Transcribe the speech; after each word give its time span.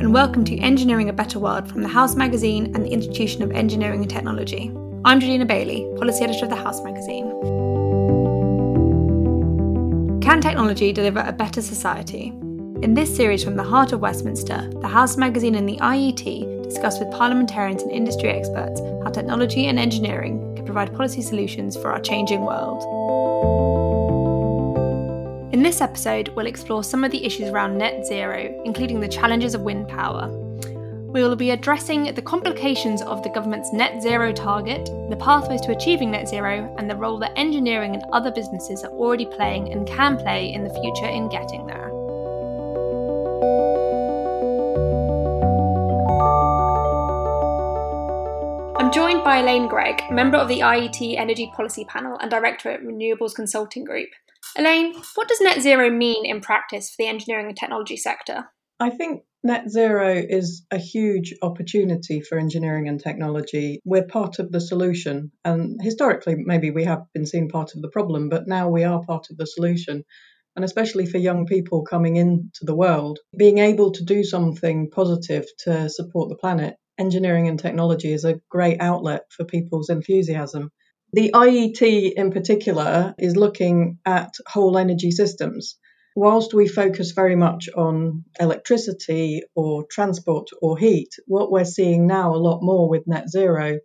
and 0.00 0.14
welcome 0.14 0.46
to 0.46 0.56
Engineering 0.60 1.10
a 1.10 1.12
Better 1.12 1.38
World 1.38 1.68
from 1.68 1.82
the 1.82 1.88
House 1.88 2.14
Magazine 2.14 2.74
and 2.74 2.82
the 2.82 2.88
Institution 2.88 3.42
of 3.42 3.50
Engineering 3.50 4.00
and 4.00 4.08
Technology. 4.08 4.72
I'm 5.04 5.20
Georgina 5.20 5.44
Bailey, 5.44 5.86
Policy 5.98 6.24
Editor 6.24 6.46
of 6.46 6.50
the 6.50 6.56
House 6.56 6.82
Magazine. 6.82 7.28
Can 10.22 10.40
technology 10.40 10.94
deliver 10.94 11.20
a 11.20 11.32
better 11.32 11.60
society? 11.60 12.28
In 12.80 12.94
this 12.94 13.14
series 13.14 13.44
from 13.44 13.56
the 13.56 13.62
heart 13.62 13.92
of 13.92 14.00
Westminster, 14.00 14.70
the 14.80 14.88
House 14.88 15.18
Magazine 15.18 15.54
and 15.54 15.68
the 15.68 15.76
IET 15.76 16.62
discuss 16.62 16.98
with 16.98 17.10
parliamentarians 17.10 17.82
and 17.82 17.92
industry 17.92 18.30
experts 18.30 18.80
how 19.04 19.10
technology 19.10 19.66
and 19.66 19.78
engineering 19.78 20.56
can 20.56 20.64
provide 20.64 20.94
policy 20.94 21.20
solutions 21.20 21.76
for 21.76 21.92
our 21.92 22.00
changing 22.00 22.40
world. 22.40 23.69
In 25.52 25.64
this 25.64 25.80
episode, 25.80 26.28
we'll 26.28 26.46
explore 26.46 26.84
some 26.84 27.02
of 27.02 27.10
the 27.10 27.26
issues 27.26 27.48
around 27.48 27.76
net 27.76 28.06
zero, 28.06 28.62
including 28.64 29.00
the 29.00 29.08
challenges 29.08 29.52
of 29.52 29.62
wind 29.62 29.88
power. 29.88 30.28
We 31.08 31.22
will 31.24 31.34
be 31.34 31.50
addressing 31.50 32.14
the 32.14 32.22
complications 32.22 33.02
of 33.02 33.24
the 33.24 33.30
government's 33.30 33.72
net 33.72 34.00
zero 34.00 34.32
target, 34.32 34.84
the 35.10 35.16
pathways 35.18 35.60
to 35.62 35.76
achieving 35.76 36.12
net 36.12 36.28
zero, 36.28 36.72
and 36.78 36.88
the 36.88 36.94
role 36.94 37.18
that 37.18 37.36
engineering 37.36 37.94
and 37.94 38.04
other 38.12 38.30
businesses 38.30 38.84
are 38.84 38.92
already 38.92 39.26
playing 39.26 39.72
and 39.72 39.88
can 39.88 40.16
play 40.16 40.52
in 40.52 40.62
the 40.62 40.72
future 40.72 41.08
in 41.08 41.28
getting 41.28 41.66
there. 41.66 41.90
I'm 48.78 48.92
joined 48.92 49.24
by 49.24 49.38
Elaine 49.38 49.66
Greig, 49.66 50.00
member 50.12 50.38
of 50.38 50.46
the 50.46 50.60
IET 50.60 51.18
Energy 51.18 51.50
Policy 51.56 51.84
Panel 51.86 52.16
and 52.20 52.30
director 52.30 52.70
at 52.70 52.84
Renewables 52.84 53.34
Consulting 53.34 53.82
Group. 53.82 54.10
Elaine, 54.56 54.94
what 55.14 55.28
does 55.28 55.40
net 55.40 55.60
zero 55.60 55.90
mean 55.90 56.26
in 56.26 56.40
practice 56.40 56.90
for 56.90 56.96
the 56.98 57.08
engineering 57.08 57.46
and 57.46 57.56
technology 57.56 57.96
sector? 57.96 58.44
I 58.80 58.90
think 58.90 59.22
net 59.44 59.70
zero 59.70 60.14
is 60.14 60.64
a 60.70 60.78
huge 60.78 61.34
opportunity 61.42 62.20
for 62.20 62.38
engineering 62.38 62.88
and 62.88 63.00
technology. 63.00 63.80
We're 63.84 64.06
part 64.06 64.38
of 64.38 64.50
the 64.50 64.60
solution, 64.60 65.32
and 65.44 65.80
historically, 65.82 66.36
maybe 66.36 66.70
we 66.70 66.84
have 66.84 67.04
been 67.14 67.26
seen 67.26 67.48
part 67.48 67.74
of 67.74 67.82
the 67.82 67.90
problem, 67.90 68.28
but 68.28 68.48
now 68.48 68.68
we 68.68 68.84
are 68.84 69.02
part 69.04 69.26
of 69.30 69.36
the 69.36 69.46
solution. 69.46 70.04
And 70.56 70.64
especially 70.64 71.06
for 71.06 71.18
young 71.18 71.46
people 71.46 71.82
coming 71.82 72.16
into 72.16 72.64
the 72.64 72.74
world, 72.74 73.20
being 73.36 73.58
able 73.58 73.92
to 73.92 74.04
do 74.04 74.24
something 74.24 74.90
positive 74.90 75.44
to 75.60 75.88
support 75.88 76.28
the 76.28 76.36
planet, 76.36 76.76
engineering 76.98 77.48
and 77.48 77.58
technology 77.58 78.12
is 78.12 78.24
a 78.24 78.40
great 78.50 78.80
outlet 78.80 79.22
for 79.30 79.44
people's 79.44 79.90
enthusiasm. 79.90 80.70
The 81.12 81.32
IET 81.34 82.12
in 82.12 82.30
particular 82.30 83.16
is 83.18 83.36
looking 83.36 83.98
at 84.06 84.32
whole 84.46 84.78
energy 84.78 85.10
systems. 85.10 85.76
Whilst 86.14 86.54
we 86.54 86.68
focus 86.68 87.10
very 87.10 87.34
much 87.34 87.68
on 87.76 88.24
electricity 88.38 89.42
or 89.56 89.84
transport 89.90 90.50
or 90.62 90.78
heat, 90.78 91.08
what 91.26 91.50
we're 91.50 91.64
seeing 91.64 92.06
now 92.06 92.32
a 92.34 92.44
lot 92.48 92.62
more 92.62 92.88
with 92.88 93.08
net 93.08 93.28
zero 93.28 93.80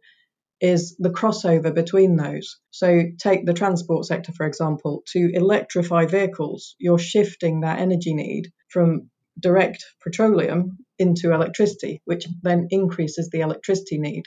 is 0.62 0.96
the 1.00 1.10
crossover 1.10 1.74
between 1.74 2.16
those. 2.16 2.60
So, 2.70 3.06
take 3.18 3.46
the 3.46 3.54
transport 3.54 4.06
sector, 4.06 4.32
for 4.32 4.46
example, 4.46 5.02
to 5.14 5.32
electrify 5.34 6.06
vehicles, 6.06 6.76
you're 6.78 7.00
shifting 7.00 7.62
that 7.62 7.80
energy 7.80 8.14
need 8.14 8.52
from 8.70 9.10
direct 9.40 9.84
petroleum 10.02 10.78
into 11.00 11.34
electricity, 11.34 12.04
which 12.06 12.28
then 12.44 12.68
increases 12.70 13.30
the 13.32 13.42
electricity 13.42 13.98
need 13.98 14.26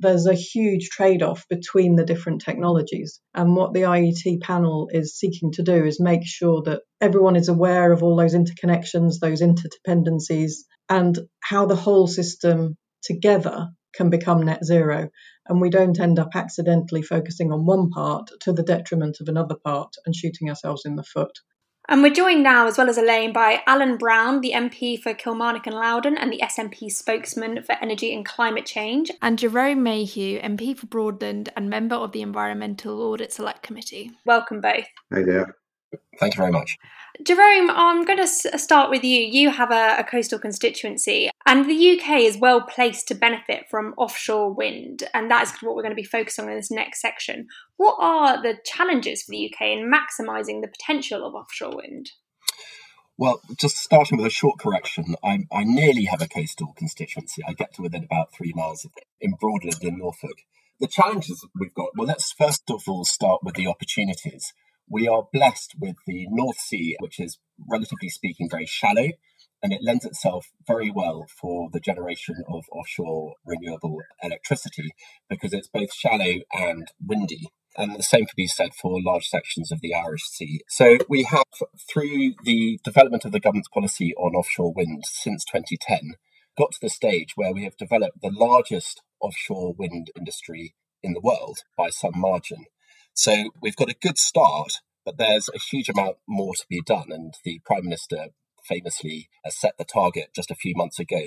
there's 0.00 0.26
a 0.26 0.34
huge 0.34 0.88
trade 0.90 1.22
off 1.22 1.46
between 1.48 1.96
the 1.96 2.04
different 2.04 2.42
technologies. 2.42 3.20
And 3.34 3.56
what 3.56 3.72
the 3.72 3.82
IET 3.82 4.40
panel 4.40 4.88
is 4.92 5.16
seeking 5.16 5.52
to 5.52 5.62
do 5.62 5.84
is 5.84 6.00
make 6.00 6.24
sure 6.24 6.62
that 6.62 6.82
everyone 7.00 7.36
is 7.36 7.48
aware 7.48 7.92
of 7.92 8.02
all 8.02 8.16
those 8.16 8.34
interconnections, 8.34 9.20
those 9.20 9.42
interdependencies, 9.42 10.52
and 10.88 11.18
how 11.40 11.66
the 11.66 11.76
whole 11.76 12.06
system 12.06 12.76
together 13.02 13.68
can 13.94 14.10
become 14.10 14.42
net 14.42 14.64
zero. 14.64 15.08
And 15.46 15.60
we 15.60 15.70
don't 15.70 15.98
end 15.98 16.18
up 16.18 16.30
accidentally 16.34 17.02
focusing 17.02 17.52
on 17.52 17.66
one 17.66 17.90
part 17.90 18.30
to 18.42 18.52
the 18.52 18.62
detriment 18.62 19.18
of 19.20 19.28
another 19.28 19.56
part 19.64 19.94
and 20.04 20.14
shooting 20.14 20.48
ourselves 20.48 20.84
in 20.84 20.94
the 20.94 21.02
foot. 21.02 21.32
And 21.90 22.02
we're 22.02 22.10
joined 22.10 22.42
now, 22.42 22.66
as 22.66 22.76
well 22.76 22.90
as 22.90 22.98
Elaine, 22.98 23.32
by 23.32 23.62
Alan 23.66 23.96
Brown, 23.96 24.42
the 24.42 24.52
MP 24.52 25.00
for 25.00 25.14
Kilmarnock 25.14 25.66
and 25.66 25.74
Loudoun 25.74 26.18
and 26.18 26.30
the 26.30 26.38
SNP 26.42 26.90
spokesman 26.90 27.62
for 27.62 27.76
energy 27.80 28.14
and 28.14 28.26
climate 28.26 28.66
change, 28.66 29.10
and 29.22 29.38
Jerome 29.38 29.82
Mayhew, 29.82 30.38
MP 30.38 30.76
for 30.76 30.86
Broadland 30.86 31.48
and 31.56 31.70
member 31.70 31.94
of 31.96 32.12
the 32.12 32.20
Environmental 32.20 33.00
Audit 33.00 33.32
Select 33.32 33.62
Committee. 33.62 34.10
Welcome 34.26 34.60
both. 34.60 34.84
Hi 35.10 35.22
there. 35.22 35.56
Thank 36.20 36.34
you 36.34 36.42
very 36.42 36.52
much. 36.52 36.76
Jerome, 37.22 37.70
I'm 37.70 38.04
going 38.04 38.18
to 38.18 38.58
start 38.58 38.90
with 38.90 39.02
you. 39.02 39.20
You 39.20 39.50
have 39.50 39.72
a, 39.72 39.96
a, 39.98 40.04
coastal 40.04 40.38
constituency, 40.38 41.30
and 41.46 41.68
the 41.68 41.98
UK 41.98 42.20
is 42.20 42.38
well 42.38 42.60
placed 42.60 43.08
to 43.08 43.14
benefit 43.14 43.64
from 43.68 43.94
offshore 43.96 44.52
wind, 44.52 45.02
and 45.14 45.28
that 45.30 45.42
is 45.42 45.52
what 45.60 45.74
we're 45.74 45.82
going 45.82 45.90
to 45.90 45.96
be 45.96 46.04
focusing 46.04 46.44
on 46.44 46.52
in 46.52 46.56
this 46.56 46.70
next 46.70 47.00
section. 47.00 47.48
What 47.76 47.96
are 47.98 48.40
the 48.40 48.58
challenges 48.64 49.22
for 49.22 49.32
the 49.32 49.52
UK 49.52 49.68
in 49.68 49.90
maximising 49.90 50.60
the 50.60 50.68
potential 50.68 51.26
of 51.26 51.34
offshore 51.34 51.74
wind? 51.74 52.12
Well, 53.16 53.40
just 53.58 53.78
starting 53.78 54.18
with 54.18 54.26
a 54.28 54.30
short 54.30 54.60
correction, 54.60 55.16
I, 55.24 55.40
I 55.52 55.64
nearly 55.64 56.04
have 56.04 56.22
a 56.22 56.28
coastal 56.28 56.72
constituency. 56.76 57.42
I 57.44 57.52
get 57.52 57.74
to 57.74 57.82
within 57.82 58.04
about 58.04 58.32
three 58.32 58.52
miles 58.54 58.84
of 58.84 58.92
it 58.96 59.08
in 59.20 59.32
Broadland 59.32 59.82
in 59.82 59.98
Norfolk. 59.98 60.42
The 60.78 60.86
challenges 60.86 61.44
we've 61.58 61.74
got, 61.74 61.88
well, 61.96 62.06
let's 62.06 62.30
first 62.30 62.70
of 62.70 62.84
all 62.86 63.04
start 63.04 63.40
with 63.42 63.56
the 63.56 63.66
opportunities 63.66 64.52
we 64.90 65.08
are 65.08 65.28
blessed 65.32 65.74
with 65.78 65.96
the 66.06 66.26
North 66.30 66.58
Sea, 66.58 66.96
which 67.00 67.20
is 67.20 67.38
relatively 67.68 68.08
speaking 68.08 68.48
very 68.50 68.66
shallow, 68.66 69.10
and 69.62 69.72
it 69.72 69.82
lends 69.82 70.04
itself 70.04 70.46
very 70.66 70.90
well 70.90 71.26
for 71.40 71.68
the 71.72 71.80
generation 71.80 72.36
of 72.48 72.64
offshore 72.72 73.34
renewable 73.44 73.98
electricity 74.22 74.90
because 75.28 75.52
it's 75.52 75.68
both 75.68 75.92
shallow 75.92 76.40
and 76.52 76.88
windy. 77.04 77.48
And 77.76 77.96
the 77.96 78.02
same 78.02 78.26
could 78.26 78.36
be 78.36 78.46
said 78.46 78.70
for 78.80 79.00
large 79.00 79.26
sections 79.26 79.70
of 79.70 79.80
the 79.80 79.94
Irish 79.94 80.24
Sea. 80.24 80.60
So 80.68 80.98
we 81.08 81.24
have, 81.24 81.44
through 81.88 82.34
the 82.44 82.80
development 82.82 83.24
of 83.24 83.32
the 83.32 83.40
government's 83.40 83.68
policy 83.68 84.14
on 84.14 84.34
offshore 84.34 84.72
wind 84.74 85.04
since 85.06 85.44
2010, 85.44 86.14
got 86.56 86.72
to 86.72 86.78
the 86.80 86.90
stage 86.90 87.32
where 87.36 87.52
we 87.52 87.64
have 87.64 87.76
developed 87.76 88.20
the 88.20 88.32
largest 88.32 89.02
offshore 89.20 89.74
wind 89.78 90.10
industry 90.16 90.74
in 91.02 91.12
the 91.12 91.20
world 91.20 91.58
by 91.76 91.88
some 91.90 92.14
margin. 92.16 92.64
So 93.18 93.50
we've 93.60 93.74
got 93.74 93.90
a 93.90 93.96
good 94.00 94.16
start, 94.16 94.74
but 95.04 95.18
there's 95.18 95.48
a 95.52 95.58
huge 95.58 95.88
amount 95.88 96.18
more 96.28 96.54
to 96.54 96.64
be 96.70 96.80
done. 96.86 97.06
And 97.10 97.34
the 97.42 97.60
Prime 97.66 97.82
Minister 97.82 98.26
famously 98.64 99.28
set 99.48 99.74
the 99.76 99.84
target 99.84 100.28
just 100.36 100.52
a 100.52 100.54
few 100.54 100.72
months 100.76 101.00
ago 101.00 101.22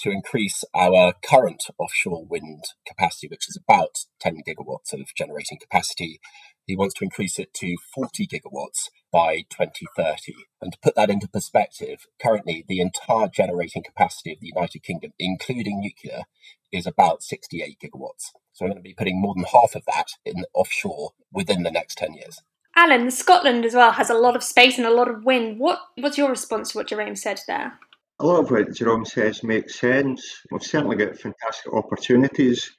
to 0.00 0.10
increase 0.10 0.64
our 0.74 1.14
current 1.24 1.62
offshore 1.78 2.26
wind 2.26 2.64
capacity, 2.84 3.28
which 3.28 3.48
is 3.48 3.56
about 3.56 4.06
10 4.18 4.38
gigawatts 4.38 4.92
of 4.92 5.06
generating 5.16 5.60
capacity. 5.60 6.18
He 6.66 6.74
wants 6.74 6.94
to 6.94 7.04
increase 7.04 7.38
it 7.38 7.54
to 7.54 7.76
40 7.94 8.26
gigawatts 8.26 8.88
by 9.12 9.44
2030. 9.48 10.34
And 10.60 10.72
to 10.72 10.78
put 10.82 10.96
that 10.96 11.10
into 11.10 11.28
perspective, 11.28 12.06
currently 12.20 12.64
the 12.66 12.80
entire 12.80 13.28
generating 13.28 13.84
capacity 13.84 14.32
of 14.32 14.40
the 14.40 14.50
United 14.52 14.82
Kingdom, 14.82 15.12
including 15.16 15.80
nuclear, 15.80 16.24
is 16.72 16.88
about 16.88 17.22
68 17.22 17.78
gigawatts. 17.80 18.32
So 18.56 18.64
we're 18.64 18.70
going 18.70 18.78
to 18.78 18.88
be 18.88 18.94
putting 18.94 19.20
more 19.20 19.34
than 19.34 19.44
half 19.44 19.74
of 19.74 19.84
that 19.84 20.06
in 20.24 20.46
offshore 20.54 21.10
within 21.30 21.62
the 21.62 21.70
next 21.70 21.98
10 21.98 22.14
years. 22.14 22.40
Alan, 22.74 23.10
Scotland 23.10 23.66
as 23.66 23.74
well 23.74 23.92
has 23.92 24.08
a 24.08 24.14
lot 24.14 24.34
of 24.34 24.42
space 24.42 24.78
and 24.78 24.86
a 24.86 24.94
lot 24.94 25.08
of 25.08 25.26
wind. 25.26 25.60
What 25.60 25.78
What's 25.98 26.16
your 26.16 26.30
response 26.30 26.72
to 26.72 26.78
what 26.78 26.88
Jerome 26.88 27.16
said 27.16 27.38
there? 27.46 27.78
A 28.18 28.26
lot 28.26 28.40
of 28.40 28.50
what 28.50 28.72
Jerome 28.72 29.04
says 29.04 29.44
makes 29.44 29.78
sense. 29.78 30.40
We've 30.50 30.62
certainly 30.62 30.96
got 30.96 31.18
fantastic 31.18 31.70
opportunities. 31.74 32.74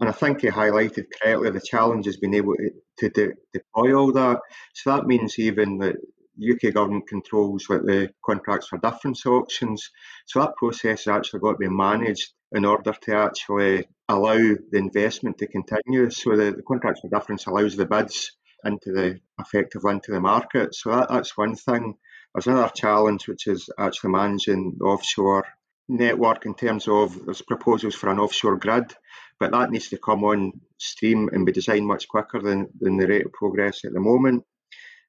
And 0.00 0.08
I 0.08 0.12
think 0.12 0.40
he 0.40 0.48
highlighted 0.48 1.04
correctly 1.22 1.50
the 1.50 1.60
challenge 1.60 2.06
has 2.06 2.16
been 2.16 2.34
able 2.34 2.54
to, 2.54 2.70
to 2.98 3.08
de- 3.10 3.34
deploy 3.52 3.94
all 3.94 4.12
that. 4.12 4.40
So 4.74 4.96
that 4.96 5.06
means 5.06 5.38
even 5.38 5.78
that 5.78 5.94
UK 6.42 6.74
government 6.74 7.06
controls 7.08 7.66
like 7.70 7.82
the 7.82 8.10
contracts 8.26 8.66
for 8.66 8.78
difference 8.78 9.24
auctions. 9.26 9.88
So 10.26 10.40
that 10.40 10.56
process 10.56 11.04
has 11.04 11.06
actually 11.06 11.40
got 11.40 11.52
to 11.52 11.58
be 11.58 11.68
managed 11.68 12.32
in 12.52 12.64
order 12.64 12.92
to 12.92 13.14
actually 13.14 13.86
allow 14.08 14.36
the 14.36 14.78
investment 14.78 15.38
to 15.38 15.46
continue. 15.46 16.10
So 16.10 16.36
the, 16.36 16.52
the 16.52 16.62
contracts 16.62 17.00
for 17.00 17.08
difference 17.08 17.46
allows 17.46 17.76
the 17.76 17.86
bids 17.86 18.32
into 18.64 18.92
the 18.92 19.20
effectively 19.38 19.92
into 19.92 20.12
the 20.12 20.20
market. 20.20 20.74
So 20.74 20.90
that, 20.90 21.08
that's 21.08 21.36
one 21.36 21.54
thing. 21.54 21.94
There's 22.34 22.46
another 22.46 22.72
challenge 22.74 23.26
which 23.28 23.46
is 23.46 23.68
actually 23.78 24.10
managing 24.10 24.76
the 24.78 24.84
offshore 24.84 25.46
network 25.88 26.46
in 26.46 26.54
terms 26.54 26.86
of 26.86 27.24
there's 27.24 27.42
proposals 27.42 27.94
for 27.94 28.10
an 28.10 28.20
offshore 28.20 28.56
grid, 28.56 28.92
but 29.40 29.50
that 29.50 29.70
needs 29.70 29.88
to 29.88 29.98
come 29.98 30.24
on 30.24 30.52
stream 30.78 31.28
and 31.32 31.46
be 31.46 31.52
designed 31.52 31.86
much 31.86 32.06
quicker 32.08 32.40
than, 32.40 32.68
than 32.80 32.96
the 32.96 33.06
rate 33.06 33.26
of 33.26 33.32
progress 33.32 33.84
at 33.84 33.92
the 33.92 34.00
moment. 34.00 34.44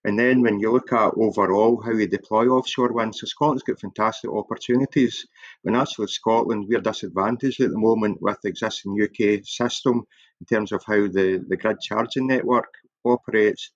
And 0.04 0.18
then 0.18 0.42
when 0.42 0.60
you 0.60 0.72
look 0.72 0.92
at 0.94 1.14
overall 1.16 1.80
how 1.82 1.94
we 1.94 2.08
deploy 2.08 2.48
offshore 2.48 2.92
wind, 2.92 3.16
so 3.16 3.28
Scotland's 3.28 3.64
got 3.64 3.80
fantastic 3.80 4.32
opportunities. 4.32 5.28
When 5.62 5.76
actually 5.76 6.08
Scotland, 6.08 6.66
we're 6.68 6.82
disadvantaged 6.82 7.62
at 7.62 7.70
the 7.70 7.78
moment 7.78 8.20
with 8.20 8.38
the 8.42 8.50
existing 8.50 9.00
UK 9.00 9.46
system 9.46 10.08
in 10.40 10.46
terms 10.48 10.72
of 10.72 10.84
how 10.88 11.08
the, 11.08 11.46
the 11.48 11.56
grid 11.56 11.80
charging 11.82 12.28
network 12.28 12.74
operates. 13.06 13.72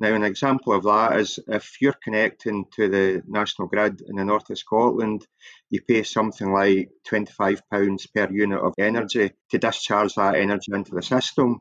Now, 0.00 0.14
an 0.14 0.24
example 0.24 0.72
of 0.72 0.84
that 0.84 1.18
is 1.18 1.38
if 1.46 1.80
you're 1.80 1.96
connecting 2.04 2.66
to 2.74 2.88
the 2.88 3.22
national 3.26 3.68
grid 3.68 4.00
in 4.00 4.16
the 4.16 4.24
north 4.24 4.50
of 4.50 4.58
Scotland, 4.58 5.26
you 5.70 5.80
pay 5.82 6.02
something 6.02 6.52
like 6.52 6.90
£25 7.08 8.12
per 8.14 8.30
unit 8.32 8.60
of 8.60 8.74
energy 8.78 9.32
to 9.50 9.58
discharge 9.58 10.14
that 10.14 10.34
energy 10.34 10.72
into 10.72 10.94
the 10.94 11.02
system. 11.02 11.60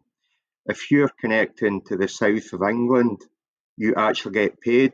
If 0.66 0.92
you're 0.92 1.12
connecting 1.20 1.82
to 1.86 1.98
the 1.98 2.08
south 2.08 2.54
of 2.54 2.62
England, 2.62 3.22
you 3.78 3.94
actually 3.96 4.34
get 4.34 4.60
paid 4.60 4.94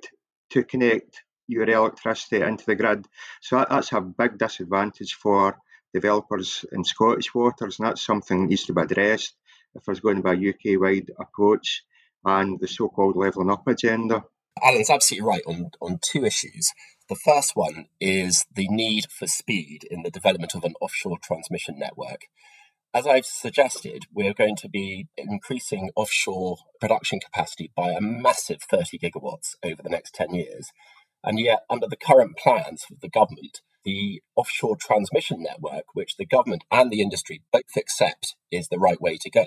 to 0.52 0.64
connect 0.64 1.24
your 1.48 1.68
electricity 1.70 2.42
into 2.42 2.66
the 2.66 2.76
grid. 2.76 3.08
So 3.42 3.58
that, 3.58 3.70
that's 3.70 3.92
a 3.92 4.02
big 4.02 4.38
disadvantage 4.38 5.16
for 5.16 5.58
developers 5.94 6.66
in 6.72 6.84
Scottish 6.84 7.34
waters, 7.34 7.80
and 7.80 7.88
that's 7.88 8.02
something 8.02 8.42
that 8.42 8.50
needs 8.50 8.66
to 8.66 8.74
be 8.74 8.82
addressed 8.82 9.36
if 9.76 9.84
there's 9.86 10.00
going 10.00 10.22
to 10.22 10.36
be 10.36 10.48
a 10.48 10.50
UK 10.50 10.80
wide 10.80 11.12
approach 11.20 11.84
and 12.26 12.60
the 12.60 12.68
so 12.68 12.90
called 12.90 13.16
levelling 13.16 13.52
up 13.52 13.68
agenda. 13.68 14.24
Alan's 14.62 14.90
absolutely 14.90 15.28
right 15.28 15.42
on, 15.48 15.72
on 15.82 16.00
two 16.02 16.26
issues. 16.26 16.72
The 17.10 17.16
first 17.16 17.56
one 17.56 17.88
is 18.00 18.46
the 18.54 18.68
need 18.70 19.12
for 19.12 19.28
speed 19.28 19.86
in 19.90 20.04
the 20.04 20.12
development 20.12 20.56
of 20.56 20.64
an 20.64 20.76
offshore 20.80 21.18
transmission 21.22 21.78
network. 21.78 22.28
As 22.95 23.07
I've 23.07 23.25
suggested, 23.25 24.06
we're 24.13 24.36
going 24.36 24.56
to 24.57 24.69
be 24.69 25.07
increasing 25.18 25.90
offshore 25.95 26.57
production 26.80 27.19
capacity 27.19 27.72
by 27.75 27.90
a 27.90 28.00
massive 28.00 28.62
30 28.62 29.00
gigawatts 29.00 29.56
over 29.63 29.81
the 29.81 29.90
next 29.90 30.13
10 30.13 30.36
years. 30.36 30.69
And 31.24 31.40
yet, 31.40 31.62
under 31.72 31.88
the 31.88 31.98
current 31.98 32.38
plans 32.38 32.86
of 32.92 33.00
the 33.00 33.10
government, 33.10 33.62
the 33.84 34.22
offshore 34.36 34.78
transmission 34.80 35.42
network, 35.42 35.86
which 35.94 36.18
the 36.18 36.25
government 36.28 36.66
and 36.69 36.92
the 36.92 37.01
industry 37.01 37.42
both 37.51 37.75
accept 37.75 38.36
is 38.51 38.68
the 38.68 38.78
right 38.78 39.01
way 39.01 39.18
to 39.22 39.30
go, 39.31 39.46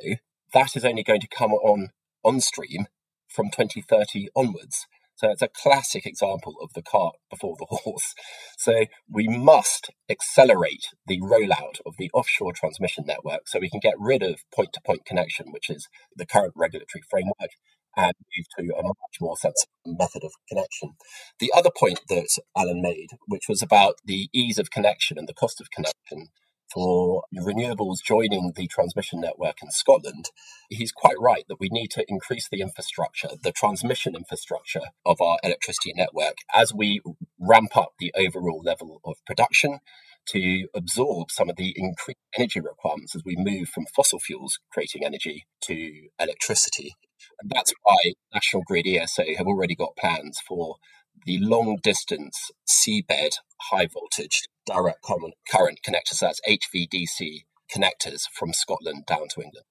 that 0.53 0.75
is 0.75 0.85
only 0.85 1.05
going 1.05 1.21
to 1.21 1.29
come 1.29 1.53
on 1.53 1.91
on 2.25 2.41
stream 2.41 2.87
from 3.29 3.47
2030 3.47 4.29
onwards. 4.35 4.89
So 5.17 5.31
it's 5.31 5.43
a 5.43 5.49
classic 5.49 6.05
example 6.07 6.55
of 6.63 6.71
the 6.75 6.83
cart 6.83 7.17
before 7.31 7.57
the 7.59 7.67
horse. 7.71 8.15
So 8.59 8.85
we 9.11 9.27
must 9.27 9.91
accelerate 10.11 10.89
the 11.07 11.21
rollout 11.21 11.81
of 11.87 11.95
the 11.99 12.11
offshore 12.13 12.53
transmission 12.53 13.05
network 13.07 13.49
so 13.49 13.59
we 13.59 13.71
can 13.71 13.81
get 13.81 13.95
rid 13.99 14.23
of 14.23 14.41
point 14.55 14.73
to 14.75 14.81
point 14.85 15.07
connection, 15.07 15.47
which 15.53 15.71
is 15.71 15.89
the 16.15 16.27
current 16.27 16.53
regulatory 16.55 17.03
framework, 17.11 17.51
and 17.97 18.13
move 18.37 18.47
to 18.59 18.75
a 18.77 18.83
much 18.83 19.17
more 19.21 19.37
sensible 19.39 19.73
method 19.87 20.23
of 20.23 20.33
connection. 20.49 20.93
The 21.39 21.51
other 21.57 21.71
point 21.75 22.01
that 22.11 22.29
Alan 22.57 22.83
made, 22.83 23.09
which 23.27 23.49
was 23.49 23.63
about 23.63 23.95
the 24.05 24.29
ease 24.35 24.59
of 24.59 24.71
connection 24.71 25.17
and 25.17 25.27
the 25.27 25.35
cost 25.35 25.61
of 25.63 25.71
connection, 25.71 26.29
for 26.73 27.25
renewables 27.35 28.03
joining 28.05 28.53
the 28.57 28.67
transmission 28.67 29.21
network 29.21 29.57
in 29.63 29.71
Scotland, 29.71 30.31
he's 30.69 30.93
quite 30.93 31.17
right 31.21 31.45
that 31.49 31.61
we 31.61 31.69
need 31.71 31.91
to 31.93 32.05
increase 32.09 32.49
the 32.49 32.61
infrastructure, 32.61 33.29
the 33.43 33.53
transmission 33.53 34.15
infrastructure 34.15 34.89
of 35.05 35.21
our 35.21 35.39
electricity 35.43 35.93
network 35.95 36.37
as 36.55 36.75
we 36.75 37.01
ramp 37.39 37.77
up 37.77 37.93
the 37.99 38.13
overall 38.17 38.63
level 38.65 39.01
of 39.05 39.17
production 39.27 39.79
to 40.27 40.67
absorb 40.75 41.31
some 41.31 41.49
of 41.49 41.57
the 41.57 41.73
increased 41.77 42.19
energy 42.37 42.61
requirements 42.61 43.15
as 43.15 43.23
we 43.25 43.37
move 43.37 43.69
from 43.69 43.87
fossil 43.95 44.19
fuels 44.19 44.59
creating 44.73 45.05
energy 45.05 45.47
to 45.61 46.09
electricity. 46.19 46.95
And 47.41 47.51
that's 47.55 47.73
why 47.83 48.15
National 48.35 48.63
Grid 48.67 48.87
ESO 48.87 49.23
have 49.37 49.47
already 49.47 49.75
got 49.75 49.97
plans 49.97 50.41
for 50.47 50.77
the 51.25 51.39
long 51.39 51.79
distance 51.83 52.51
seabed 52.69 53.37
high 53.71 53.87
voltage 53.87 54.43
direct 54.67 55.03
current 55.03 55.79
connectors, 55.87 56.21
that's 56.21 56.41
HVDC 56.49 57.45
connectors 57.75 58.23
from 58.33 58.53
Scotland 58.53 59.07
down 59.07 59.29
to 59.35 59.43
England. 59.43 59.67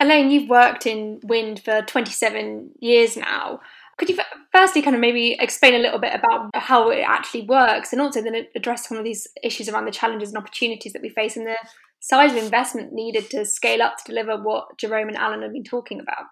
Elaine, 0.00 0.30
you've 0.30 0.48
worked 0.48 0.86
in 0.86 1.20
wind 1.22 1.62
for 1.62 1.82
27 1.82 2.70
years 2.80 3.16
now. 3.16 3.60
Could 3.98 4.08
you 4.08 4.18
firstly 4.52 4.80
kind 4.80 4.94
of 4.94 5.00
maybe 5.00 5.36
explain 5.40 5.74
a 5.74 5.78
little 5.78 5.98
bit 5.98 6.14
about 6.14 6.50
how 6.54 6.90
it 6.90 7.02
actually 7.02 7.42
works 7.42 7.92
and 7.92 8.00
also 8.00 8.22
then 8.22 8.46
address 8.54 8.88
some 8.88 8.96
of 8.96 9.04
these 9.04 9.26
issues 9.42 9.68
around 9.68 9.86
the 9.86 9.90
challenges 9.90 10.28
and 10.28 10.38
opportunities 10.38 10.92
that 10.92 11.02
we 11.02 11.08
face 11.08 11.36
and 11.36 11.46
the 11.46 11.56
size 12.00 12.30
of 12.30 12.38
investment 12.38 12.92
needed 12.92 13.28
to 13.30 13.44
scale 13.44 13.82
up 13.82 13.96
to 13.96 14.04
deliver 14.04 14.40
what 14.40 14.78
Jerome 14.78 15.08
and 15.08 15.16
Alan 15.16 15.42
have 15.42 15.52
been 15.52 15.64
talking 15.64 15.98
about? 15.98 16.26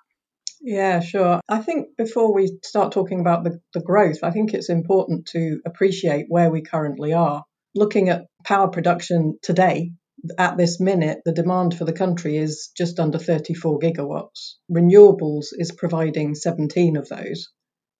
Yeah, 0.60 1.00
sure. 1.00 1.40
I 1.48 1.58
think 1.58 1.96
before 1.98 2.32
we 2.32 2.58
start 2.64 2.92
talking 2.92 3.20
about 3.20 3.44
the, 3.44 3.60
the 3.74 3.80
growth, 3.80 4.18
I 4.22 4.30
think 4.30 4.54
it's 4.54 4.70
important 4.70 5.26
to 5.28 5.60
appreciate 5.66 6.26
where 6.28 6.50
we 6.50 6.62
currently 6.62 7.12
are. 7.12 7.44
Looking 7.76 8.08
at 8.08 8.24
power 8.42 8.68
production 8.68 9.38
today, 9.42 9.92
at 10.38 10.56
this 10.56 10.80
minute, 10.80 11.20
the 11.26 11.32
demand 11.32 11.76
for 11.76 11.84
the 11.84 11.92
country 11.92 12.38
is 12.38 12.70
just 12.74 12.98
under 12.98 13.18
34 13.18 13.78
gigawatts. 13.80 14.54
Renewables 14.72 15.48
is 15.52 15.72
providing 15.72 16.34
17 16.34 16.96
of 16.96 17.06
those, 17.10 17.50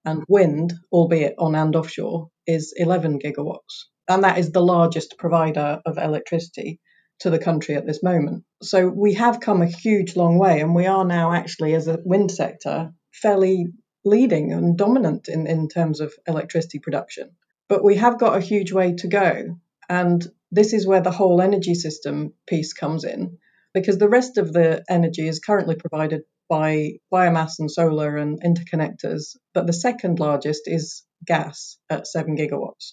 and 0.03 0.25
wind, 0.31 0.73
albeit 0.91 1.35
on 1.39 1.55
and 1.55 1.77
offshore, 1.77 2.31
is 2.47 2.73
11 2.75 3.19
gigawatts. 3.19 3.85
And 4.09 4.25
that 4.25 4.39
is 4.39 4.51
the 4.51 4.65
largest 4.65 5.19
provider 5.19 5.83
of 5.85 5.99
electricity 5.99 6.81
to 7.21 7.29
the 7.29 7.39
country 7.39 7.75
at 7.75 7.87
this 7.87 8.03
moment. 8.03 8.45
So 8.63 8.89
we 8.89 9.13
have 9.13 9.41
come 9.41 9.61
a 9.61 9.67
huge 9.67 10.17
long 10.17 10.39
way, 10.39 10.61
and 10.61 10.75
we 10.75 10.87
are 10.87 11.05
now 11.05 11.33
actually, 11.33 11.75
as 11.75 11.87
a 11.87 12.01
wind 12.03 12.31
sector, 12.31 12.93
fairly 13.13 13.67
leading 14.07 14.55
and 14.55 14.79
dominant 14.79 15.29
in, 15.29 15.47
in 15.47 15.69
terms 15.69 16.01
of 16.01 16.15
electricity 16.27 16.79
production. 16.79 17.33
But 17.69 17.85
we 17.85 17.97
have 17.97 18.19
got 18.19 18.39
a 18.39 18.41
huge 18.41 18.73
way 18.73 18.95
to 18.95 19.09
go. 19.09 19.59
And 19.89 20.27
this 20.51 20.73
is 20.73 20.87
where 20.87 21.01
the 21.01 21.11
whole 21.11 21.41
energy 21.41 21.75
system 21.75 22.33
piece 22.47 22.73
comes 22.73 23.05
in, 23.05 23.39
because 23.75 23.99
the 23.99 24.09
rest 24.09 24.39
of 24.39 24.53
the 24.53 24.85
energy 24.89 25.29
is 25.29 25.41
currently 25.41 25.77
provided 25.77 26.23
by 26.49 26.93
biomass 27.13 27.59
and 27.59 27.71
solar 27.71 28.17
and 28.17 28.41
interconnectors. 28.43 29.37
But 29.53 29.67
the 29.67 29.73
second 29.73 30.21
largest 30.21 30.63
is 30.67 31.05
gas 31.27 31.77
at 31.91 32.07
7 32.07 32.37
gigawatts. 32.37 32.93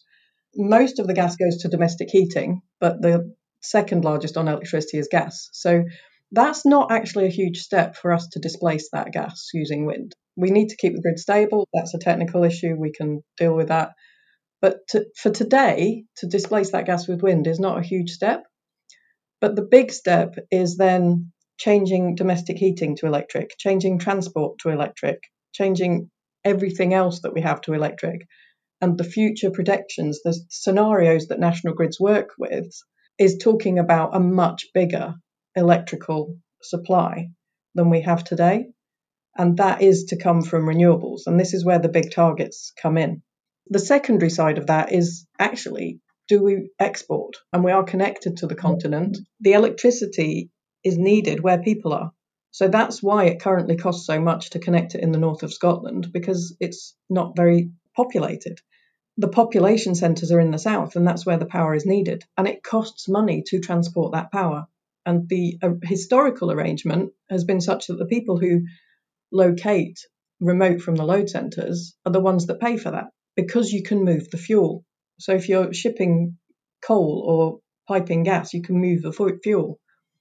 Most 0.56 1.00
of 1.00 1.08
the 1.08 1.14
gas 1.14 1.36
goes 1.36 1.58
to 1.58 1.68
domestic 1.68 2.10
heating, 2.10 2.62
but 2.80 3.02
the 3.02 3.34
second 3.62 4.04
largest 4.04 4.38
on 4.38 4.48
electricity 4.48 4.98
is 4.98 5.08
gas. 5.10 5.50
So 5.54 5.84
that's 6.32 6.66
not 6.66 6.92
actually 6.92 7.26
a 7.26 7.32
huge 7.32 7.60
step 7.60 7.96
for 7.96 8.12
us 8.12 8.28
to 8.30 8.40
displace 8.40 8.90
that 8.92 9.12
gas 9.12 9.50
using 9.54 9.86
wind. 9.86 10.16
We 10.36 10.50
need 10.50 10.70
to 10.70 10.78
keep 10.78 10.96
the 10.96 11.02
grid 11.02 11.20
stable. 11.20 11.68
That's 11.74 11.94
a 11.94 12.00
technical 12.00 12.44
issue. 12.44 12.76
We 12.76 12.92
can 12.92 13.24
deal 13.38 13.56
with 13.56 13.68
that. 13.68 13.92
But 14.64 14.88
to, 14.92 15.08
for 15.18 15.30
today, 15.30 16.06
to 16.20 16.26
displace 16.26 16.72
that 16.72 16.86
gas 16.86 17.06
with 17.06 17.22
wind 17.22 17.48
is 17.48 17.60
not 17.60 17.80
a 17.80 17.86
huge 17.86 18.12
step. 18.12 18.46
But 19.42 19.58
the 19.58 19.62
big 19.62 19.92
step 19.92 20.36
is 20.50 20.78
then 20.78 21.34
changing 21.58 22.16
domestic 22.16 22.58
heating 22.58 22.96
to 22.96 23.06
electric, 23.06 23.58
changing 23.58 24.00
transport 24.00 24.60
to 24.60 24.70
electric, 24.70 25.20
changing 25.52 26.10
everything 26.46 26.94
else 26.94 27.20
that 27.24 27.34
we 27.34 27.42
have 27.42 27.60
to 27.64 27.74
electric. 27.74 28.22
And 28.80 28.98
the 28.98 29.04
future 29.04 29.52
predictions, 29.52 30.22
the 30.24 30.34
scenarios 30.48 31.28
that 31.28 31.42
National 31.42 31.74
Grids 31.74 32.00
work 32.00 32.30
with, 32.40 32.72
is 33.20 33.40
talking 33.40 33.80
about 33.80 34.16
a 34.16 34.22
much 34.22 34.68
bigger 34.74 35.16
electrical 35.58 36.38
supply 36.62 37.28
than 37.76 37.90
we 37.90 38.00
have 38.04 38.24
today. 38.24 38.68
And 39.38 39.58
that 39.58 39.82
is 39.82 40.06
to 40.06 40.16
come 40.16 40.42
from 40.42 40.68
renewables. 40.68 41.24
And 41.26 41.38
this 41.38 41.54
is 41.54 41.66
where 41.66 41.80
the 41.80 41.90
big 41.90 42.12
targets 42.12 42.72
come 42.82 42.98
in. 42.98 43.24
The 43.70 43.80
secondary 43.80 44.30
side 44.30 44.58
of 44.58 44.68
that 44.68 44.92
is 44.92 45.26
actually 45.40 46.00
do 46.30 46.42
we 46.42 46.70
export? 46.80 47.36
And 47.52 47.64
we 47.64 47.72
are 47.72 47.84
connected 47.84 48.38
to 48.38 48.48
the 48.48 48.56
continent. 48.56 49.18
The 49.42 49.54
electricity 49.54 50.50
is 50.84 50.98
needed 50.98 51.42
where 51.42 51.62
people 51.62 51.94
are. 51.94 52.12
So 52.52 52.70
that's 52.70 53.04
why 53.04 53.26
it 53.26 53.42
currently 53.42 53.76
costs 53.76 54.06
so 54.06 54.22
much 54.22 54.52
to 54.52 54.60
connect 54.60 54.96
it 54.96 55.02
in 55.02 55.12
the 55.12 55.18
north 55.20 55.44
of 55.44 55.54
Scotland 55.54 56.14
because 56.14 56.56
it's 56.60 56.96
not 57.10 57.36
very 57.36 57.72
populated 57.96 58.62
the 59.18 59.28
population 59.28 59.94
centres 59.94 60.32
are 60.32 60.40
in 60.40 60.52
the 60.52 60.58
south, 60.58 60.96
and 60.96 61.08
that's 61.08 61.26
where 61.26 61.38
the 61.38 61.46
power 61.46 61.76
is 61.76 61.86
needed. 61.86 62.24
And 62.38 62.48
it 62.48 62.64
costs 62.64 63.08
money 63.08 63.44
to 63.48 63.60
transport 63.60 64.14
that 64.14 64.32
power. 64.32 64.68
And 65.06 65.30
the 65.30 65.60
uh, 65.62 65.74
historical 65.84 66.52
arrangement 66.52 67.12
has 67.30 67.44
been 67.44 67.62
such 67.62 67.88
that 67.88 68.00
the 68.00 68.06
people 68.06 68.40
who 68.40 68.62
locate 69.32 70.00
remote 70.40 70.82
from 70.82 70.96
the 70.96 71.06
load 71.06 71.30
centres 71.30 71.96
are 72.06 72.12
the 72.12 72.20
ones 72.20 72.48
that 72.48 72.60
pay 72.60 72.78
for 72.78 72.92
that 72.92 73.10
because 73.36 73.72
you 73.72 73.84
can 73.84 74.04
move 74.04 74.30
the 74.30 74.38
fuel. 74.38 74.86
So 75.20 75.34
if 75.34 75.50
you're 75.50 75.74
shipping 75.74 76.38
coal 76.86 77.24
or 77.28 77.60
piping 77.88 78.24
gas, 78.24 78.54
you 78.54 78.62
can 78.62 78.80
move 78.80 79.02
the 79.02 79.40
fuel. 79.44 79.80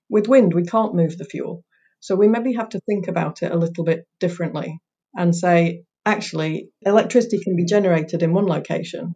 With 0.08 0.28
wind, 0.28 0.54
we 0.54 0.64
can't 0.64 0.94
move 0.94 1.16
the 1.18 1.24
fuel. 1.24 1.64
So 2.00 2.16
we 2.16 2.28
maybe 2.28 2.54
have 2.54 2.70
to 2.70 2.80
think 2.80 3.08
about 3.08 3.42
it 3.42 3.52
a 3.52 3.56
little 3.56 3.84
bit 3.84 4.06
differently 4.18 4.78
and 5.16 5.34
say, 5.34 5.84
actually 6.04 6.70
electricity 6.82 7.40
can 7.42 7.56
be 7.56 7.64
generated 7.64 8.22
in 8.22 8.32
one 8.32 8.46
location. 8.46 9.14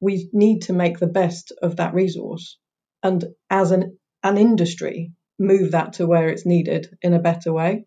We 0.00 0.28
need 0.32 0.62
to 0.62 0.72
make 0.72 0.98
the 0.98 1.06
best 1.06 1.52
of 1.62 1.76
that 1.76 1.94
resource 1.94 2.58
and 3.02 3.24
as 3.48 3.70
an, 3.70 3.98
an 4.22 4.36
industry 4.36 5.12
move 5.38 5.72
that 5.72 5.94
to 5.94 6.06
where 6.06 6.28
it's 6.28 6.44
needed 6.44 6.88
in 7.00 7.14
a 7.14 7.18
better 7.18 7.52
way. 7.52 7.86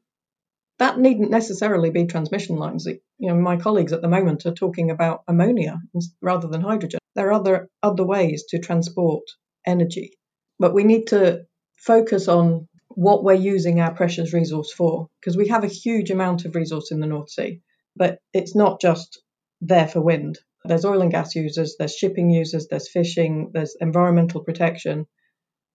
That 0.79 0.99
needn't 0.99 1.29
necessarily 1.29 1.91
be 1.91 2.05
transmission 2.05 2.55
lines. 2.57 2.85
You 2.85 2.99
know, 3.19 3.35
my 3.35 3.57
colleagues 3.57 3.93
at 3.93 4.01
the 4.01 4.07
moment 4.07 4.45
are 4.45 4.53
talking 4.53 4.89
about 4.89 5.23
ammonia 5.27 5.79
rather 6.21 6.47
than 6.47 6.61
hydrogen. 6.61 6.99
There 7.15 7.27
are 7.29 7.33
other 7.33 7.69
other 7.83 8.05
ways 8.05 8.45
to 8.49 8.59
transport 8.59 9.23
energy, 9.65 10.17
but 10.59 10.73
we 10.73 10.83
need 10.83 11.07
to 11.07 11.45
focus 11.77 12.27
on 12.27 12.67
what 12.89 13.23
we're 13.23 13.33
using 13.33 13.79
our 13.79 13.93
precious 13.93 14.33
resource 14.33 14.71
for 14.71 15.09
because 15.19 15.37
we 15.37 15.47
have 15.47 15.63
a 15.63 15.67
huge 15.67 16.11
amount 16.11 16.45
of 16.45 16.55
resource 16.55 16.91
in 16.91 16.99
the 16.99 17.07
North 17.07 17.29
Sea 17.29 17.61
But 17.95 18.19
it's 18.33 18.55
not 18.55 18.81
just 18.81 19.21
there 19.61 19.87
for 19.87 20.01
wind. 20.01 20.39
There's 20.65 20.85
oil 20.85 21.01
and 21.01 21.11
gas 21.11 21.35
users, 21.35 21.75
there's 21.77 21.95
shipping 21.95 22.29
users, 22.29 22.67
there's 22.67 22.89
fishing, 22.89 23.51
there's 23.53 23.75
environmental 23.79 24.43
protection, 24.43 25.07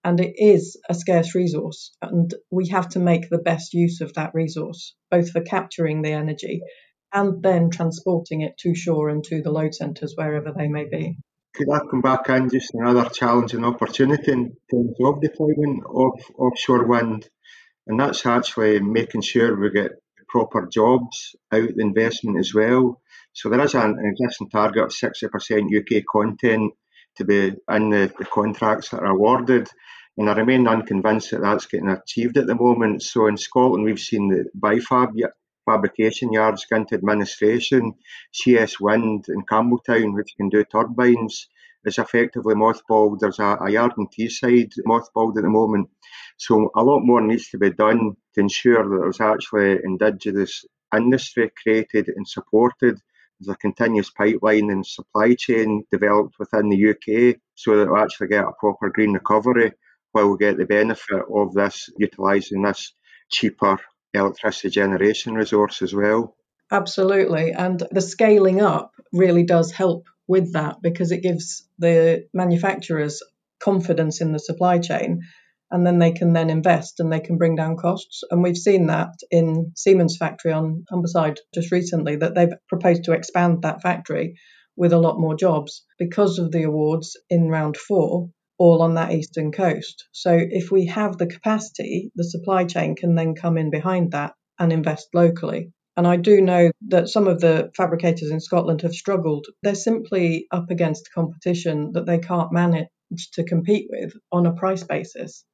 and 0.09 0.21
it 0.21 0.33
is 0.39 0.81
a 0.89 0.95
scarce 0.95 1.35
resource. 1.35 1.95
And 2.01 2.33
we 2.51 2.69
have 2.69 2.89
to 2.91 2.99
make 2.99 3.29
the 3.29 3.45
best 3.51 3.75
use 3.75 4.01
of 4.01 4.15
that 4.15 4.31
resource, 4.33 4.95
both 5.11 5.29
for 5.31 5.43
capturing 5.43 6.01
the 6.01 6.13
energy 6.13 6.63
and 7.13 7.43
then 7.43 7.69
transporting 7.69 8.41
it 8.41 8.57
to 8.61 8.75
shore 8.75 9.11
and 9.11 9.23
to 9.25 9.43
the 9.43 9.51
load 9.51 9.75
centres 9.75 10.15
wherever 10.17 10.51
they 10.57 10.67
may 10.67 10.87
be. 10.91 11.19
Could 11.55 11.69
I 11.71 11.81
come 11.91 12.01
back 12.01 12.27
in 12.31 12.49
just 12.49 12.73
another 12.73 13.07
challenge 13.11 13.53
and 13.53 13.67
opportunity 13.67 14.33
in 14.33 14.57
terms 14.71 14.97
of 15.05 15.21
deployment 15.21 15.85
of 15.85 16.13
offshore 16.39 16.87
wind? 16.87 17.29
And 17.87 18.01
that's 18.01 18.25
actually 18.25 18.81
making 18.81 19.21
sure 19.21 19.61
we 19.61 19.71
get 19.71 19.93
proper 20.27 20.67
jobs 20.73 21.37
out 21.53 21.69
the 21.77 21.83
investment 21.83 22.39
as 22.39 22.55
well. 22.55 23.03
So 23.35 23.51
there 23.51 23.61
is 23.61 23.75
an 23.75 23.99
existing 24.03 24.49
target 24.49 24.85
of 24.85 24.91
60% 24.91 25.99
UK 25.99 26.03
content 26.11 26.73
to 27.19 27.25
be 27.25 27.49
in 27.49 27.91
the, 27.91 28.11
the 28.19 28.25
contracts 28.25 28.89
that 28.91 29.01
are 29.01 29.13
awarded. 29.13 29.69
And 30.19 30.29
I 30.29 30.35
remain 30.35 30.67
unconvinced 30.67 31.31
that 31.31 31.43
that's 31.43 31.67
getting 31.67 31.89
achieved 31.89 32.37
at 32.39 32.49
the 32.49 32.57
moment. 32.57 33.03
So 33.03 33.29
in 33.29 33.37
Scotland, 33.37 33.85
we've 33.85 34.01
seen 34.01 34.29
the 34.29 34.47
BIFAB 34.59 35.13
fabrication 35.65 36.33
yards 36.33 36.67
go 36.67 36.85
administration. 36.93 37.95
CS 38.33 38.81
Wind 38.81 39.27
in 39.29 39.43
Campbeltown, 39.43 40.15
which 40.15 40.35
can 40.37 40.49
do 40.49 40.65
turbines, 40.65 41.47
is 41.85 41.99
effectively 41.99 42.57
mothballed. 42.57 43.21
There's 43.21 43.39
a, 43.39 43.59
a 43.61 43.71
yard 43.71 43.93
in 43.97 44.09
Teesside 44.09 44.73
mothballed 44.85 45.37
at 45.37 45.45
the 45.45 45.51
moment. 45.51 45.89
So 46.37 46.73
a 46.75 46.83
lot 46.83 47.01
more 47.05 47.21
needs 47.21 47.49
to 47.51 47.59
be 47.59 47.71
done 47.71 48.17
to 48.35 48.41
ensure 48.41 48.83
that 48.83 48.99
there's 49.01 49.21
actually 49.21 49.79
indigenous 49.85 50.65
industry 50.93 51.53
created 51.63 52.09
and 52.09 52.27
supported 52.27 52.99
there's 53.41 53.55
a 53.55 53.59
continuous 53.59 54.11
pipeline 54.11 54.69
and 54.71 54.85
supply 54.85 55.35
chain 55.35 55.85
developed 55.93 56.35
within 56.41 56.71
the 56.71 56.91
UK 56.91 57.37
so 57.55 57.77
that 57.77 57.93
we 57.93 58.01
actually 58.01 58.27
get 58.27 58.45
a 58.45 58.53
proper 58.59 58.91
green 58.91 59.13
recovery 59.13 59.73
we 60.27 60.39
get 60.39 60.57
the 60.57 60.67
benefit 60.67 61.23
of 61.33 61.53
this 61.55 61.89
utilising 61.99 62.63
this 62.63 62.93
cheaper 63.31 63.79
electricity 64.15 64.71
generation 64.71 65.35
resource 65.35 65.83
as 65.83 65.95
well. 65.95 66.35
Absolutely. 66.71 67.53
And 67.53 67.83
the 67.91 68.01
scaling 68.01 68.61
up 68.61 68.93
really 69.13 69.45
does 69.45 69.73
help 69.73 70.07
with 70.27 70.53
that 70.53 70.77
because 70.83 71.13
it 71.13 71.23
gives 71.23 71.67
the 71.79 72.27
manufacturers 72.35 73.23
confidence 73.61 74.21
in 74.21 74.33
the 74.33 74.39
supply 74.39 74.79
chain 74.79 75.23
and 75.71 75.87
then 75.87 75.99
they 75.99 76.13
can 76.13 76.33
then 76.33 76.51
invest 76.51 77.01
and 77.01 77.13
they 77.13 77.21
can 77.21 77.37
bring 77.37 77.57
down 77.57 77.77
costs. 77.77 78.23
And 78.31 78.43
we've 78.43 78.57
seen 78.57 78.87
that 78.87 79.13
in 79.31 79.73
Siemens 79.77 80.17
factory 80.19 80.53
on 80.53 80.85
Humberside 80.91 81.39
just 81.55 81.73
recently 81.73 82.17
that 82.17 82.35
they've 82.35 82.55
proposed 82.69 83.05
to 83.05 83.13
expand 83.13 83.63
that 83.63 83.83
factory 83.83 84.39
with 84.77 84.93
a 84.93 84.99
lot 84.99 85.19
more 85.19 85.35
jobs 85.35 85.85
because 85.99 86.39
of 86.39 86.53
the 86.53 86.63
awards 86.63 87.17
in 87.29 87.49
round 87.49 87.77
four 87.77 88.31
all 88.59 88.83
on 88.83 88.95
that 88.95 89.13
eastern 89.13 89.53
coast. 89.53 90.09
So 90.13 90.37
if 90.39 90.71
we 90.71 90.87
have 90.87 91.17
the 91.17 91.27
capacity, 91.27 92.11
the 92.15 92.25
supply 92.25 92.65
chain 92.65 92.97
can 92.97 93.15
then 93.15 93.35
come 93.35 93.57
in 93.57 93.71
behind 93.71 94.13
that 94.13 94.35
and 94.59 94.73
invest 94.73 95.09
locally. 95.15 95.73
And 95.97 96.07
I 96.07 96.17
do 96.17 96.41
know 96.41 96.71
that 96.89 97.09
some 97.09 97.27
of 97.27 97.41
the 97.41 97.71
fabricators 97.77 98.31
in 98.31 98.41
Scotland 98.41 98.83
have 98.83 98.95
struggled. 98.95 99.47
They're 99.63 99.75
simply 99.75 100.47
up 100.53 100.71
against 100.71 101.13
competition 101.13 101.93
that 101.93 102.07
they 102.07 102.19
can't 102.19 102.53
manage 102.53 102.89
to 103.33 103.45
compete 103.45 103.89
with 103.91 104.13
on 104.31 104.47
a 104.47 104.53
price 104.53 104.85
basis 104.85 105.45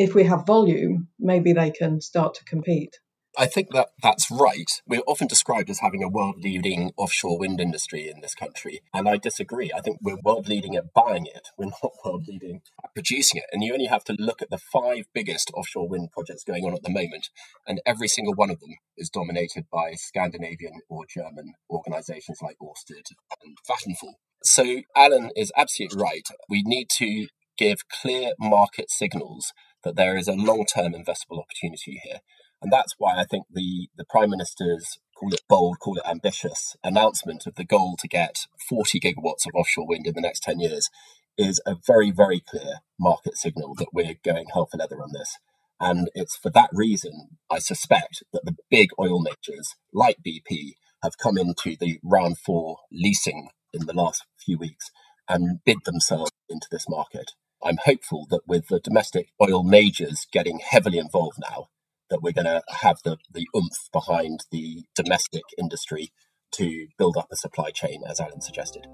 if 0.00 0.14
we 0.14 0.24
have 0.24 0.46
volume, 0.46 1.08
maybe 1.18 1.52
they 1.52 1.70
can 1.70 2.00
start 2.00 2.32
to 2.32 2.44
compete. 2.46 2.98
I 3.38 3.46
think 3.46 3.72
that 3.72 3.88
that's 4.02 4.30
right. 4.30 4.70
We're 4.86 5.02
often 5.06 5.28
described 5.28 5.70
as 5.70 5.78
having 5.78 6.02
a 6.02 6.08
world 6.08 6.36
leading 6.38 6.90
offshore 6.96 7.38
wind 7.38 7.60
industry 7.60 8.10
in 8.12 8.20
this 8.20 8.34
country. 8.34 8.80
And 8.92 9.08
I 9.08 9.16
disagree. 9.16 9.70
I 9.74 9.80
think 9.80 9.98
we're 10.02 10.18
world 10.24 10.48
leading 10.48 10.74
at 10.76 10.92
buying 10.92 11.26
it. 11.26 11.48
We're 11.58 11.66
not 11.66 11.92
world 12.04 12.24
leading 12.26 12.62
at 12.82 12.94
producing 12.94 13.40
it. 13.40 13.46
And 13.52 13.62
you 13.62 13.72
only 13.72 13.86
have 13.86 14.04
to 14.04 14.16
look 14.18 14.42
at 14.42 14.50
the 14.50 14.58
five 14.58 15.04
biggest 15.14 15.50
offshore 15.54 15.88
wind 15.88 16.10
projects 16.12 16.44
going 16.44 16.64
on 16.64 16.74
at 16.74 16.82
the 16.82 16.90
moment. 16.90 17.28
And 17.66 17.80
every 17.86 18.08
single 18.08 18.34
one 18.34 18.50
of 18.50 18.60
them 18.60 18.74
is 18.96 19.10
dominated 19.10 19.66
by 19.70 19.92
Scandinavian 19.94 20.80
or 20.88 21.04
German 21.08 21.54
organizations 21.70 22.38
like 22.42 22.56
Ørsted 22.62 23.06
and 23.42 23.56
Vattenfall. 23.68 24.14
So 24.42 24.82
Alan 24.96 25.30
is 25.36 25.52
absolutely 25.56 26.02
right. 26.02 26.26
We 26.48 26.62
need 26.64 26.88
to 26.96 27.26
give 27.58 27.88
clear 27.88 28.32
market 28.40 28.90
signals 28.90 29.52
that 29.84 29.96
there 29.96 30.16
is 30.16 30.28
a 30.28 30.32
long 30.32 30.64
term 30.66 30.94
investable 30.94 31.40
opportunity 31.40 32.00
here. 32.02 32.20
And 32.62 32.72
that's 32.72 32.94
why 32.98 33.18
I 33.18 33.24
think 33.24 33.46
the, 33.50 33.88
the 33.96 34.04
Prime 34.04 34.30
Minister's 34.30 34.98
call 35.18 35.32
it 35.32 35.42
bold, 35.48 35.78
call 35.80 35.96
it 35.96 36.08
ambitious 36.08 36.76
announcement 36.82 37.46
of 37.46 37.54
the 37.54 37.64
goal 37.64 37.96
to 38.00 38.08
get 38.08 38.46
40 38.68 39.00
gigawatts 39.00 39.46
of 39.46 39.54
offshore 39.54 39.86
wind 39.86 40.06
in 40.06 40.14
the 40.14 40.20
next 40.20 40.42
10 40.42 40.60
years 40.60 40.88
is 41.36 41.60
a 41.66 41.76
very, 41.86 42.10
very 42.10 42.40
clear 42.40 42.80
market 42.98 43.36
signal 43.36 43.74
that 43.76 43.88
we're 43.92 44.16
going 44.24 44.46
hell 44.52 44.68
for 44.70 44.76
leather 44.78 45.02
on 45.02 45.12
this. 45.12 45.38
And 45.78 46.10
it's 46.14 46.36
for 46.36 46.50
that 46.50 46.68
reason, 46.72 47.38
I 47.50 47.58
suspect, 47.58 48.22
that 48.32 48.44
the 48.44 48.56
big 48.70 48.90
oil 48.98 49.20
majors 49.20 49.74
like 49.92 50.18
BP 50.26 50.72
have 51.02 51.16
come 51.16 51.38
into 51.38 51.76
the 51.78 51.98
round 52.02 52.38
four 52.38 52.76
leasing 52.92 53.48
in 53.72 53.86
the 53.86 53.94
last 53.94 54.24
few 54.44 54.58
weeks 54.58 54.90
and 55.28 55.60
bid 55.64 55.78
themselves 55.84 56.32
into 56.50 56.66
this 56.70 56.86
market. 56.88 57.32
I'm 57.62 57.78
hopeful 57.84 58.26
that 58.30 58.42
with 58.46 58.68
the 58.68 58.80
domestic 58.80 59.28
oil 59.42 59.62
majors 59.62 60.26
getting 60.32 60.60
heavily 60.60 60.98
involved 60.98 61.38
now, 61.40 61.68
that 62.10 62.22
we're 62.22 62.32
going 62.32 62.46
to 62.46 62.62
have 62.68 62.98
the, 63.04 63.16
the 63.32 63.46
oomph 63.56 63.90
behind 63.92 64.40
the 64.50 64.84
domestic 64.94 65.42
industry 65.58 66.12
to 66.52 66.88
build 66.98 67.16
up 67.16 67.28
a 67.32 67.36
supply 67.36 67.70
chain, 67.70 68.02
as 68.08 68.20
Alan 68.20 68.40
suggested. 68.40 68.86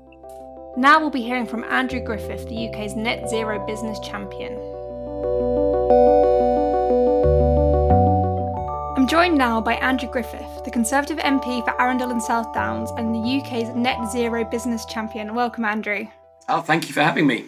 Now 0.76 1.00
we'll 1.00 1.10
be 1.10 1.22
hearing 1.22 1.46
from 1.46 1.64
Andrew 1.64 2.00
Griffith, 2.00 2.48
the 2.48 2.68
UK's 2.68 2.94
net 2.94 3.30
zero 3.30 3.64
business 3.66 3.98
champion. 4.00 4.52
I'm 8.96 9.08
joined 9.08 9.38
now 9.38 9.60
by 9.60 9.74
Andrew 9.74 10.10
Griffith, 10.10 10.64
the 10.64 10.70
Conservative 10.70 11.18
MP 11.18 11.64
for 11.64 11.80
Arundel 11.80 12.10
and 12.10 12.22
South 12.22 12.52
Downs 12.52 12.90
and 12.98 13.14
the 13.14 13.40
UK's 13.40 13.68
net 13.74 14.10
zero 14.10 14.44
business 14.44 14.84
champion. 14.84 15.34
Welcome, 15.34 15.64
Andrew. 15.64 16.08
Oh, 16.48 16.60
thank 16.60 16.88
you 16.88 16.92
for 16.92 17.02
having 17.02 17.26
me. 17.26 17.46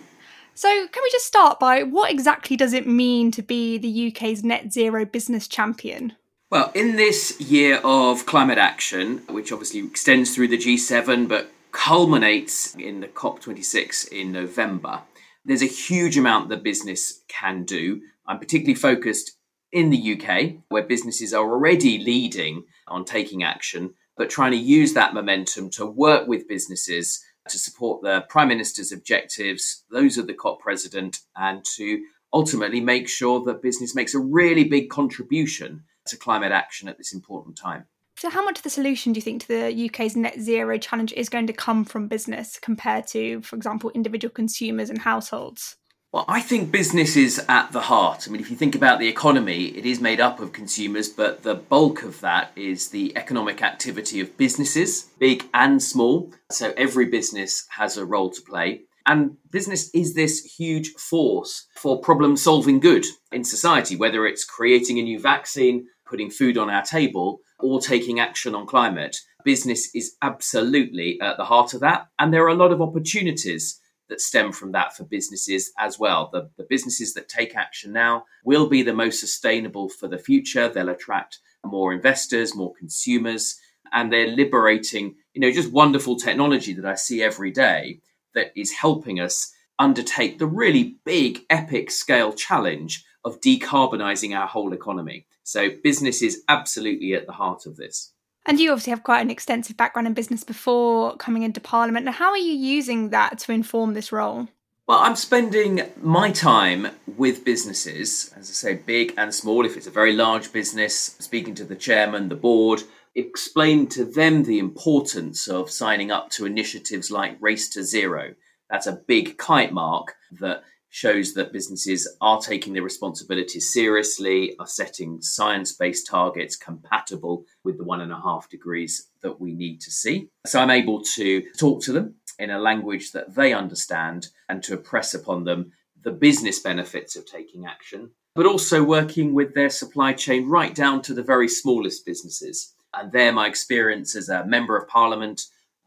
So, 0.58 0.88
can 0.88 1.04
we 1.04 1.10
just 1.12 1.24
start 1.24 1.60
by 1.60 1.84
what 1.84 2.10
exactly 2.10 2.56
does 2.56 2.72
it 2.72 2.84
mean 2.84 3.30
to 3.30 3.42
be 3.42 3.78
the 3.78 4.08
UK's 4.08 4.42
net 4.42 4.72
zero 4.72 5.04
business 5.04 5.46
champion? 5.46 6.14
Well, 6.50 6.72
in 6.74 6.96
this 6.96 7.40
year 7.40 7.80
of 7.84 8.26
climate 8.26 8.58
action, 8.58 9.18
which 9.28 9.52
obviously 9.52 9.78
extends 9.84 10.34
through 10.34 10.48
the 10.48 10.58
G7 10.58 11.28
but 11.28 11.52
culminates 11.70 12.74
in 12.74 12.98
the 12.98 13.06
COP26 13.06 14.08
in 14.08 14.32
November, 14.32 15.02
there's 15.44 15.62
a 15.62 15.66
huge 15.66 16.18
amount 16.18 16.48
that 16.48 16.64
business 16.64 17.22
can 17.28 17.62
do. 17.62 18.00
I'm 18.26 18.40
particularly 18.40 18.74
focused 18.74 19.36
in 19.70 19.90
the 19.90 20.20
UK, 20.20 20.54
where 20.70 20.82
businesses 20.82 21.32
are 21.32 21.48
already 21.48 22.00
leading 22.00 22.64
on 22.88 23.04
taking 23.04 23.44
action, 23.44 23.94
but 24.16 24.28
trying 24.28 24.50
to 24.50 24.58
use 24.58 24.92
that 24.94 25.14
momentum 25.14 25.70
to 25.70 25.86
work 25.86 26.26
with 26.26 26.48
businesses 26.48 27.24
to 27.50 27.58
support 27.58 28.02
the 28.02 28.24
Prime 28.28 28.48
Minister's 28.48 28.92
objectives, 28.92 29.84
those 29.90 30.18
of 30.18 30.26
the 30.26 30.34
COP 30.34 30.60
President, 30.60 31.20
and 31.36 31.64
to 31.76 32.02
ultimately 32.32 32.80
make 32.80 33.08
sure 33.08 33.42
that 33.44 33.62
business 33.62 33.94
makes 33.94 34.14
a 34.14 34.18
really 34.18 34.64
big 34.64 34.90
contribution 34.90 35.84
to 36.06 36.16
climate 36.16 36.52
action 36.52 36.88
at 36.88 36.98
this 36.98 37.12
important 37.12 37.56
time. 37.56 37.84
So, 38.18 38.30
how 38.30 38.44
much 38.44 38.58
of 38.58 38.64
the 38.64 38.70
solution 38.70 39.12
do 39.12 39.18
you 39.18 39.22
think 39.22 39.42
to 39.42 39.48
the 39.48 39.86
UK's 39.86 40.16
net 40.16 40.40
zero 40.40 40.76
challenge 40.76 41.12
is 41.12 41.28
going 41.28 41.46
to 41.46 41.52
come 41.52 41.84
from 41.84 42.08
business 42.08 42.58
compared 42.60 43.06
to, 43.08 43.40
for 43.42 43.54
example, 43.54 43.90
individual 43.94 44.32
consumers 44.32 44.90
and 44.90 44.98
households? 44.98 45.76
Well, 46.10 46.24
I 46.26 46.40
think 46.40 46.72
business 46.72 47.16
is 47.16 47.38
at 47.50 47.70
the 47.72 47.82
heart. 47.82 48.26
I 48.26 48.30
mean, 48.30 48.40
if 48.40 48.50
you 48.50 48.56
think 48.56 48.74
about 48.74 48.98
the 48.98 49.08
economy, 49.08 49.66
it 49.76 49.84
is 49.84 50.00
made 50.00 50.20
up 50.20 50.40
of 50.40 50.54
consumers, 50.54 51.06
but 51.06 51.42
the 51.42 51.54
bulk 51.54 52.02
of 52.02 52.18
that 52.22 52.50
is 52.56 52.88
the 52.88 53.14
economic 53.14 53.62
activity 53.62 54.18
of 54.20 54.34
businesses, 54.38 55.10
big 55.18 55.44
and 55.52 55.82
small. 55.82 56.32
So 56.50 56.72
every 56.78 57.10
business 57.10 57.66
has 57.76 57.98
a 57.98 58.06
role 58.06 58.30
to 58.30 58.40
play. 58.40 58.84
And 59.04 59.36
business 59.50 59.90
is 59.92 60.14
this 60.14 60.40
huge 60.40 60.94
force 60.94 61.66
for 61.76 62.00
problem 62.00 62.38
solving 62.38 62.80
good 62.80 63.04
in 63.30 63.44
society, 63.44 63.94
whether 63.94 64.26
it's 64.26 64.46
creating 64.46 64.98
a 64.98 65.02
new 65.02 65.20
vaccine, 65.20 65.88
putting 66.06 66.30
food 66.30 66.56
on 66.56 66.70
our 66.70 66.82
table, 66.82 67.40
or 67.58 67.82
taking 67.82 68.18
action 68.18 68.54
on 68.54 68.66
climate. 68.66 69.18
Business 69.44 69.94
is 69.94 70.16
absolutely 70.22 71.20
at 71.20 71.36
the 71.36 71.44
heart 71.44 71.74
of 71.74 71.80
that. 71.80 72.06
And 72.18 72.32
there 72.32 72.44
are 72.44 72.48
a 72.48 72.54
lot 72.54 72.72
of 72.72 72.80
opportunities 72.80 73.78
that 74.08 74.20
stem 74.20 74.52
from 74.52 74.72
that 74.72 74.96
for 74.96 75.04
businesses 75.04 75.72
as 75.78 75.98
well. 75.98 76.30
The, 76.32 76.50
the 76.56 76.66
businesses 76.68 77.14
that 77.14 77.28
take 77.28 77.56
action 77.56 77.92
now 77.92 78.24
will 78.44 78.68
be 78.68 78.82
the 78.82 78.94
most 78.94 79.20
sustainable 79.20 79.88
for 79.88 80.08
the 80.08 80.18
future. 80.18 80.68
They'll 80.68 80.88
attract 80.88 81.38
more 81.64 81.92
investors, 81.92 82.54
more 82.54 82.72
consumers, 82.74 83.58
and 83.92 84.12
they're 84.12 84.28
liberating, 84.28 85.16
you 85.34 85.40
know, 85.40 85.50
just 85.50 85.72
wonderful 85.72 86.16
technology 86.16 86.72
that 86.74 86.86
I 86.86 86.94
see 86.94 87.22
every 87.22 87.50
day 87.50 88.00
that 88.34 88.52
is 88.56 88.72
helping 88.72 89.20
us 89.20 89.52
undertake 89.78 90.38
the 90.38 90.46
really 90.46 90.96
big, 91.04 91.44
epic 91.50 91.90
scale 91.90 92.32
challenge 92.32 93.04
of 93.24 93.40
decarbonizing 93.40 94.36
our 94.36 94.46
whole 94.46 94.72
economy. 94.72 95.26
So, 95.42 95.70
business 95.82 96.22
is 96.22 96.42
absolutely 96.48 97.14
at 97.14 97.26
the 97.26 97.32
heart 97.32 97.66
of 97.66 97.76
this. 97.76 98.12
And 98.48 98.58
you 98.58 98.70
obviously 98.72 98.92
have 98.92 99.02
quite 99.02 99.20
an 99.20 99.30
extensive 99.30 99.76
background 99.76 100.08
in 100.08 100.14
business 100.14 100.42
before 100.42 101.14
coming 101.18 101.42
into 101.42 101.60
Parliament. 101.60 102.06
Now, 102.06 102.12
how 102.12 102.30
are 102.30 102.38
you 102.38 102.54
using 102.54 103.10
that 103.10 103.38
to 103.40 103.52
inform 103.52 103.92
this 103.92 104.10
role? 104.10 104.48
Well, 104.86 105.00
I'm 105.00 105.16
spending 105.16 105.82
my 106.00 106.30
time 106.30 106.88
with 107.18 107.44
businesses, 107.44 108.32
as 108.34 108.48
I 108.48 108.54
say, 108.54 108.74
big 108.76 109.12
and 109.18 109.34
small. 109.34 109.66
If 109.66 109.76
it's 109.76 109.86
a 109.86 109.90
very 109.90 110.14
large 110.14 110.50
business, 110.50 111.14
speaking 111.18 111.54
to 111.56 111.64
the 111.64 111.76
chairman, 111.76 112.30
the 112.30 112.36
board, 112.36 112.84
explain 113.14 113.86
to 113.88 114.06
them 114.06 114.44
the 114.44 114.58
importance 114.58 115.46
of 115.46 115.70
signing 115.70 116.10
up 116.10 116.30
to 116.30 116.46
initiatives 116.46 117.10
like 117.10 117.36
Race 117.40 117.68
to 117.70 117.84
Zero. 117.84 118.34
That's 118.70 118.86
a 118.86 119.02
big 119.06 119.36
kite 119.36 119.74
mark 119.74 120.14
that 120.40 120.62
shows 120.90 121.34
that 121.34 121.52
businesses 121.52 122.08
are 122.20 122.40
taking 122.40 122.72
their 122.72 122.82
responsibilities 122.82 123.72
seriously, 123.72 124.56
are 124.58 124.66
setting 124.66 125.20
science 125.20 125.72
based 125.72 126.06
targets 126.06 126.56
compatible 126.56 127.44
with 127.64 127.76
the 127.78 127.84
one 127.84 128.00
and 128.00 128.12
a 128.12 128.20
half 128.20 128.48
degrees 128.48 129.08
that 129.22 129.40
we 129.40 129.52
need 129.52 129.80
to 129.80 129.90
see. 129.90 130.28
So 130.46 130.60
I'm 130.60 130.70
able 130.70 131.02
to 131.16 131.42
talk 131.58 131.82
to 131.82 131.92
them 131.92 132.14
in 132.38 132.50
a 132.50 132.58
language 132.58 133.12
that 133.12 133.34
they 133.34 133.52
understand 133.52 134.28
and 134.48 134.62
to 134.62 134.74
impress 134.74 135.14
upon 135.14 135.44
them 135.44 135.72
the 136.02 136.12
business 136.12 136.60
benefits 136.60 137.16
of 137.16 137.26
taking 137.26 137.66
action, 137.66 138.10
but 138.34 138.46
also 138.46 138.82
working 138.82 139.34
with 139.34 139.54
their 139.54 139.70
supply 139.70 140.12
chain 140.12 140.48
right 140.48 140.74
down 140.74 141.02
to 141.02 141.14
the 141.14 141.22
very 141.22 141.48
smallest 141.48 142.06
businesses. 142.06 142.74
And 142.94 143.12
there, 143.12 143.32
my 143.32 143.46
experience 143.46 144.16
as 144.16 144.28
a 144.28 144.46
member 144.46 144.76
of 144.76 144.88
parliament 144.88 145.42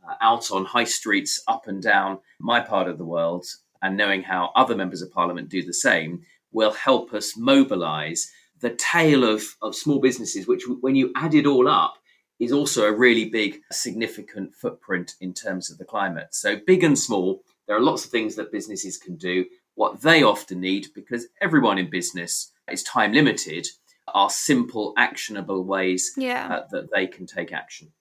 uh, 0.08 0.16
out 0.22 0.52
on 0.52 0.66
high 0.66 0.84
streets 0.84 1.42
up 1.48 1.68
and 1.68 1.82
down 1.82 2.20
my 2.40 2.60
part 2.60 2.88
of 2.88 2.98
the 2.98 3.06
world, 3.06 3.46
and 3.82 3.98
knowing 3.98 4.24
how 4.24 4.52
other 4.56 4.76
members 4.76 5.02
of 5.02 5.12
parliament 5.12 5.50
do 5.50 5.64
the 5.64 5.74
same, 5.74 6.24
will 6.52 6.72
help 6.72 7.14
us 7.14 7.38
mobilize 7.38 8.32
the 8.60 8.72
tale 8.72 9.24
of, 9.24 9.44
of 9.62 9.76
small 9.76 10.00
businesses, 10.00 10.48
which, 10.48 10.64
when 10.82 10.96
you 10.96 11.12
add 11.16 11.34
it 11.34 11.46
all 11.46 11.68
up, 11.68 11.96
is 12.40 12.52
also 12.52 12.86
a 12.86 12.92
really 12.92 13.30
big, 13.30 13.62
significant 13.72 14.54
footprint 14.56 15.16
in 15.22 15.34
terms 15.34 15.70
of 15.70 15.78
the 15.78 15.86
climate. 15.86 16.28
So, 16.32 16.58
big 16.66 16.84
and 16.84 16.98
small, 16.98 17.44
there 17.68 17.76
are 17.76 17.82
lots 17.82 18.06
of 18.06 18.12
things 18.12 18.36
that 18.36 18.52
businesses 18.52 18.98
can 18.98 19.16
do. 19.16 19.46
What 19.76 20.02
they 20.02 20.24
often 20.24 20.60
need, 20.60 20.88
because 20.94 21.28
everyone 21.40 21.78
in 21.78 21.90
business 21.90 22.52
is 22.70 22.84
time 22.84 23.14
limited, 23.14 23.68
are 24.14 24.30
simple, 24.30 24.94
actionable 24.98 25.64
ways 25.64 26.12
yeah. 26.18 26.48
uh, 26.48 26.68
that 26.72 26.90
they 26.94 27.08
can 27.08 27.26
take 27.26 27.54
action. 27.54 27.92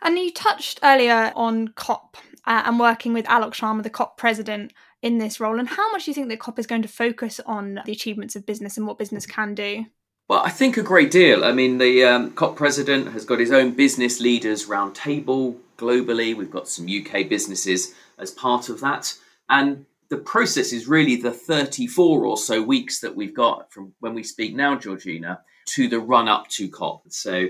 And 0.00 0.18
you 0.18 0.32
touched 0.32 0.80
earlier 0.82 1.32
on 1.34 1.68
COP 1.68 2.16
uh, 2.46 2.62
and 2.64 2.78
working 2.78 3.12
with 3.12 3.26
Alok 3.26 3.52
Sharma, 3.52 3.82
the 3.82 3.90
COP 3.90 4.16
president, 4.16 4.72
in 5.02 5.18
this 5.18 5.38
role. 5.40 5.58
And 5.58 5.68
how 5.68 5.90
much 5.92 6.04
do 6.04 6.10
you 6.10 6.14
think 6.14 6.28
that 6.28 6.40
COP 6.40 6.58
is 6.58 6.66
going 6.66 6.82
to 6.82 6.88
focus 6.88 7.40
on 7.46 7.80
the 7.84 7.92
achievements 7.92 8.36
of 8.36 8.46
business 8.46 8.76
and 8.76 8.86
what 8.86 8.98
business 8.98 9.26
can 9.26 9.54
do? 9.54 9.86
Well, 10.28 10.42
I 10.44 10.50
think 10.50 10.76
a 10.76 10.82
great 10.82 11.10
deal. 11.10 11.44
I 11.44 11.52
mean, 11.52 11.78
the 11.78 12.04
um, 12.04 12.32
COP 12.32 12.56
president 12.56 13.12
has 13.12 13.24
got 13.24 13.40
his 13.40 13.52
own 13.52 13.72
business 13.72 14.20
leaders 14.20 14.66
roundtable 14.66 15.56
globally. 15.78 16.36
We've 16.36 16.50
got 16.50 16.68
some 16.68 16.86
UK 16.86 17.28
businesses 17.28 17.94
as 18.18 18.30
part 18.30 18.68
of 18.68 18.80
that. 18.80 19.14
And 19.48 19.86
the 20.10 20.18
process 20.18 20.72
is 20.72 20.88
really 20.88 21.16
the 21.16 21.30
34 21.30 22.24
or 22.24 22.36
so 22.36 22.62
weeks 22.62 23.00
that 23.00 23.16
we've 23.16 23.34
got 23.34 23.72
from 23.72 23.94
when 24.00 24.14
we 24.14 24.22
speak 24.22 24.54
now, 24.54 24.76
Georgina, 24.76 25.40
to 25.66 25.88
the 25.88 26.00
run 26.00 26.28
up 26.28 26.48
to 26.48 26.68
COP. 26.68 27.04
So, 27.08 27.48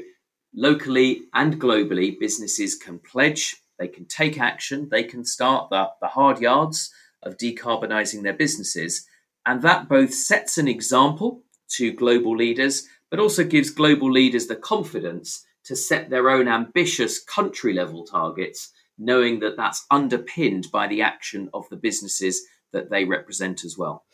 locally 0.54 1.22
and 1.34 1.60
globally, 1.60 2.18
businesses 2.18 2.74
can 2.74 2.98
pledge, 2.98 3.56
they 3.78 3.88
can 3.88 4.04
take 4.06 4.40
action, 4.40 4.88
they 4.90 5.04
can 5.04 5.24
start 5.24 5.70
the, 5.70 5.88
the 6.00 6.08
hard 6.08 6.40
yards 6.40 6.92
of 7.22 7.36
decarbonising 7.36 8.22
their 8.22 8.32
businesses. 8.32 9.06
And 9.46 9.62
that 9.62 9.88
both 9.88 10.12
sets 10.12 10.58
an 10.58 10.68
example 10.68 11.42
to 11.76 11.92
global 11.92 12.36
leaders, 12.36 12.86
but 13.10 13.20
also 13.20 13.44
gives 13.44 13.70
global 13.70 14.10
leaders 14.10 14.46
the 14.46 14.56
confidence 14.56 15.44
to 15.64 15.76
set 15.76 16.10
their 16.10 16.30
own 16.30 16.48
ambitious 16.48 17.22
country 17.22 17.72
level 17.72 18.04
targets, 18.04 18.72
knowing 18.98 19.40
that 19.40 19.56
that's 19.56 19.86
underpinned 19.90 20.66
by 20.72 20.86
the 20.86 21.02
action 21.02 21.48
of 21.54 21.68
the 21.68 21.76
businesses 21.76 22.42
that 22.72 22.90
they 22.90 23.04
represent 23.04 23.64
as 23.64 23.76
well. 23.76 24.04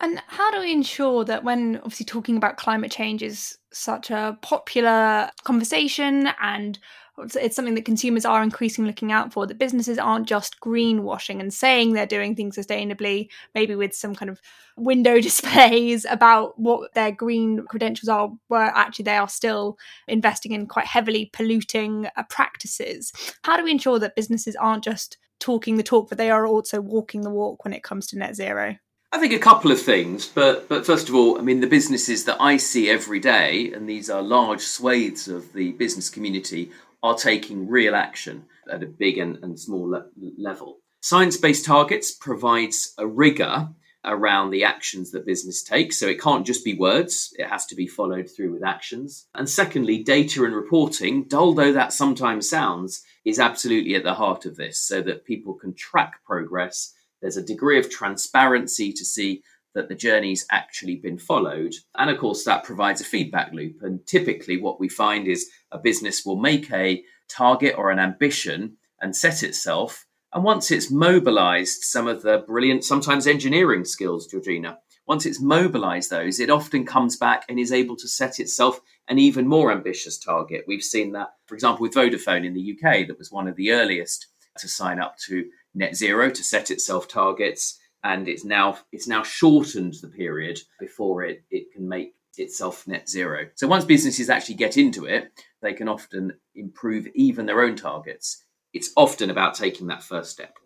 And 0.00 0.22
how 0.26 0.50
do 0.50 0.60
we 0.60 0.72
ensure 0.72 1.24
that 1.24 1.42
when 1.42 1.76
obviously 1.78 2.04
talking 2.04 2.36
about 2.36 2.58
climate 2.58 2.90
change 2.90 3.22
is 3.22 3.56
such 3.72 4.10
a 4.10 4.38
popular 4.42 5.30
conversation 5.44 6.28
and 6.40 6.78
it's 7.18 7.56
something 7.56 7.74
that 7.74 7.84
consumers 7.84 8.24
are 8.24 8.42
increasingly 8.42 8.90
looking 8.90 9.12
out 9.12 9.32
for 9.32 9.46
that 9.46 9.58
businesses 9.58 9.98
aren't 9.98 10.28
just 10.28 10.60
greenwashing 10.60 11.40
and 11.40 11.52
saying 11.52 11.92
they're 11.92 12.06
doing 12.06 12.34
things 12.34 12.56
sustainably 12.56 13.28
maybe 13.54 13.74
with 13.74 13.94
some 13.94 14.14
kind 14.14 14.30
of 14.30 14.40
window 14.76 15.20
displays 15.20 16.04
about 16.08 16.58
what 16.58 16.92
their 16.94 17.10
green 17.10 17.64
credentials 17.66 18.08
are 18.08 18.30
where 18.48 18.72
actually 18.74 19.04
they 19.04 19.16
are 19.16 19.28
still 19.28 19.78
investing 20.08 20.52
in 20.52 20.66
quite 20.66 20.86
heavily 20.86 21.30
polluting 21.32 22.06
uh, 22.16 22.22
practices. 22.28 23.12
How 23.42 23.56
do 23.56 23.64
we 23.64 23.70
ensure 23.70 23.98
that 23.98 24.16
businesses 24.16 24.56
aren't 24.56 24.84
just 24.84 25.18
talking 25.38 25.76
the 25.76 25.82
talk 25.82 26.08
but 26.08 26.18
they 26.18 26.30
are 26.30 26.46
also 26.46 26.80
walking 26.80 27.22
the 27.22 27.30
walk 27.30 27.64
when 27.64 27.74
it 27.74 27.82
comes 27.82 28.06
to 28.08 28.18
net 28.18 28.36
zero? 28.36 28.76
I 29.12 29.18
think 29.18 29.32
a 29.32 29.38
couple 29.38 29.70
of 29.70 29.80
things, 29.80 30.26
but 30.26 30.68
but 30.68 30.84
first 30.84 31.08
of 31.08 31.14
all, 31.14 31.38
I 31.38 31.40
mean 31.40 31.60
the 31.60 31.66
businesses 31.66 32.24
that 32.24 32.36
I 32.40 32.56
see 32.56 32.90
every 32.90 33.20
day, 33.20 33.72
and 33.72 33.88
these 33.88 34.10
are 34.10 34.20
large 34.20 34.60
swathes 34.60 35.28
of 35.28 35.52
the 35.52 35.72
business 35.72 36.10
community, 36.10 36.70
are 37.06 37.16
taking 37.16 37.68
real 37.68 37.94
action 37.94 38.44
at 38.70 38.82
a 38.82 38.86
big 38.86 39.18
and, 39.18 39.38
and 39.42 39.58
small 39.58 39.88
le- 39.88 40.06
level. 40.38 40.78
Science 41.00 41.36
based 41.36 41.64
targets 41.64 42.10
provides 42.10 42.92
a 42.98 43.06
rigor 43.06 43.68
around 44.04 44.50
the 44.50 44.64
actions 44.64 45.10
that 45.10 45.26
business 45.26 45.62
takes. 45.62 45.98
So 45.98 46.06
it 46.06 46.20
can't 46.20 46.46
just 46.46 46.64
be 46.64 46.74
words, 46.74 47.32
it 47.38 47.46
has 47.46 47.66
to 47.66 47.74
be 47.74 47.86
followed 47.86 48.28
through 48.28 48.52
with 48.52 48.64
actions. 48.64 49.26
And 49.34 49.48
secondly, 49.48 50.02
data 50.02 50.44
and 50.44 50.54
reporting, 50.54 51.24
dull 51.24 51.54
though 51.54 51.72
that 51.72 51.92
sometimes 51.92 52.48
sounds, 52.48 53.02
is 53.24 53.38
absolutely 53.38 53.94
at 53.94 54.04
the 54.04 54.14
heart 54.14 54.44
of 54.44 54.56
this 54.56 54.80
so 54.80 55.00
that 55.02 55.24
people 55.24 55.54
can 55.54 55.74
track 55.74 56.24
progress. 56.24 56.92
There's 57.20 57.36
a 57.36 57.42
degree 57.42 57.78
of 57.78 57.90
transparency 57.90 58.92
to 58.92 59.04
see 59.04 59.42
that 59.76 59.88
the 59.88 59.94
journey's 59.94 60.46
actually 60.50 60.96
been 60.96 61.18
followed. 61.18 61.74
And 61.96 62.10
of 62.10 62.18
course, 62.18 62.44
that 62.44 62.64
provides 62.64 63.00
a 63.00 63.04
feedback 63.04 63.52
loop. 63.52 63.82
And 63.82 64.04
typically, 64.06 64.56
what 64.56 64.80
we 64.80 64.88
find 64.88 65.28
is 65.28 65.48
a 65.70 65.78
business 65.78 66.24
will 66.24 66.36
make 66.36 66.72
a 66.72 67.04
target 67.28 67.74
or 67.76 67.90
an 67.90 67.98
ambition 67.98 68.78
and 69.00 69.14
set 69.14 69.42
itself. 69.42 70.06
And 70.32 70.42
once 70.42 70.70
it's 70.70 70.90
mobilized 70.90 71.82
some 71.82 72.08
of 72.08 72.22
the 72.22 72.38
brilliant, 72.38 72.84
sometimes 72.84 73.26
engineering 73.26 73.84
skills, 73.84 74.26
Georgina, 74.26 74.78
once 75.06 75.26
it's 75.26 75.40
mobilized 75.40 76.10
those, 76.10 76.40
it 76.40 76.50
often 76.50 76.86
comes 76.86 77.16
back 77.16 77.44
and 77.48 77.58
is 77.58 77.70
able 77.70 77.96
to 77.96 78.08
set 78.08 78.40
itself 78.40 78.80
an 79.08 79.18
even 79.18 79.46
more 79.46 79.70
ambitious 79.70 80.18
target. 80.18 80.64
We've 80.66 80.82
seen 80.82 81.12
that, 81.12 81.34
for 81.46 81.54
example, 81.54 81.82
with 81.82 81.94
Vodafone 81.94 82.44
in 82.44 82.54
the 82.54 82.72
UK, 82.72 83.06
that 83.06 83.18
was 83.18 83.30
one 83.30 83.46
of 83.46 83.56
the 83.56 83.72
earliest 83.72 84.26
to 84.58 84.68
sign 84.68 84.98
up 84.98 85.18
to 85.26 85.44
net 85.74 85.94
zero, 85.94 86.30
to 86.30 86.42
set 86.42 86.70
itself 86.70 87.08
targets 87.08 87.78
and 88.06 88.28
it's 88.28 88.44
now 88.44 88.78
it's 88.92 89.08
now 89.08 89.22
shortened 89.22 89.94
the 90.00 90.08
period 90.08 90.60
before 90.78 91.24
it, 91.24 91.42
it 91.50 91.72
can 91.72 91.88
make 91.88 92.14
itself 92.38 92.86
net 92.86 93.08
zero. 93.08 93.46
So 93.54 93.66
once 93.66 93.84
businesses 93.84 94.30
actually 94.30 94.54
get 94.56 94.76
into 94.76 95.06
it, 95.06 95.32
they 95.60 95.72
can 95.72 95.88
often 95.88 96.34
improve 96.54 97.08
even 97.14 97.46
their 97.46 97.62
own 97.62 97.74
targets. 97.74 98.44
It's 98.72 98.92
often 98.96 99.30
about 99.30 99.54
taking 99.54 99.88
that 99.88 100.02
first 100.02 100.30
step. 100.30 100.56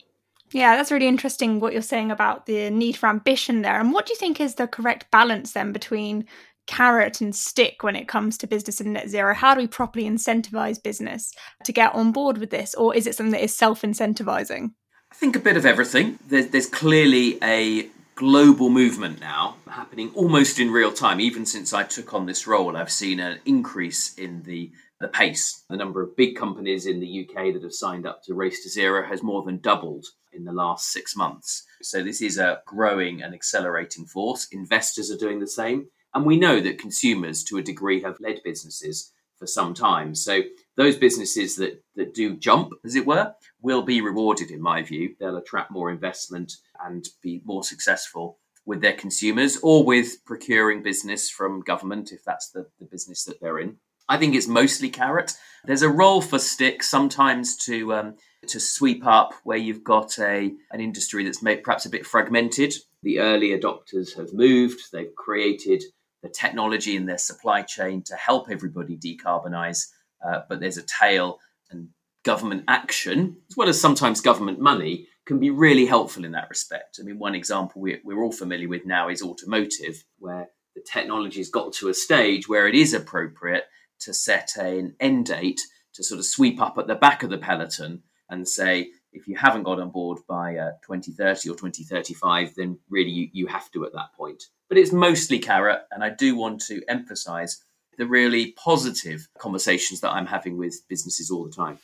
Yeah, 0.53 0.77
that's 0.77 0.91
really 0.91 1.07
interesting 1.07 1.61
what 1.61 1.73
you're 1.73 1.81
saying 1.81 2.11
about 2.11 2.47
the 2.47 2.71
need 2.71 2.97
for 2.97 3.09
ambition 3.09 3.63
there. 3.63 3.81
And 3.81 3.93
what 3.93 4.07
do 4.07 4.13
you 4.13 4.19
think 4.19 4.41
is 4.41 4.57
the 4.57 4.67
correct 4.67 5.11
balance 5.11 5.53
then 5.53 5.73
between 5.73 6.27
carrot 6.67 7.21
and 7.21 7.35
stick 7.35 7.83
when 7.83 7.97
it 7.97 8.09
comes 8.09 8.37
to 8.39 8.49
business 8.49 8.81
and 8.81 8.93
net 8.93 9.09
zero? 9.09 9.33
How 9.33 9.55
do 9.55 9.61
we 9.61 9.69
properly 9.69 10.07
incentivize 10.07 10.83
business 10.83 11.33
to 11.65 11.73
get 11.73 11.95
on 11.95 12.11
board 12.11 12.37
with 12.37 12.51
this? 12.51 12.75
Or 12.75 12.95
is 12.95 13.07
it 13.07 13.15
something 13.15 13.33
that 13.33 13.45
is 13.45 13.57
self 13.57 13.83
incentivizing? 13.83 14.73
I 15.11 15.15
think 15.15 15.37
a 15.37 15.41
bit 15.41 15.57
of 15.57 15.67
everything. 15.67 16.19
There's, 16.27 16.49
there's 16.49 16.67
clearly 16.67 17.39
a 17.43 17.89
global 18.15 18.71
movement 18.71 19.21
now 19.21 19.57
happening 19.69 20.11
almost 20.15 20.61
in 20.61 20.71
real 20.71 20.93
time. 20.93 21.21
Even 21.21 21.45
since 21.47 21.73
I 21.73 21.83
took 21.83 22.15
on 22.15 22.27
this 22.27 22.47
role, 22.47 22.77
I've 22.77 22.93
seen 22.93 23.19
an 23.19 23.41
increase 23.45 24.15
in 24.15 24.43
the, 24.43 24.71
the 25.01 25.09
pace. 25.09 25.65
The 25.69 25.77
number 25.77 26.03
of 26.03 26.17
big 26.17 26.37
companies 26.37 26.87
in 26.87 27.01
the 27.01 27.27
UK 27.27 27.53
that 27.55 27.63
have 27.63 27.73
signed 27.73 28.07
up 28.07 28.23
to 28.25 28.35
Race 28.35 28.63
to 28.63 28.69
Zero 28.69 29.07
has 29.07 29.23
more 29.23 29.43
than 29.43 29.59
doubled 29.59 30.07
in 30.33 30.45
the 30.45 30.53
last 30.53 30.93
six 30.93 31.17
months. 31.17 31.65
So 31.83 32.03
this 32.03 32.23
is 32.23 32.39
a 32.39 32.61
growing 32.67 33.23
and 33.23 33.35
accelerating 33.35 34.07
force. 34.07 34.47
Investors 34.53 35.11
are 35.11 35.19
doing 35.19 35.41
the 35.41 35.49
same. 35.49 35.89
And 36.15 36.25
we 36.25 36.39
know 36.39 36.61
that 36.61 36.79
consumers, 36.79 37.43
to 37.45 37.59
a 37.59 37.63
degree, 37.63 38.03
have 38.03 38.21
led 38.21 38.41
businesses 38.45 39.13
for 39.39 39.47
some 39.47 39.75
time. 39.75 40.15
So 40.15 40.43
those 40.77 40.97
businesses 40.97 41.57
that, 41.57 41.83
that 41.97 42.15
do 42.15 42.37
jump, 42.37 42.73
as 42.85 42.95
it 42.95 43.07
were, 43.07 43.35
will 43.61 43.83
be 43.83 44.01
rewarded, 44.01 44.51
in 44.51 44.63
my 44.63 44.83
view. 44.83 45.15
They'll 45.19 45.37
attract 45.37 45.71
more 45.71 45.91
investment 45.91 46.53
and 46.85 47.07
be 47.23 47.43
more 47.45 47.65
successful 47.65 48.39
with 48.67 48.81
their 48.81 48.95
consumers 48.95 49.59
or 49.63 49.85
with 49.85 50.25
procuring 50.25 50.83
business 50.83 51.31
from 51.31 51.61
government 51.63 52.13
if 52.13 52.25
that's 52.25 52.51
the, 52.51 52.67
the 52.79 52.87
business 52.87 53.25
that 53.25 53.41
they're 53.41 53.59
in. 53.59 53.77
I 54.09 54.17
think 54.17 54.35
it's 54.35 54.49
mostly 54.49 54.91
carrot. 54.91 55.35
There's 55.65 55.83
a 55.83 55.89
role 55.89 56.21
for 56.21 56.39
stick 56.39 56.83
sometimes 56.83 57.57
to 57.67 57.95
um, 57.95 58.15
to 58.49 58.59
sweep 58.59 59.07
up 59.07 59.35
where 59.45 59.59
you've 59.59 59.85
got 59.85 60.19
a 60.19 60.53
an 60.73 60.81
industry 60.81 61.25
that's 61.25 61.43
made 61.43 61.63
perhaps 61.63 61.87
a 61.87 61.91
bit 61.91 62.05
fragmented. 62.05 62.75
The 63.03 63.21
early 63.21 63.51
adopters 63.51 64.17
have 64.17 64.33
moved. 64.33 64.81
They've 64.93 65.15
created 65.15 65.85
the 66.23 66.29
technology 66.29 66.97
in 66.97 67.07
their 67.07 67.19
supply 67.19 67.63
chain 67.63 68.03
to 68.07 68.17
help 68.17 68.51
everybody 68.51 68.97
decarbonize. 68.97 69.87
Uh, 70.25 70.41
but 70.49 70.61
there's 70.61 70.77
a 70.77 70.83
tail, 70.83 71.39
and 71.71 71.89
government 72.25 72.65
action, 72.69 73.37
as 73.51 73.57
well 73.57 73.69
as 73.69 73.81
sometimes 73.81 74.21
government 74.21 74.59
money, 74.59 75.07
can 75.27 75.39
be 75.39 75.51
really 75.51 75.87
helpful 75.87 76.25
in 76.25 76.33
that 76.33 76.51
respect. 76.51 76.99
I 77.01 77.05
mean, 77.05 77.19
one 77.19 77.35
example 77.35 77.81
we're, 77.81 78.01
we're 78.05 78.23
all 78.23 78.33
familiar 78.33 78.69
with 78.69 78.85
now 78.85 79.09
is 79.09 79.23
automotive, 79.23 80.05
where 80.19 80.49
the 80.75 80.83
technology 80.83 81.39
has 81.39 81.51
got 81.51 81.73
to 81.75 81.89
a 81.89 81.95
stage 81.95 82.49
where 82.49 82.67
it 82.67 82.75
is 82.75 82.95
appropriate 82.95 83.65
to 84.01 84.15
set 84.15 84.57
an 84.57 84.95
end 85.01 85.27
date 85.27 85.61
to 85.95 86.05
sort 86.05 86.19
of 86.19 86.25
sweep 86.25 86.61
up 86.61 86.79
at 86.79 86.87
the 86.87 86.95
back 86.95 87.23
of 87.23 87.31
the 87.31 87.39
peloton 87.39 88.03
and 88.29 88.49
say, 88.49 88.91
if 89.13 89.27
you 89.27 89.37
haven't 89.37 89.65
got 89.65 89.81
on 89.81 89.91
board 89.91 90.19
by 90.29 90.57
uh, 90.57 90.71
2030 90.87 91.51
or 91.51 91.55
2035, 91.55 92.55
then 92.57 92.79
really 92.89 93.11
you, 93.11 93.29
you 93.33 93.47
have 93.49 93.71
to 93.73 93.85
at 93.85 93.93
that 93.93 94.13
point. 94.17 94.45
But 94.69 94.79
it's 94.79 94.93
mostly 94.93 95.41
carrot, 95.41 95.83
and 95.91 96.05
I 96.05 96.11
do 96.11 96.37
want 96.37 96.61
to 96.67 96.81
emphasize 96.89 97.65
the 98.01 98.07
really 98.07 98.53
positive 98.53 99.29
conversations 99.39 100.01
that 100.01 100.11
I'm 100.11 100.27
having 100.27 100.57
with 100.57 100.81
businesses 100.89 101.31
all 101.31 101.45
the 101.45 101.53
time. 101.53 101.79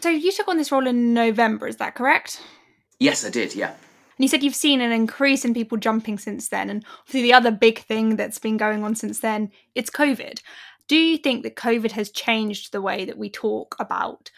So 0.00 0.08
you 0.08 0.30
took 0.30 0.46
on 0.46 0.56
this 0.56 0.70
role 0.70 0.86
in 0.86 1.12
November, 1.12 1.66
is 1.66 1.78
that 1.78 1.96
correct? 1.96 2.40
Yes, 3.00 3.26
I 3.26 3.30
did, 3.30 3.56
yeah. 3.56 3.70
And 3.70 4.24
you 4.24 4.28
said 4.28 4.44
you've 4.44 4.54
seen 4.54 4.80
an 4.80 4.92
increase 4.92 5.44
in 5.44 5.52
people 5.52 5.76
jumping 5.76 6.18
since 6.18 6.48
then. 6.50 6.70
And 6.70 6.84
obviously, 7.00 7.22
the 7.22 7.32
other 7.32 7.50
big 7.50 7.80
thing 7.80 8.14
that's 8.14 8.38
been 8.38 8.58
going 8.58 8.84
on 8.84 8.94
since 8.94 9.20
then, 9.20 9.50
it's 9.74 9.90
COVID. 9.90 10.40
Do 10.86 10.96
you 10.96 11.18
think 11.18 11.42
that 11.42 11.56
COVID 11.56 11.90
has 11.92 12.10
changed 12.10 12.70
the 12.70 12.80
way 12.80 13.04
that 13.04 13.18
we 13.18 13.28
talk 13.28 13.74
about 13.80 14.30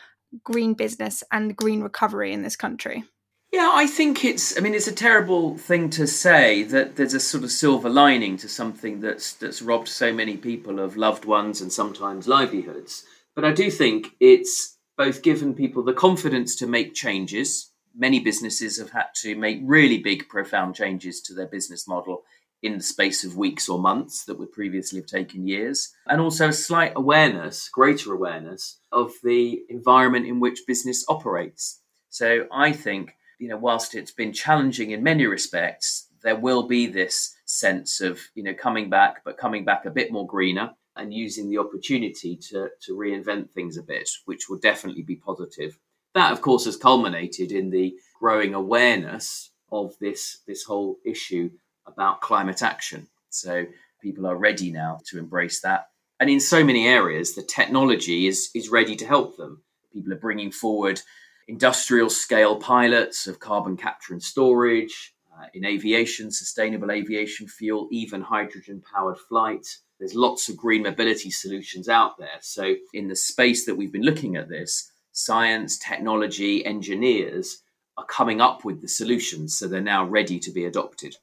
green 0.43 0.73
business 0.73 1.23
and 1.31 1.55
green 1.55 1.83
recovery 1.83 2.33
in 2.33 2.43
this 2.43 2.57
country? 2.57 3.05
Yeah, 3.53 3.71
I 3.75 3.87
think 3.87 4.25
it's. 4.25 4.57
I 4.57 4.63
mean, 4.63 4.73
it's 4.75 4.89
a 4.89 4.95
terrible 4.95 5.59
thing 5.59 5.91
to 5.91 6.07
say 6.07 6.63
that 6.65 6.97
there's 6.97 7.13
a 7.13 7.21
sort 7.21 7.45
of 7.45 7.53
silver 7.53 7.91
lining 7.91 8.39
to 8.39 8.49
something 8.49 9.01
that's 9.01 9.35
that's 9.35 9.61
robbed 9.61 9.89
so 9.89 10.11
many 10.11 10.39
people 10.39 10.81
of 10.81 10.97
loved 10.97 11.27
ones 11.27 11.61
and 11.61 11.71
sometimes 11.71 12.27
livelihoods. 12.27 13.05
But 13.35 13.45
I 13.45 13.53
do 13.53 13.71
think 13.71 14.13
it's 14.21 14.79
both 14.97 15.23
given 15.23 15.55
people 15.55 15.83
the 15.83 15.93
confidence 15.93 16.57
to 16.57 16.67
make 16.67 16.95
changes. 16.95 17.71
Many 17.95 18.21
businesses 18.21 18.79
have 18.79 18.91
had 18.91 19.09
to 19.17 19.35
make 19.35 19.61
really 19.63 19.99
big, 19.99 20.31
profound 20.31 20.75
changes 20.75 21.21
to 21.23 21.35
their 21.35 21.47
business 21.47 21.87
model 21.87 22.23
in 22.63 22.79
the 22.79 22.83
space 22.83 23.23
of 23.23 23.37
weeks 23.37 23.69
or 23.69 23.79
months 23.79 24.25
that 24.25 24.39
would 24.39 24.53
previously 24.53 24.99
have 25.01 25.07
taken 25.07 25.47
years, 25.47 25.93
and 26.07 26.23
also 26.23 26.49
a 26.49 26.53
slight 26.55 26.93
awareness, 26.97 27.69
greater 27.69 28.15
awareness 28.15 28.79
of 28.93 29.13
the 29.23 29.61
environment 29.69 30.27
in 30.27 30.41
which 30.41 30.61
business 30.67 31.05
operates. 31.07 31.81
So 32.09 32.47
I 32.51 32.73
think, 32.73 33.15
you 33.39 33.49
know, 33.49 33.57
whilst 33.57 33.95
it's 33.95 34.13
been 34.13 34.33
challenging 34.33 34.91
in 34.91 35.03
many 35.03 35.27
respects, 35.27 36.09
there 36.23 36.37
will 36.37 36.63
be 36.65 36.87
this 36.87 37.35
sense 37.45 38.01
of, 38.01 38.21
you 38.35 38.43
know, 38.43 38.55
coming 38.55 38.89
back, 38.89 39.23
but 39.25 39.37
coming 39.39 39.65
back 39.65 39.85
a 39.85 39.91
bit 39.91 40.13
more 40.13 40.27
greener 40.27 40.71
and 40.97 41.13
using 41.13 41.49
the 41.49 41.59
opportunity 41.59 42.37
to, 42.37 42.69
to 42.83 42.93
reinvent 42.95 43.51
things 43.51 43.77
a 43.77 43.83
bit, 43.83 44.09
which 44.27 44.49
will 44.49 44.59
definitely 44.59 45.03
be 45.03 45.17
positive. 45.17 45.79
That, 46.15 46.33
of 46.33 46.43
course, 46.43 46.67
has 46.67 46.77
culminated 46.77 47.53
in 47.53 47.71
the 47.71 47.95
growing 48.21 48.55
awareness 48.55 49.51
of 49.71 49.95
this, 50.01 50.41
this 50.47 50.65
whole 50.65 50.99
issue 51.05 51.51
about 51.87 52.21
climate 52.21 52.63
action. 52.63 53.09
So 53.31 53.65
people 54.01 54.27
are 54.27 54.37
ready 54.37 54.71
now 54.71 55.01
to 55.07 55.19
embrace 55.19 55.61
that. 55.63 55.87
And 56.21 56.29
in 56.29 56.41
so 56.41 56.63
many 56.63 56.87
areas, 56.87 57.35
the 57.35 57.43
technology 57.43 58.27
is, 58.27 58.51
is 58.55 58.69
ready 58.69 58.95
to 58.97 59.07
help 59.07 59.37
them. 59.37 59.63
People 59.93 60.13
are 60.13 60.17
bringing 60.21 60.53
forward 60.53 61.01
industrial 61.49 62.11
scale 62.11 62.57
pilots 62.57 63.27
of 63.27 63.39
carbon 63.39 63.77
capture 63.77 64.13
and 64.13 64.23
storage, 64.23 65.15
uh, 65.35 65.47
in 65.55 65.65
aviation, 65.65 66.31
sustainable 66.31 66.91
aviation 66.91 67.49
fuel, 67.49 67.89
even 67.91 68.21
hydrogen 68.21 68.83
powered 68.95 69.19
flight. 69.19 69.67
There's 69.99 70.15
lots 70.15 70.49
of 70.49 70.57
green 70.57 70.83
mobility 70.83 71.31
solutions 71.31 71.89
out 71.89 72.19
there. 72.19 72.39
So, 72.41 72.75
in 72.93 73.09
the 73.09 73.17
space 73.17 73.67
that 73.67 73.77
we've 73.77 73.93
been 73.93 74.03
looking 74.03 74.37
at 74.37 74.49
this, 74.49 74.91
science, 75.13 75.79
technology, 75.79 76.65
engineers 76.67 77.63
are 77.97 78.05
coming 78.07 78.41
up 78.41 78.65
with 78.65 78.83
the 78.83 78.89
solutions. 78.89 79.57
So, 79.57 79.69
they're 79.69 79.81
now 79.81 80.05
ready 80.05 80.39
to 80.41 80.51
be 80.51 80.65
adopted. 80.65 81.17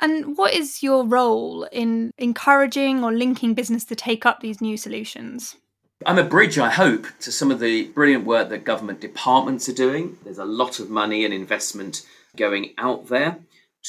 And 0.00 0.36
what 0.36 0.52
is 0.54 0.82
your 0.82 1.06
role 1.06 1.64
in 1.70 2.10
encouraging 2.18 3.04
or 3.04 3.12
linking 3.12 3.54
business 3.54 3.84
to 3.84 3.94
take 3.94 4.26
up 4.26 4.40
these 4.40 4.60
new 4.60 4.76
solutions? 4.76 5.56
I'm 6.06 6.18
a 6.18 6.24
bridge, 6.24 6.58
I 6.58 6.68
hope, 6.68 7.06
to 7.20 7.32
some 7.32 7.50
of 7.50 7.60
the 7.60 7.84
brilliant 7.88 8.26
work 8.26 8.50
that 8.50 8.64
government 8.64 9.00
departments 9.00 9.70
are 9.70 9.74
doing. 9.74 10.18
There's 10.22 10.38
a 10.38 10.44
lot 10.44 10.78
of 10.78 10.90
money 10.90 11.24
and 11.24 11.32
investment 11.32 12.02
going 12.36 12.74
out 12.76 13.08
there 13.08 13.38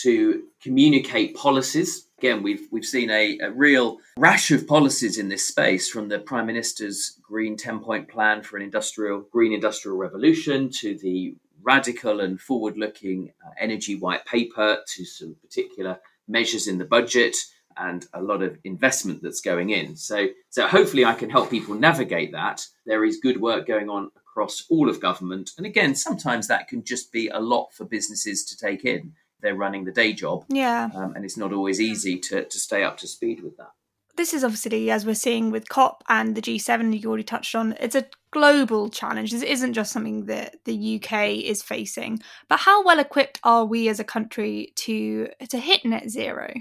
to 0.03 0.43
communicate 0.61 1.35
policies. 1.35 2.07
Again, 2.17 2.41
we've 2.41 2.67
we've 2.71 2.85
seen 2.85 3.09
a, 3.09 3.37
a 3.39 3.51
real 3.51 3.97
rash 4.17 4.51
of 4.51 4.65
policies 4.65 5.17
in 5.17 5.27
this 5.27 5.45
space, 5.45 5.89
from 5.89 6.07
the 6.07 6.19
Prime 6.19 6.45
Minister's 6.45 7.19
Green 7.21 7.57
Ten 7.57 7.79
Point 7.79 8.07
Plan 8.07 8.43
for 8.43 8.55
an 8.55 8.63
industrial 8.63 9.25
green 9.31 9.51
industrial 9.51 9.97
revolution 9.97 10.69
to 10.79 10.97
the 10.97 11.35
radical 11.63 12.21
and 12.21 12.39
forward 12.39 12.77
looking 12.77 13.33
uh, 13.45 13.49
energy 13.59 13.95
white 13.95 14.25
paper 14.25 14.77
to 14.95 15.03
some 15.03 15.35
particular 15.41 15.99
measures 16.29 16.67
in 16.67 16.77
the 16.77 16.85
budget 16.85 17.35
and 17.77 18.05
a 18.13 18.21
lot 18.21 18.41
of 18.41 18.57
investment 18.63 19.21
that's 19.21 19.41
going 19.41 19.69
in. 19.69 19.95
So, 19.95 20.27
so 20.49 20.67
hopefully, 20.67 21.05
I 21.05 21.13
can 21.13 21.29
help 21.29 21.49
people 21.49 21.75
navigate 21.75 22.31
that. 22.31 22.65
There 22.85 23.03
is 23.03 23.19
good 23.21 23.41
work 23.41 23.67
going 23.67 23.89
on 23.89 24.11
across 24.15 24.65
all 24.69 24.89
of 24.89 24.99
government. 24.99 25.51
And 25.57 25.65
again, 25.65 25.95
sometimes 25.95 26.47
that 26.47 26.67
can 26.67 26.83
just 26.83 27.11
be 27.11 27.29
a 27.29 27.39
lot 27.39 27.73
for 27.73 27.85
businesses 27.85 28.43
to 28.45 28.57
take 28.57 28.85
in. 28.85 29.13
They're 29.41 29.55
running 29.55 29.85
the 29.85 29.91
day 29.91 30.13
job. 30.13 30.45
Yeah. 30.49 30.89
Um, 30.93 31.15
and 31.15 31.23
it's 31.23 31.37
not 31.37 31.53
always 31.53 31.79
easy 31.79 32.19
to, 32.19 32.45
to 32.45 32.59
stay 32.59 32.83
up 32.83 32.97
to 32.99 33.07
speed 33.07 33.41
with 33.43 33.57
that 33.57 33.71
this 34.15 34.33
is 34.33 34.43
obviously, 34.43 34.89
as 34.91 35.05
we're 35.05 35.15
seeing 35.15 35.51
with 35.51 35.69
COP 35.69 36.03
and 36.07 36.35
the 36.35 36.41
G7 36.41 37.01
you 37.01 37.07
already 37.07 37.23
touched 37.23 37.55
on, 37.55 37.75
it's 37.79 37.95
a 37.95 38.05
global 38.31 38.89
challenge. 38.89 39.31
This 39.31 39.43
isn't 39.43 39.73
just 39.73 39.91
something 39.91 40.25
that 40.25 40.63
the 40.65 41.01
UK 41.01 41.29
is 41.43 41.61
facing. 41.61 42.19
But 42.47 42.59
how 42.59 42.83
well 42.83 42.99
equipped 42.99 43.39
are 43.43 43.65
we 43.65 43.89
as 43.89 43.99
a 43.99 44.03
country 44.03 44.71
to 44.75 45.29
to 45.49 45.57
hit 45.57 45.85
net 45.85 46.09
zero? 46.09 46.53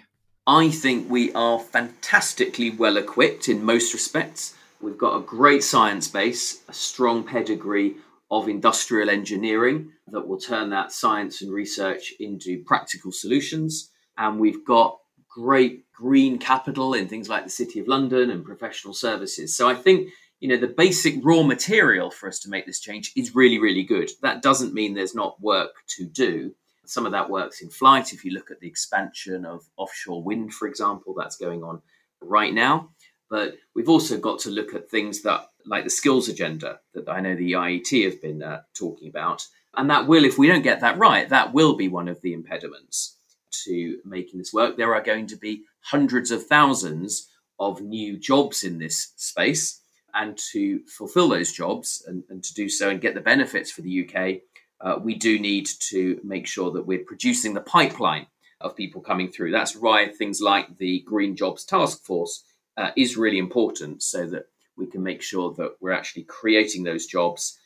I 0.47 0.71
think 0.71 1.11
we 1.11 1.33
are 1.33 1.59
fantastically 1.59 2.69
well 2.69 2.99
equipped 2.99 3.49
in 3.49 3.65
most 3.65 3.95
respects. 3.95 4.55
We've 4.79 4.99
got 4.99 5.17
a 5.17 5.23
great 5.23 5.65
science 5.65 6.07
base, 6.09 6.63
a 6.69 6.73
strong 6.75 7.25
pedigree 7.25 7.97
of 8.31 8.49
industrial 8.49 9.09
engineering 9.09 9.93
that 10.09 10.29
will 10.29 10.39
turn 10.39 10.69
that 10.71 10.93
science 10.93 11.41
and 11.41 11.51
research 11.51 12.13
into 12.21 12.63
practical 12.65 13.11
solutions. 13.11 13.91
And 14.19 14.39
we've 14.39 14.67
got 14.67 14.99
great 15.31 15.91
green 15.95 16.39
capital 16.39 16.93
in 16.93 17.09
things 17.09 17.29
like 17.31 17.45
the 17.45 17.51
City 17.51 17.81
of 17.81 17.89
London 17.89 18.29
and 18.29 18.45
professional 18.45 18.93
services. 18.93 19.57
So 19.57 19.67
I 19.67 19.75
think 19.75 20.11
you 20.41 20.49
know 20.49 20.59
the 20.59 20.67
basic 20.67 21.15
raw 21.23 21.43
material 21.43 22.11
for 22.11 22.29
us 22.29 22.39
to 22.41 22.51
make 22.51 22.67
this 22.67 22.81
change 22.81 23.13
is 23.17 23.35
really 23.35 23.59
really 23.59 23.83
good. 23.83 24.11
That 24.21 24.43
doesn't 24.43 24.75
mean 24.75 24.93
there's 24.93 25.15
not 25.15 25.41
work 25.41 25.71
to 25.97 26.05
do. 26.05 26.55
Some 26.87 27.07
of 27.07 27.13
that 27.13 27.31
works 27.31 27.61
in 27.61 27.71
flight. 27.71 28.13
If 28.13 28.25
you 28.25 28.33
look 28.33 28.51
at 28.51 28.61
the 28.61 28.69
expansion 28.69 29.45
of 29.45 29.63
offshore 29.77 30.23
wind, 30.23 30.53
for 30.55 30.69
example, 30.69 31.15
that's 31.15 31.37
going 31.37 31.63
on 31.63 31.83
right 32.21 32.53
now. 32.53 32.91
But 33.31 33.57
we've 33.75 33.89
also 33.89 34.19
got 34.19 34.39
to 34.41 34.51
look 34.51 34.75
at 34.75 34.91
things 34.91 35.23
that, 35.23 35.49
like 35.67 35.85
the 35.85 35.91
skills 35.91 36.29
agenda, 36.29 36.81
that 36.95 37.09
I 37.09 37.21
know 37.21 37.35
the 37.35 37.53
IET 37.53 38.05
have 38.05 38.21
been 38.21 38.43
uh, 38.43 38.63
talking 38.75 39.09
about. 39.09 39.47
And 39.77 39.91
that 39.91 40.07
will, 40.07 40.25
if 40.25 40.39
we 40.39 40.47
don't 40.47 40.63
get 40.63 40.81
that 40.81 40.99
right, 40.99 41.29
that 41.29 41.53
will 41.53 41.75
be 41.75 41.89
one 41.89 42.09
of 42.09 42.21
the 42.21 42.33
impediments 42.33 43.17
to 43.65 43.99
making 44.05 44.39
this 44.39 44.53
work. 44.53 44.77
There 44.77 44.95
are 44.95 45.03
going 45.03 45.27
to 45.29 45.37
be 45.37 45.65
hundreds 45.81 46.31
of 46.31 46.47
thousands 46.47 47.29
of 47.59 47.81
new 47.81 48.19
jobs 48.19 48.63
in 48.63 48.79
this 48.79 49.13
space. 49.17 49.81
And 50.17 50.39
to 50.53 50.81
fulfill 50.87 51.29
those 51.29 51.51
jobs 51.51 52.05
and, 52.07 52.23
and 52.31 52.43
to 52.45 52.55
do 52.55 52.69
so 52.69 52.89
and 52.89 53.01
get 53.01 53.15
the 53.15 53.21
benefits 53.21 53.73
for 53.73 53.83
the 53.83 54.09
UK, 54.09 54.43
uh, 54.85 54.99
we 55.03 55.15
do 55.15 55.39
need 55.39 55.67
to 55.81 56.21
make 56.23 56.47
sure 56.47 56.71
that 56.71 56.87
we're 56.87 57.05
producing 57.05 57.55
the 57.55 57.61
pipeline 57.61 58.27
of 58.61 58.77
people 58.77 59.01
coming 59.01 59.33
through. 59.33 59.51
That's 59.51 59.75
why 59.75 60.09
things 60.09 60.41
like 60.41 60.77
the 60.79 61.01
Green 61.01 61.35
Jobs 61.35 61.65
Task 61.65 62.05
Force 62.05 62.45
uh, 62.77 62.91
is 62.97 63.17
really 63.17 63.39
important 63.39 64.03
so 64.03 64.27
that 64.27 64.45
we 64.77 64.87
can 64.87 65.03
make 65.03 65.23
sure 65.23 65.55
that 65.55 65.77
we're 65.81 65.93
actually 65.93 66.25
creating 66.25 66.83
those 66.83 67.07
jobs. 67.07 67.59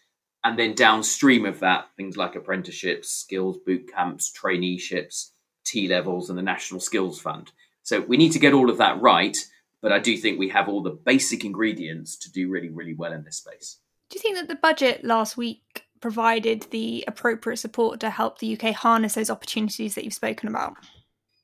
And 0.44 0.56
then 0.56 0.74
downstream 0.74 1.44
of 1.44 1.60
that, 1.60 1.88
things 1.96 2.16
like 2.16 2.36
apprenticeships, 2.36 3.10
skills 3.10 3.58
boot 3.66 3.90
camps, 3.92 4.32
traineeships, 4.32 5.30
T 5.64 5.88
levels 5.88 6.30
and 6.30 6.38
the 6.38 6.42
National 6.42 6.80
Skills 6.80 7.20
Fund. 7.20 7.50
So 7.82 8.00
we 8.00 8.16
need 8.16 8.32
to 8.32 8.38
get 8.38 8.54
all 8.54 8.70
of 8.70 8.78
that 8.78 9.00
right, 9.00 9.36
but 9.82 9.92
I 9.92 9.98
do 9.98 10.16
think 10.16 10.38
we 10.38 10.50
have 10.50 10.68
all 10.68 10.82
the 10.82 10.98
basic 11.04 11.44
ingredients 11.44 12.16
to 12.18 12.30
do 12.30 12.48
really, 12.48 12.70
really 12.70 12.94
well 12.94 13.12
in 13.12 13.24
this 13.24 13.38
space. 13.38 13.78
Do 14.10 14.18
you 14.18 14.22
think 14.22 14.36
that 14.36 14.48
the 14.48 14.60
budget 14.60 15.04
last 15.04 15.36
week 15.36 15.87
provided 16.00 16.66
the 16.70 17.04
appropriate 17.06 17.58
support 17.58 18.00
to 18.00 18.10
help 18.10 18.38
the 18.38 18.58
UK 18.58 18.74
harness 18.74 19.14
those 19.14 19.30
opportunities 19.30 19.94
that 19.94 20.04
you've 20.04 20.14
spoken 20.14 20.48
about? 20.48 20.74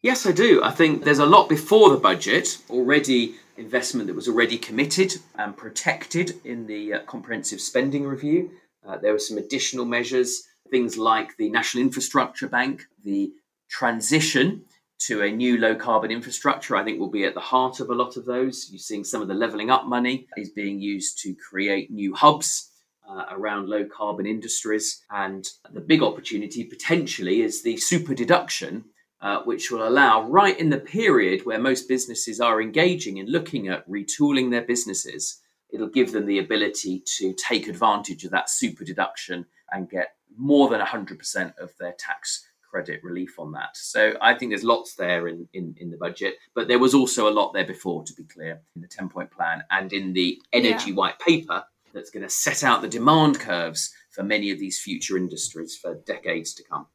Yes, 0.03 0.27
I 0.27 0.33
do. 0.33 0.63
I 0.63 0.71
think 0.71 1.05
there's 1.05 1.19
a 1.19 1.27
lot 1.27 1.49
before 1.49 1.91
the 1.91 1.97
budget 1.97 2.59
already 2.69 3.37
investment 3.57 4.07
that 4.09 4.15
was 4.15 4.29
already 4.29 4.59
committed 4.59 5.15
and 5.37 5.57
protected 5.57 6.41
in 6.45 6.67
the 6.67 6.95
uh, 6.95 6.99
comprehensive 7.05 7.61
spending 7.61 8.05
review. 8.05 8.51
Uh, 8.87 8.99
there 8.99 9.13
were 9.13 9.19
some 9.19 9.39
additional 9.39 9.85
measures, 9.85 10.43
things 10.71 10.99
like 10.99 11.37
the 11.39 11.49
National 11.49 11.83
Infrastructure 11.83 12.49
Bank, 12.49 12.83
the 13.03 13.33
transition 13.71 14.65
to 14.99 15.23
a 15.23 15.31
new 15.31 15.59
low 15.59 15.75
carbon 15.75 16.11
infrastructure, 16.11 16.77
I 16.77 16.85
think 16.85 16.99
will 16.99 17.11
be 17.11 17.25
at 17.25 17.35
the 17.35 17.41
heart 17.41 17.81
of 17.81 17.91
a 17.91 17.95
lot 17.95 18.17
of 18.17 18.25
those. 18.25 18.69
You're 18.71 18.79
seeing 18.79 19.05
some 19.05 19.23
of 19.23 19.29
the 19.29 19.35
levelling 19.35 19.71
up 19.71 19.87
money 19.87 20.27
is 20.37 20.51
being 20.51 20.81
used 20.81 21.19
to 21.23 21.35
create 21.35 21.91
new 21.91 22.15
hubs 22.15 22.71
uh, 23.09 23.25
around 23.31 23.69
low 23.69 23.85
carbon 23.85 24.27
industries. 24.27 25.03
And 25.11 25.47
the 25.73 25.81
big 25.81 26.03
opportunity 26.03 26.65
potentially 26.65 27.43
is 27.43 27.63
the 27.63 27.77
super 27.77 28.15
deduction, 28.15 28.85
uh, 29.21 29.43
which 29.43 29.71
will 29.71 29.87
allow, 29.87 30.23
right 30.29 30.59
in 30.59 30.71
the 30.71 30.79
period 30.79 31.45
where 31.45 31.59
most 31.59 31.89
businesses 31.89 32.41
are 32.41 32.61
engaging 32.61 33.19
in 33.19 33.27
looking 33.27 33.69
at 33.69 33.89
retooling 33.89 34.51
their 34.51 34.63
businesses, 34.63 35.41
it'll 35.73 35.89
give 35.89 36.13
them 36.13 36.27
the 36.27 36.39
ability 36.39 37.03
to 37.19 37.35
take 37.35 37.69
advantage 37.69 38.25
of 38.25 38.31
that 38.31 38.51
super 38.51 38.85
deduction 38.85 39.47
and 39.73 39.91
get 39.91 40.15
more 40.37 40.69
than 40.69 40.81
100% 40.81 41.59
of 41.59 41.73
their 41.79 41.95
tax 41.99 42.47
credit 42.71 43.01
relief 43.05 43.39
on 43.39 43.53
that. 43.53 43.71
So 43.75 44.15
I 44.21 44.35
think 44.35 44.51
there's 44.51 44.65
lots 44.65 44.95
there 44.95 45.29
in, 45.29 45.49
in, 45.53 45.77
in, 45.79 45.91
the 45.91 45.97
budget, 45.97 46.35
but 46.57 46.67
there 46.67 46.81
was 46.81 46.93
also 46.93 47.29
a 47.29 47.31
lot 47.31 47.53
there 47.53 47.65
before, 47.65 48.03
to 48.03 48.13
be 48.15 48.25
clear, 48.25 48.61
in 48.75 48.83
the 48.83 48.89
10 48.89 49.09
point 49.09 49.31
plan 49.31 49.63
and 49.71 49.93
in 49.93 50.13
the 50.13 50.41
energy 50.53 50.91
yeah. 50.91 50.97
white 50.97 51.19
paper 51.21 51.65
that's 51.95 52.11
going 52.11 52.23
to 52.23 52.31
set 52.31 52.65
out 52.65 52.83
the 52.83 52.89
demand 52.89 53.41
curves 53.41 53.93
for 54.11 54.23
many 54.23 54.51
of 54.51 54.59
these 54.59 54.81
future 54.81 55.17
industries 55.17 55.77
for 55.77 55.95
decades 56.07 56.53
to 56.55 56.65
come. 56.65 56.87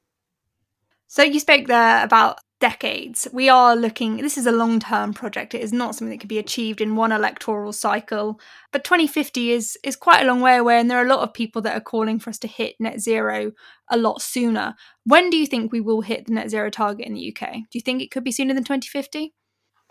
So 1.08 1.24
you 1.24 1.40
spoke 1.40 1.68
there 1.68 2.04
about 2.04 2.40
decades. 2.60 3.28
We 3.32 3.50
are 3.50 3.76
looking, 3.76 4.18
this 4.18 4.38
is 4.38 4.46
a 4.46 4.52
long 4.52 4.80
term 4.80 5.14
project. 5.14 5.56
It 5.56 5.62
is 5.62 5.74
not 5.74 5.96
something 5.96 6.12
that 6.12 6.20
could 6.20 6.30
be 6.30 6.38
achieved 6.38 6.82
in 6.82 6.96
one 6.96 7.12
electoral 7.12 7.74
cycle. 7.74 8.40
But 8.72 8.84
2050 8.84 9.52
is, 9.52 9.78
is 9.84 9.96
quite 9.96 10.22
a 10.22 10.28
long 10.28 10.42
way 10.42 10.58
away, 10.58 10.80
and 10.80 10.90
there 10.90 11.00
are 11.00 11.06
a 11.06 11.10
lot 11.10 11.22
of 11.22 11.34
people 11.34 11.62
that 11.64 11.76
are 11.76 11.82
calling 11.82 12.20
for 12.20 12.30
us 12.30 12.38
to 12.40 12.48
hit 12.48 12.76
net 12.80 13.00
zero 13.00 13.54
a 13.90 13.98
lot 13.98 14.22
sooner. 14.22 14.76
When 15.06 15.30
do 15.30 15.38
you 15.38 15.48
think 15.48 15.72
we 15.72 15.82
will 15.82 16.02
hit 16.02 16.28
the 16.28 16.34
net 16.34 16.50
zero 16.50 16.70
target 16.70 17.08
in 17.08 17.14
the 17.14 17.36
UK? 17.36 17.54
Do 17.54 17.74
you 17.74 17.82
think 17.82 18.02
it 18.02 18.12
could 18.12 18.24
be 18.24 18.32
sooner 18.32 18.54
than 18.54 18.64
2050? 18.64 19.34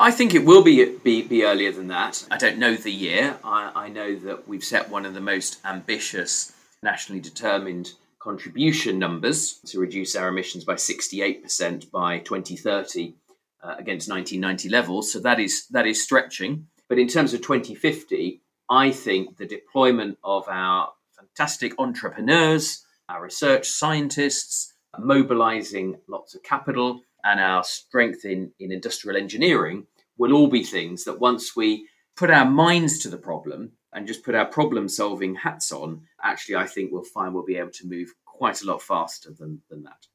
I 0.00 0.12
think 0.12 0.32
it 0.32 0.44
will 0.44 0.62
be, 0.62 0.96
be, 0.98 1.22
be 1.22 1.44
earlier 1.44 1.72
than 1.72 1.88
that. 1.88 2.24
I 2.30 2.36
don't 2.36 2.58
know 2.58 2.76
the 2.76 2.92
year. 2.92 3.36
I, 3.42 3.72
I 3.74 3.88
know 3.88 4.14
that 4.14 4.46
we've 4.46 4.62
set 4.62 4.88
one 4.90 5.04
of 5.04 5.12
the 5.12 5.20
most 5.20 5.58
ambitious, 5.64 6.52
nationally 6.84 7.20
determined 7.20 7.94
contribution 8.20 9.00
numbers 9.00 9.54
to 9.66 9.80
reduce 9.80 10.14
our 10.14 10.28
emissions 10.28 10.64
by 10.64 10.74
68% 10.74 11.90
by 11.90 12.18
2030 12.20 13.14
uh, 13.60 13.74
against 13.76 14.08
1990 14.08 14.68
levels. 14.68 15.12
So 15.12 15.18
that 15.18 15.40
is 15.40 15.66
that 15.70 15.86
is 15.86 16.04
stretching. 16.04 16.68
But 16.88 17.00
in 17.00 17.08
terms 17.08 17.34
of 17.34 17.42
2050, 17.42 18.40
I 18.70 18.92
think 18.92 19.36
the 19.36 19.46
deployment 19.46 20.18
of 20.22 20.46
our 20.48 20.90
fantastic 21.16 21.74
entrepreneurs, 21.76 22.84
our 23.08 23.22
research 23.22 23.68
scientists, 23.68 24.74
mobilizing 24.96 25.98
lots 26.06 26.36
of 26.36 26.42
capital, 26.44 27.02
and 27.28 27.40
our 27.40 27.62
strength 27.62 28.24
in, 28.24 28.50
in 28.58 28.72
industrial 28.72 29.20
engineering 29.20 29.86
will 30.16 30.32
all 30.32 30.48
be 30.48 30.64
things 30.64 31.04
that 31.04 31.20
once 31.20 31.54
we 31.54 31.86
put 32.16 32.30
our 32.30 32.46
minds 32.46 33.00
to 33.00 33.10
the 33.10 33.18
problem 33.18 33.72
and 33.92 34.06
just 34.06 34.24
put 34.24 34.34
our 34.34 34.46
problem 34.46 34.88
solving 34.88 35.34
hats 35.34 35.70
on, 35.70 36.00
actually, 36.22 36.56
I 36.56 36.66
think 36.66 36.90
we'll 36.90 37.04
find 37.04 37.34
we'll 37.34 37.44
be 37.44 37.58
able 37.58 37.70
to 37.72 37.86
move 37.86 38.14
quite 38.24 38.62
a 38.62 38.66
lot 38.66 38.80
faster 38.80 39.30
than, 39.30 39.60
than 39.68 39.82
that. 39.82 40.06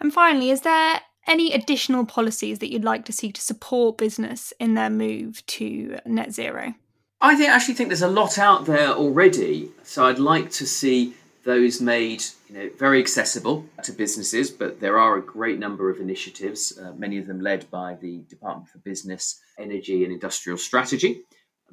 And 0.00 0.12
finally, 0.12 0.50
is 0.50 0.62
there 0.62 1.00
any 1.28 1.52
additional 1.52 2.04
policies 2.04 2.58
that 2.58 2.72
you'd 2.72 2.84
like 2.84 3.04
to 3.04 3.12
see 3.12 3.30
to 3.30 3.40
support 3.40 3.98
business 3.98 4.52
in 4.58 4.74
their 4.74 4.90
move 4.90 5.46
to 5.46 5.98
net 6.04 6.32
zero? 6.32 6.74
I 7.20 7.36
think, 7.36 7.50
actually 7.50 7.74
think 7.74 7.90
there's 7.90 8.02
a 8.02 8.08
lot 8.08 8.38
out 8.38 8.64
there 8.66 8.88
already. 8.88 9.70
So 9.84 10.06
I'd 10.06 10.18
like 10.18 10.50
to 10.52 10.66
see 10.66 11.14
those 11.44 11.80
made 11.80 12.22
you 12.48 12.54
know, 12.54 12.70
very 12.78 13.00
accessible 13.00 13.64
to 13.82 13.92
businesses, 13.92 14.50
but 14.50 14.80
there 14.80 14.98
are 14.98 15.16
a 15.16 15.22
great 15.22 15.58
number 15.58 15.90
of 15.90 15.98
initiatives, 15.98 16.78
uh, 16.78 16.92
many 16.92 17.18
of 17.18 17.26
them 17.26 17.40
led 17.40 17.70
by 17.70 17.94
the 17.94 18.18
Department 18.28 18.68
for 18.68 18.78
Business, 18.78 19.40
Energy 19.58 20.04
and 20.04 20.12
Industrial 20.12 20.58
Strategy, 20.58 21.22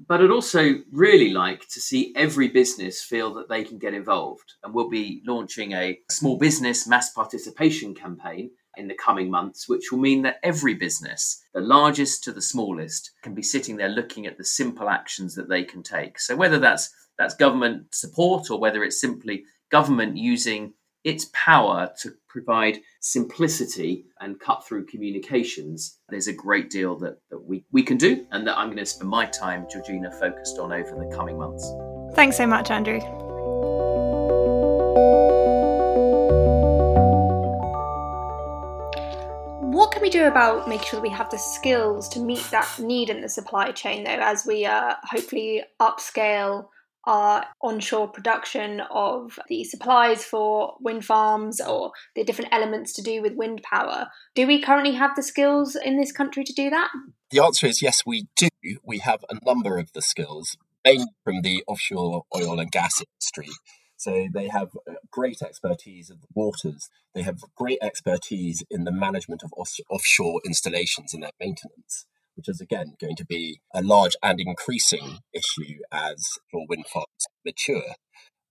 but 0.05 0.21
I'd 0.21 0.31
also 0.31 0.75
really 0.91 1.31
like 1.31 1.67
to 1.69 1.79
see 1.79 2.13
every 2.15 2.47
business 2.47 3.01
feel 3.01 3.33
that 3.35 3.49
they 3.49 3.63
can 3.63 3.79
get 3.79 3.93
involved. 3.93 4.53
And 4.63 4.73
we'll 4.73 4.89
be 4.89 5.21
launching 5.25 5.71
a 5.71 5.99
small 6.09 6.37
business 6.37 6.87
mass 6.87 7.11
participation 7.11 7.95
campaign 7.95 8.51
in 8.75 8.87
the 8.87 8.93
coming 8.93 9.31
months, 9.31 9.67
which 9.67 9.91
will 9.91 9.99
mean 9.99 10.21
that 10.21 10.39
every 10.43 10.75
business, 10.75 11.41
the 11.53 11.61
largest 11.61 12.23
to 12.23 12.31
the 12.31 12.41
smallest, 12.41 13.11
can 13.23 13.33
be 13.33 13.41
sitting 13.41 13.75
there 13.75 13.89
looking 13.89 14.27
at 14.27 14.37
the 14.37 14.45
simple 14.45 14.87
actions 14.87 15.33
that 15.35 15.49
they 15.49 15.63
can 15.63 15.81
take. 15.81 16.19
So 16.19 16.35
whether 16.35 16.59
that's 16.59 16.93
that's 17.17 17.33
government 17.33 17.95
support 17.95 18.51
or 18.51 18.59
whether 18.59 18.83
it's 18.83 19.01
simply 19.01 19.45
government 19.69 20.17
using 20.17 20.73
its 21.03 21.29
power 21.33 21.89
to 22.01 22.11
provide 22.27 22.79
simplicity 22.99 24.05
and 24.19 24.39
cut 24.39 24.65
through 24.67 24.85
communications, 24.85 25.99
there's 26.09 26.27
a 26.27 26.33
great 26.33 26.69
deal 26.69 26.97
that, 26.97 27.17
that 27.29 27.39
we, 27.39 27.63
we 27.71 27.81
can 27.81 27.97
do 27.97 28.25
and 28.31 28.45
that 28.45 28.57
I'm 28.57 28.67
going 28.67 28.77
to 28.77 28.85
spend 28.85 29.09
my 29.09 29.25
time, 29.25 29.67
Georgina, 29.71 30.11
focused 30.11 30.59
on 30.59 30.73
over 30.73 30.89
the 30.89 31.15
coming 31.15 31.37
months. 31.37 31.65
Thanks 32.13 32.35
so 32.35 32.45
much, 32.45 32.71
Andrew. 32.71 32.99
What 39.71 39.91
can 39.91 40.01
we 40.01 40.09
do 40.09 40.25
about 40.25 40.67
making 40.67 40.87
sure 40.87 40.99
that 40.99 41.03
we 41.03 41.09
have 41.09 41.29
the 41.29 41.37
skills 41.37 42.09
to 42.09 42.19
meet 42.19 42.43
that 42.51 42.79
need 42.79 43.09
in 43.09 43.21
the 43.21 43.29
supply 43.29 43.71
chain, 43.71 44.03
though, 44.03 44.19
as 44.19 44.45
we 44.45 44.65
uh, 44.65 44.95
hopefully 45.03 45.63
upscale 45.79 46.67
our 47.07 47.45
onshore 47.61 48.09
production 48.09 48.81
of 48.91 49.39
the 49.47 49.63
supplies 49.63 50.25
for 50.25 50.75
wind 50.81 51.05
farms 51.05 51.61
or 51.61 51.91
the 52.15 52.23
different 52.23 52.53
elements 52.53 52.91
to 52.93 53.01
do 53.01 53.21
with 53.21 53.33
wind 53.33 53.63
power. 53.63 54.07
Do 54.35 54.45
we 54.45 54.61
currently 54.61 54.93
have 54.95 55.15
the 55.15 55.23
skills 55.23 55.75
in 55.75 55.97
this 55.97 56.11
country 56.11 56.43
to 56.43 56.53
do 56.53 56.69
that? 56.69 56.89
The 57.31 57.41
answer 57.41 57.65
is 57.65 57.81
yes, 57.81 58.03
we 58.05 58.27
do. 58.35 58.49
We 58.83 58.99
have 58.99 59.23
a 59.29 59.39
number 59.45 59.77
of 59.77 59.93
the 59.93 60.01
skills, 60.01 60.57
mainly 60.85 61.07
from 61.23 61.41
the 61.43 61.63
offshore 61.65 62.23
oil 62.35 62.59
and 62.59 62.69
gas 62.69 63.01
industry. 63.01 63.53
So 63.95 64.27
they 64.31 64.49
have 64.49 64.69
uh, 64.87 64.95
great 65.09 65.41
expertise 65.41 66.09
of 66.09 66.19
the 66.19 66.27
waters. 66.35 66.89
They 67.15 67.21
have 67.21 67.39
great 67.55 67.79
expertise 67.81 68.63
in 68.69 68.83
the 68.83 68.91
management 68.91 69.43
of 69.43 69.53
offshore 69.89 70.41
installations 70.45 71.13
and 71.13 71.23
their 71.23 71.31
maintenance 71.39 72.05
which 72.37 72.47
is 72.47 72.61
again 72.61 72.93
going 73.01 73.15
to 73.17 73.25
be 73.25 73.59
a 73.73 73.81
large 73.81 74.15
and 74.23 74.39
increasing 74.39 75.19
issue 75.33 75.79
as 75.91 76.23
your 76.53 76.65
wind 76.69 76.85
farms 76.87 77.27
mature. 77.43 77.95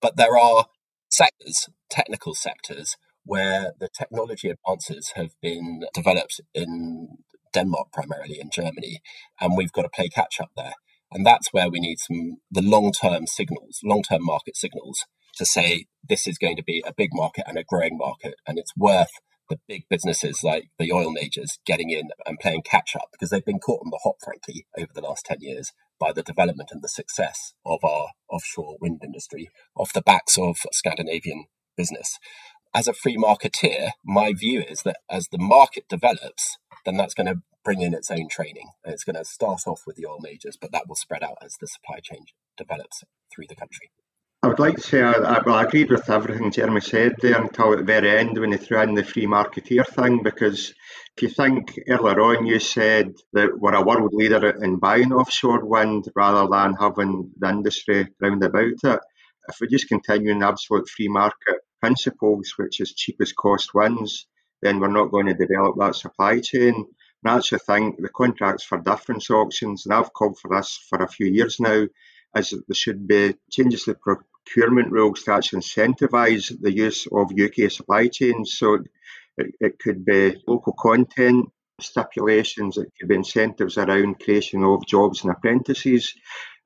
But 0.02 0.16
there 0.16 0.36
are 0.36 0.66
sectors, 1.08 1.68
technical 1.90 2.34
sectors, 2.34 2.96
where 3.24 3.72
the 3.80 3.88
technology 3.96 4.50
advances 4.50 5.12
have 5.14 5.30
been 5.40 5.84
developed 5.94 6.40
in 6.52 7.08
Denmark 7.54 7.88
primarily 7.92 8.38
in 8.40 8.50
Germany, 8.52 9.00
and 9.40 9.56
we've 9.56 9.72
got 9.72 9.82
to 9.82 9.88
play 9.88 10.08
catch 10.08 10.40
up 10.40 10.50
there. 10.56 10.74
And 11.12 11.24
that's 11.24 11.52
where 11.52 11.70
we 11.70 11.80
need 11.80 11.98
some 11.98 12.38
the 12.50 12.62
long 12.62 12.92
term 12.92 13.26
signals, 13.26 13.80
long 13.84 14.02
term 14.02 14.24
market 14.24 14.56
signals 14.56 15.06
to 15.36 15.46
say 15.46 15.86
this 16.08 16.26
is 16.26 16.38
going 16.38 16.56
to 16.56 16.62
be 16.62 16.82
a 16.86 16.92
big 16.96 17.10
market 17.12 17.44
and 17.46 17.56
a 17.56 17.64
growing 17.64 17.96
market, 17.96 18.34
and 18.46 18.58
it's 18.58 18.76
worth 18.76 19.12
the 19.48 19.58
big 19.68 19.84
businesses 19.88 20.40
like 20.42 20.70
the 20.78 20.92
oil 20.92 21.10
majors 21.10 21.58
getting 21.66 21.90
in 21.90 22.10
and 22.24 22.38
playing 22.38 22.62
catch 22.62 22.96
up 22.96 23.08
because 23.12 23.30
they've 23.30 23.44
been 23.44 23.58
caught 23.58 23.82
on 23.84 23.90
the 23.90 24.00
hop, 24.02 24.16
frankly, 24.22 24.66
over 24.78 24.90
the 24.94 25.00
last 25.00 25.26
10 25.26 25.38
years 25.40 25.72
by 25.98 26.12
the 26.12 26.22
development 26.22 26.70
and 26.72 26.82
the 26.82 26.88
success 26.88 27.54
of 27.64 27.84
our 27.84 28.08
offshore 28.30 28.76
wind 28.80 29.00
industry 29.04 29.48
off 29.74 29.92
the 29.92 30.02
backs 30.02 30.36
of 30.38 30.58
Scandinavian 30.72 31.46
business. 31.76 32.18
As 32.74 32.88
a 32.88 32.92
free 32.92 33.16
marketeer, 33.16 33.90
my 34.04 34.32
view 34.32 34.62
is 34.62 34.82
that 34.82 34.98
as 35.10 35.28
the 35.28 35.38
market 35.38 35.84
develops, 35.88 36.58
then 36.84 36.96
that's 36.96 37.14
going 37.14 37.26
to 37.26 37.42
bring 37.64 37.80
in 37.80 37.94
its 37.94 38.10
own 38.10 38.28
training. 38.28 38.70
And 38.84 38.92
it's 38.92 39.04
going 39.04 39.16
to 39.16 39.24
start 39.24 39.62
off 39.66 39.82
with 39.86 39.96
the 39.96 40.06
oil 40.06 40.18
majors, 40.20 40.56
but 40.60 40.72
that 40.72 40.86
will 40.86 40.96
spread 40.96 41.22
out 41.22 41.38
as 41.42 41.56
the 41.60 41.66
supply 41.66 42.00
chain 42.02 42.26
develops 42.56 43.02
through 43.34 43.46
the 43.48 43.56
country. 43.56 43.90
I 44.46 44.48
would 44.48 44.60
like 44.60 44.76
to 44.76 44.80
say 44.80 45.02
I, 45.02 45.10
I, 45.10 45.64
agreed 45.64 45.90
with 45.90 46.08
everything 46.08 46.52
Jeremy 46.52 46.80
said 46.80 47.16
there 47.20 47.40
until 47.40 47.76
the 47.76 47.82
very 47.82 48.16
end 48.16 48.38
when 48.38 48.52
he 48.52 48.58
threw 48.58 48.80
in 48.80 48.94
the 48.94 49.02
free 49.02 49.26
marketeer 49.26 49.84
thing. 49.84 50.22
Because 50.22 50.72
if 51.16 51.22
you 51.22 51.28
think 51.30 51.76
earlier 51.88 52.20
on, 52.20 52.46
you 52.46 52.60
said 52.60 53.12
that 53.32 53.58
we're 53.58 53.74
a 53.74 53.82
world 53.82 54.14
leader 54.14 54.50
in 54.62 54.76
buying 54.76 55.12
offshore 55.12 55.64
wind 55.64 56.04
rather 56.14 56.48
than 56.48 56.74
having 56.74 57.32
the 57.36 57.48
industry 57.48 58.06
round 58.20 58.44
about 58.44 58.78
it. 58.84 59.00
If 59.48 59.56
we 59.60 59.66
just 59.66 59.88
continue 59.88 60.30
in 60.30 60.44
absolute 60.44 60.88
free 60.88 61.08
market 61.08 61.56
principles, 61.80 62.52
which 62.56 62.80
is 62.80 62.94
cheapest 62.94 63.34
cost 63.34 63.74
wins, 63.74 64.28
then 64.62 64.78
we're 64.78 64.86
not 64.86 65.10
going 65.10 65.26
to 65.26 65.34
develop 65.34 65.74
that 65.80 65.96
supply 65.96 66.38
chain. 66.38 66.72
And 67.24 67.32
I 67.32 67.38
actually 67.38 67.58
think 67.66 67.96
the 68.00 68.10
contracts 68.10 68.62
for 68.62 68.78
difference 68.78 69.28
auctions, 69.28 69.86
and 69.86 69.92
I've 69.92 70.12
called 70.12 70.38
for 70.38 70.54
this 70.54 70.86
for 70.88 71.02
a 71.02 71.08
few 71.08 71.26
years 71.26 71.58
now, 71.58 71.86
is 72.36 72.50
that 72.50 72.62
there 72.68 72.74
should 72.74 73.08
be 73.08 73.34
changes 73.50 73.84
to 73.84 73.94
the 73.94 73.98
procurement 74.46 74.92
rules 74.92 75.22
to 75.24 75.32
actually 75.32 75.60
incentivise 75.60 76.52
the 76.60 76.72
use 76.72 77.06
of 77.12 77.32
UK 77.38 77.70
supply 77.70 78.08
chains. 78.08 78.54
So 78.58 78.78
it, 79.36 79.54
it 79.60 79.78
could 79.78 80.04
be 80.04 80.42
local 80.46 80.74
content 80.78 81.50
stipulations, 81.80 82.78
it 82.78 82.90
could 82.98 83.08
be 83.08 83.16
incentives 83.16 83.76
around 83.76 84.20
creation 84.20 84.64
of 84.64 84.86
jobs 84.86 85.22
and 85.22 85.30
apprentices. 85.30 86.14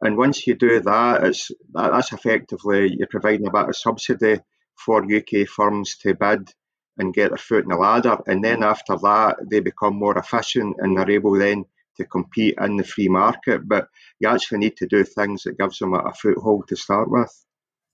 And 0.01 0.17
once 0.17 0.47
you 0.47 0.55
do 0.55 0.81
that, 0.81 1.25
it's 1.25 1.51
that's 1.73 2.13
effectively 2.13 2.95
you're 2.97 3.09
providing 3.09 3.47
a 3.47 3.51
bit 3.51 3.69
of 3.69 3.77
subsidy 3.77 4.41
for 4.77 5.05
UK 5.05 5.49
firms 5.49 5.97
to 5.99 6.15
bid 6.15 6.49
and 6.97 7.15
get 7.15 7.31
their 7.31 7.39
foot 7.39 7.65
in 7.65 7.71
the 7.71 7.77
ladder. 7.77 8.19
And 8.27 8.43
then 8.43 8.63
after 8.63 8.97
that, 8.97 9.37
they 9.51 9.61
become 9.61 9.97
more 9.97 10.17
efficient 10.17 10.77
and 10.79 10.97
they're 10.97 11.11
able 11.11 11.39
then 11.39 11.65
to 11.97 12.05
compete 12.05 12.55
in 12.61 12.77
the 12.77 12.85
free 12.85 13.09
market. 13.09 13.69
But 13.69 13.89
you 14.21 14.29
actually 14.29 14.59
need 14.59 14.77
to 14.77 14.87
do 14.87 15.05
things 15.05 15.43
that 15.43 15.59
gives 15.59 15.79
them 15.79 15.93
a, 15.93 15.99
a 15.99 16.15
foothold 16.15 16.69
to 16.69 16.77
start 16.77 17.11
with. 17.11 17.33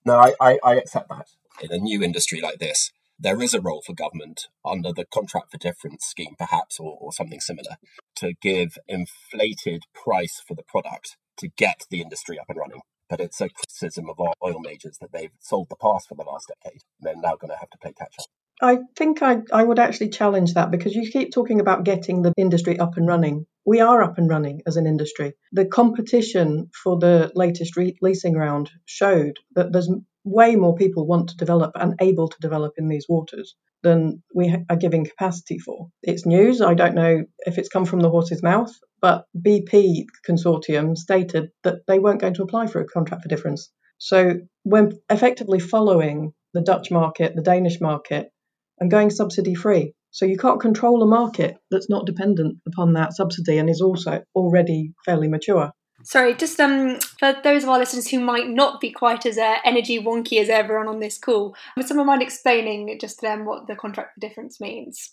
No, 0.06 0.18
I, 0.18 0.34
I, 0.40 0.58
I 0.62 0.74
accept 0.76 1.08
that. 1.08 1.26
In 1.60 1.72
a 1.72 1.78
new 1.78 2.00
industry 2.00 2.40
like 2.40 2.60
this, 2.60 2.92
there 3.18 3.42
is 3.42 3.54
a 3.54 3.60
role 3.60 3.82
for 3.84 3.92
government 3.92 4.46
under 4.64 4.92
the 4.92 5.04
contract 5.04 5.50
for 5.50 5.58
difference 5.58 6.04
scheme, 6.04 6.36
perhaps, 6.38 6.78
or, 6.78 6.96
or 7.00 7.12
something 7.12 7.40
similar, 7.40 7.76
to 8.16 8.34
give 8.40 8.78
inflated 8.86 9.82
price 9.92 10.40
for 10.46 10.54
the 10.54 10.62
product 10.62 11.16
to 11.38 11.48
get 11.48 11.86
the 11.90 12.00
industry 12.00 12.38
up 12.38 12.46
and 12.48 12.56
running. 12.56 12.82
But 13.10 13.20
it's 13.20 13.40
a 13.40 13.48
criticism 13.48 14.08
of 14.08 14.20
our 14.20 14.34
oil 14.44 14.60
majors 14.60 14.98
that 15.00 15.10
they've 15.12 15.32
sold 15.40 15.70
the 15.70 15.76
past 15.76 16.08
for 16.08 16.14
the 16.14 16.22
last 16.22 16.52
decade. 16.62 16.82
And 17.00 17.02
they're 17.02 17.16
now 17.16 17.34
going 17.34 17.50
to 17.50 17.58
have 17.58 17.70
to 17.70 17.78
play 17.78 17.92
catch 17.92 18.14
up. 18.20 18.26
I 18.62 18.78
think 18.94 19.22
I, 19.22 19.38
I 19.52 19.64
would 19.64 19.80
actually 19.80 20.10
challenge 20.10 20.54
that 20.54 20.70
because 20.70 20.94
you 20.94 21.10
keep 21.10 21.32
talking 21.32 21.60
about 21.60 21.84
getting 21.84 22.22
the 22.22 22.32
industry 22.36 22.78
up 22.78 22.96
and 22.96 23.08
running. 23.08 23.46
We 23.66 23.80
are 23.80 24.02
up 24.02 24.16
and 24.16 24.30
running 24.30 24.62
as 24.64 24.76
an 24.76 24.86
industry. 24.86 25.34
The 25.52 25.66
competition 25.66 26.70
for 26.84 26.98
the 26.98 27.32
latest 27.34 27.76
re- 27.76 27.98
leasing 28.00 28.34
round 28.34 28.70
showed 28.84 29.38
that 29.56 29.72
there's 29.72 29.90
way 30.24 30.54
more 30.54 30.76
people 30.76 31.06
want 31.06 31.30
to 31.30 31.36
develop 31.36 31.72
and 31.74 31.94
able 32.00 32.28
to 32.28 32.40
develop 32.40 32.74
in 32.78 32.88
these 32.88 33.06
waters 33.08 33.56
than 33.82 34.22
we 34.32 34.56
are 34.70 34.76
giving 34.76 35.04
capacity 35.04 35.58
for. 35.58 35.88
It's 36.02 36.24
news. 36.24 36.60
I 36.60 36.74
don't 36.74 36.94
know 36.94 37.24
if 37.40 37.58
it's 37.58 37.68
come 37.68 37.84
from 37.84 38.00
the 38.00 38.10
horse's 38.10 38.42
mouth, 38.42 38.72
but 39.00 39.26
BP 39.36 40.04
consortium 40.28 40.96
stated 40.96 41.50
that 41.64 41.80
they 41.88 41.98
weren't 41.98 42.20
going 42.20 42.34
to 42.34 42.44
apply 42.44 42.68
for 42.68 42.80
a 42.80 42.86
contract 42.86 43.22
for 43.24 43.28
difference. 43.28 43.70
So 43.98 44.40
we're 44.64 44.92
effectively 45.10 45.58
following 45.58 46.34
the 46.54 46.62
Dutch 46.62 46.92
market, 46.92 47.34
the 47.34 47.42
Danish 47.42 47.80
market, 47.80 48.30
and 48.78 48.90
going 48.90 49.10
subsidy 49.10 49.54
free. 49.54 49.94
So 50.16 50.24
you 50.24 50.38
can't 50.38 50.58
control 50.58 51.02
a 51.02 51.06
market 51.06 51.58
that's 51.70 51.90
not 51.90 52.06
dependent 52.06 52.56
upon 52.66 52.94
that 52.94 53.12
subsidy 53.12 53.58
and 53.58 53.68
is 53.68 53.82
also 53.82 54.22
already 54.34 54.94
fairly 55.04 55.28
mature. 55.28 55.72
Sorry, 56.04 56.34
just 56.34 56.58
um, 56.58 56.98
for 57.18 57.34
those 57.44 57.64
of 57.64 57.68
our 57.68 57.78
listeners 57.78 58.08
who 58.08 58.20
might 58.20 58.48
not 58.48 58.80
be 58.80 58.90
quite 58.90 59.26
as 59.26 59.36
uh, 59.36 59.56
energy 59.62 60.02
wonky 60.02 60.40
as 60.40 60.48
everyone 60.48 60.88
on 60.88 61.00
this 61.00 61.18
call, 61.18 61.54
would 61.76 61.86
someone 61.86 62.06
mind 62.06 62.22
explaining 62.22 62.96
just 62.98 63.18
to 63.18 63.26
them 63.26 63.44
what 63.44 63.66
the 63.66 63.76
contract 63.76 64.14
for 64.14 64.26
difference 64.26 64.58
means? 64.58 65.12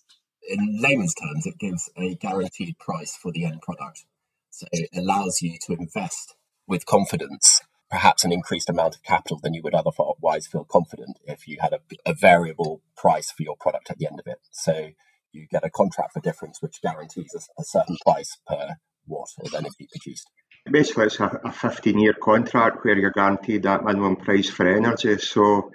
In 0.49 0.79
layman's 0.81 1.15
terms, 1.15 1.47
it 1.47 1.59
gives 1.59 1.89
a 1.97 2.15
guaranteed 2.15 2.79
price 2.79 3.17
for 3.21 3.33
the 3.33 3.43
end 3.43 3.61
product. 3.61 4.05
So 4.51 4.67
it 4.71 4.87
allows 4.95 5.41
you 5.41 5.57
to 5.65 5.73
invest 5.73 6.35
with 6.65 6.85
confidence, 6.85 7.59
perhaps 7.93 8.23
an 8.23 8.31
increased 8.31 8.71
amount 8.71 8.95
of 8.95 9.03
capital 9.03 9.39
than 9.43 9.53
you 9.53 9.61
would 9.61 9.75
otherwise 9.75 10.47
feel 10.47 10.63
confident 10.63 11.15
if 11.25 11.47
you 11.47 11.59
had 11.61 11.73
a, 11.73 11.79
a 12.07 12.13
variable 12.15 12.81
price 12.97 13.29
for 13.29 13.43
your 13.43 13.55
product 13.55 13.91
at 13.91 13.99
the 13.99 14.07
end 14.07 14.19
of 14.19 14.25
it. 14.25 14.39
So 14.49 14.89
you 15.31 15.45
get 15.51 15.63
a 15.63 15.69
contract 15.69 16.13
for 16.13 16.19
difference 16.19 16.59
which 16.59 16.81
guarantees 16.81 17.35
a, 17.35 17.61
a 17.61 17.63
certain 17.63 17.97
price 18.03 18.35
per 18.47 18.77
watt 19.05 19.29
of 19.45 19.53
energy 19.53 19.87
produced. 19.91 20.27
Basically, 20.71 21.05
it's 21.05 21.19
a, 21.19 21.39
a 21.45 21.51
15 21.51 21.99
year 21.99 22.13
contract 22.13 22.83
where 22.83 22.97
you're 22.97 23.11
guaranteed 23.11 23.61
that 23.61 23.83
minimum 23.83 24.15
price 24.15 24.49
for 24.49 24.67
energy. 24.67 25.15
So 25.19 25.69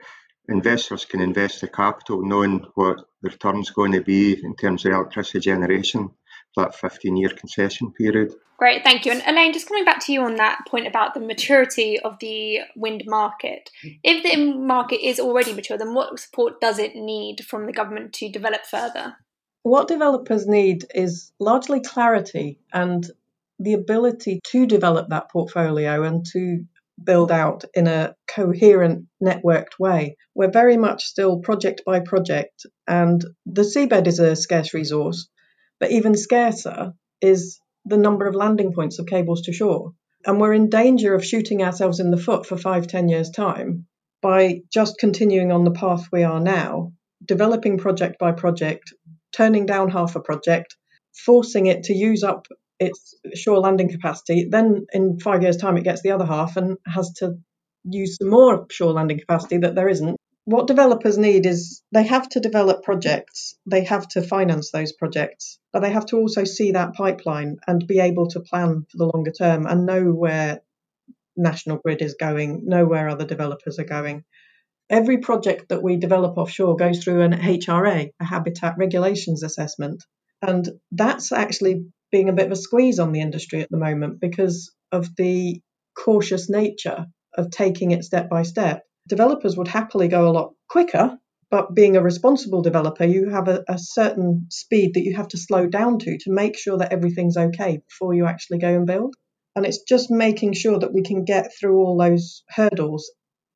investors 0.48 1.04
can 1.04 1.20
invest 1.20 1.60
the 1.60 1.68
capital 1.68 2.26
knowing 2.26 2.66
what 2.74 2.96
the 3.22 3.30
return's 3.30 3.70
going 3.70 3.92
to 3.92 4.02
be 4.02 4.44
in 4.44 4.56
terms 4.56 4.84
of 4.84 4.92
electricity 4.92 5.38
generation 5.38 6.10
that 6.58 6.74
15 6.74 7.16
year 7.16 7.30
concession 7.30 7.92
period. 7.92 8.34
Great, 8.58 8.82
thank 8.82 9.06
you. 9.06 9.12
And 9.12 9.22
Elaine, 9.26 9.52
just 9.52 9.68
coming 9.68 9.84
back 9.84 10.04
to 10.06 10.12
you 10.12 10.22
on 10.22 10.34
that 10.36 10.58
point 10.66 10.86
about 10.86 11.14
the 11.14 11.20
maturity 11.20 11.98
of 12.00 12.18
the 12.20 12.60
wind 12.74 13.04
market. 13.06 13.70
If 14.02 14.24
the 14.24 14.52
market 14.52 15.04
is 15.06 15.20
already 15.20 15.52
mature, 15.52 15.78
then 15.78 15.94
what 15.94 16.18
support 16.18 16.60
does 16.60 16.78
it 16.78 16.96
need 16.96 17.44
from 17.46 17.66
the 17.66 17.72
government 17.72 18.12
to 18.14 18.28
develop 18.28 18.66
further? 18.66 19.14
What 19.62 19.86
developers 19.86 20.46
need 20.46 20.86
is 20.94 21.32
largely 21.38 21.80
clarity 21.80 22.58
and 22.72 23.08
the 23.60 23.74
ability 23.74 24.40
to 24.44 24.66
develop 24.66 25.08
that 25.10 25.30
portfolio 25.30 26.02
and 26.02 26.24
to 26.32 26.64
build 27.02 27.30
out 27.30 27.64
in 27.74 27.86
a 27.86 28.14
coherent, 28.26 29.06
networked 29.22 29.78
way. 29.78 30.16
We're 30.34 30.50
very 30.50 30.76
much 30.76 31.04
still 31.04 31.38
project 31.38 31.82
by 31.86 32.00
project, 32.00 32.66
and 32.86 33.24
the 33.46 33.62
seabed 33.62 34.06
is 34.06 34.18
a 34.18 34.36
scarce 34.36 34.74
resource, 34.74 35.28
but 35.80 35.90
even 35.90 36.16
scarcer 36.16 36.92
is 37.20 37.60
the 37.84 37.96
number 37.96 38.26
of 38.26 38.34
landing 38.34 38.72
points 38.72 38.98
of 38.98 39.06
cables 39.06 39.42
to 39.42 39.52
shore. 39.52 39.92
And 40.26 40.40
we're 40.40 40.54
in 40.54 40.68
danger 40.68 41.14
of 41.14 41.24
shooting 41.24 41.62
ourselves 41.62 42.00
in 42.00 42.10
the 42.10 42.16
foot 42.16 42.44
for 42.46 42.56
five, 42.56 42.86
ten 42.86 43.08
years' 43.08 43.30
time 43.30 43.86
by 44.20 44.62
just 44.72 44.98
continuing 44.98 45.52
on 45.52 45.64
the 45.64 45.70
path 45.70 46.08
we 46.12 46.24
are 46.24 46.40
now, 46.40 46.92
developing 47.24 47.78
project 47.78 48.18
by 48.18 48.32
project, 48.32 48.92
turning 49.32 49.64
down 49.64 49.90
half 49.90 50.16
a 50.16 50.20
project, 50.20 50.76
forcing 51.24 51.66
it 51.66 51.84
to 51.84 51.94
use 51.94 52.24
up 52.24 52.46
its 52.80 53.14
shore 53.34 53.58
landing 53.60 53.90
capacity. 53.90 54.48
Then 54.50 54.86
in 54.92 55.18
five 55.20 55.42
years' 55.42 55.56
time, 55.56 55.76
it 55.76 55.84
gets 55.84 56.02
the 56.02 56.10
other 56.10 56.26
half 56.26 56.56
and 56.56 56.76
has 56.86 57.12
to 57.14 57.34
use 57.84 58.16
some 58.16 58.28
more 58.28 58.66
shore 58.70 58.92
landing 58.92 59.20
capacity 59.20 59.58
that 59.58 59.74
there 59.74 59.88
isn't. 59.88 60.16
What 60.48 60.66
developers 60.66 61.18
need 61.18 61.44
is 61.44 61.82
they 61.92 62.04
have 62.04 62.26
to 62.30 62.40
develop 62.40 62.82
projects, 62.82 63.58
they 63.66 63.84
have 63.84 64.08
to 64.08 64.22
finance 64.22 64.70
those 64.70 64.92
projects, 64.92 65.58
but 65.74 65.80
they 65.80 65.90
have 65.90 66.06
to 66.06 66.16
also 66.16 66.44
see 66.44 66.72
that 66.72 66.94
pipeline 66.94 67.58
and 67.66 67.86
be 67.86 68.00
able 68.00 68.28
to 68.28 68.40
plan 68.40 68.86
for 68.90 68.96
the 68.96 69.10
longer 69.14 69.30
term 69.30 69.66
and 69.66 69.84
know 69.84 70.04
where 70.04 70.62
National 71.36 71.76
Grid 71.76 72.00
is 72.00 72.14
going, 72.14 72.62
know 72.64 72.86
where 72.86 73.10
other 73.10 73.26
developers 73.26 73.78
are 73.78 73.84
going. 73.84 74.24
Every 74.88 75.18
project 75.18 75.68
that 75.68 75.82
we 75.82 75.98
develop 75.98 76.38
offshore 76.38 76.76
goes 76.76 77.04
through 77.04 77.20
an 77.20 77.32
HRA, 77.32 78.10
a 78.18 78.24
habitat 78.24 78.76
regulations 78.78 79.42
assessment. 79.42 80.02
And 80.40 80.66
that's 80.90 81.30
actually 81.30 81.84
being 82.10 82.30
a 82.30 82.32
bit 82.32 82.46
of 82.46 82.52
a 82.52 82.56
squeeze 82.56 82.98
on 82.98 83.12
the 83.12 83.20
industry 83.20 83.60
at 83.60 83.68
the 83.70 83.76
moment 83.76 84.18
because 84.18 84.74
of 84.92 85.14
the 85.16 85.60
cautious 85.94 86.48
nature 86.48 87.04
of 87.36 87.50
taking 87.50 87.90
it 87.90 88.02
step 88.02 88.30
by 88.30 88.44
step. 88.44 88.82
Developers 89.08 89.56
would 89.56 89.68
happily 89.68 90.08
go 90.08 90.28
a 90.28 90.32
lot 90.32 90.52
quicker, 90.68 91.18
but 91.50 91.74
being 91.74 91.96
a 91.96 92.02
responsible 92.02 92.62
developer, 92.62 93.04
you 93.04 93.30
have 93.30 93.48
a, 93.48 93.64
a, 93.68 93.78
certain 93.78 94.46
speed 94.50 94.94
that 94.94 95.04
you 95.04 95.16
have 95.16 95.28
to 95.28 95.38
slow 95.38 95.66
down 95.66 95.98
to 96.00 96.18
to 96.18 96.30
make 96.30 96.58
sure 96.58 96.76
that 96.78 96.92
everything's 96.92 97.36
okay 97.36 97.80
before 97.88 98.14
you 98.14 98.26
actually 98.26 98.58
go 98.58 98.74
and 98.74 98.86
build. 98.86 99.14
And 99.56 99.64
it's 99.64 99.82
just 99.82 100.10
making 100.10 100.52
sure 100.52 100.78
that 100.78 100.92
we 100.92 101.02
can 101.02 101.24
get 101.24 101.50
through 101.58 101.78
all 101.78 101.96
those 101.96 102.42
hurdles 102.50 103.10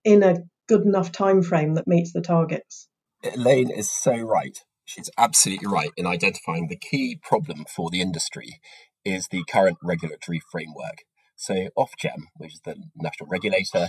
in 0.05 0.23
a 0.23 0.39
good 0.69 0.83
enough 0.83 1.13
time 1.13 1.43
frame 1.43 1.75
that 1.75 1.87
meets 1.87 2.13
the 2.13 2.23
targets. 2.23 2.89
Elaine 3.23 3.71
is 3.71 3.91
so 3.91 4.17
right. 4.17 4.59
She's 4.85 5.11
absolutely 5.17 5.69
right 5.69 5.91
in 5.97 6.07
identifying 6.07 6.69
the 6.69 6.79
key 6.79 7.19
problem 7.23 7.65
for 7.75 7.91
the 7.91 8.01
industry 8.01 8.61
is 9.05 9.29
the 9.29 9.45
current 9.49 9.79
regulatory 9.83 10.41
framework. 10.51 11.05
So, 11.37 11.69
Ofgem, 11.77 12.27
which 12.37 12.55
is 12.55 12.61
the 12.65 12.77
national 12.97 13.29
regulator, 13.29 13.89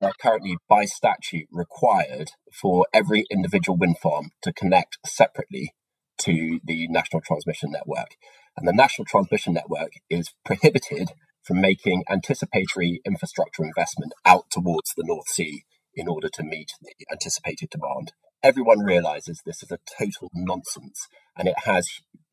are 0.00 0.12
currently 0.20 0.56
by 0.68 0.84
statute 0.84 1.48
required 1.50 2.30
for 2.52 2.86
every 2.92 3.26
individual 3.30 3.76
wind 3.76 3.98
farm 3.98 4.30
to 4.42 4.52
connect 4.52 4.98
separately 5.06 5.74
to 6.18 6.60
the 6.64 6.86
national 6.88 7.22
transmission 7.22 7.70
network. 7.70 8.16
And 8.56 8.66
the 8.66 8.72
national 8.72 9.06
transmission 9.06 9.54
network 9.54 9.92
is 10.08 10.34
prohibited 10.44 11.10
from 11.42 11.60
making 11.60 12.04
anticipatory 12.10 13.00
infrastructure 13.04 13.64
investment 13.64 14.12
out 14.24 14.50
towards 14.50 14.92
the 14.96 15.04
North 15.06 15.28
Sea 15.28 15.64
in 15.94 16.08
order 16.08 16.28
to 16.28 16.42
meet 16.42 16.72
the 16.82 17.06
anticipated 17.10 17.70
demand 17.70 18.12
everyone 18.42 18.80
realizes 18.80 19.42
this 19.44 19.62
is 19.62 19.70
a 19.70 19.78
total 19.98 20.30
nonsense 20.34 21.08
and 21.36 21.48
it 21.48 21.54
has 21.64 21.88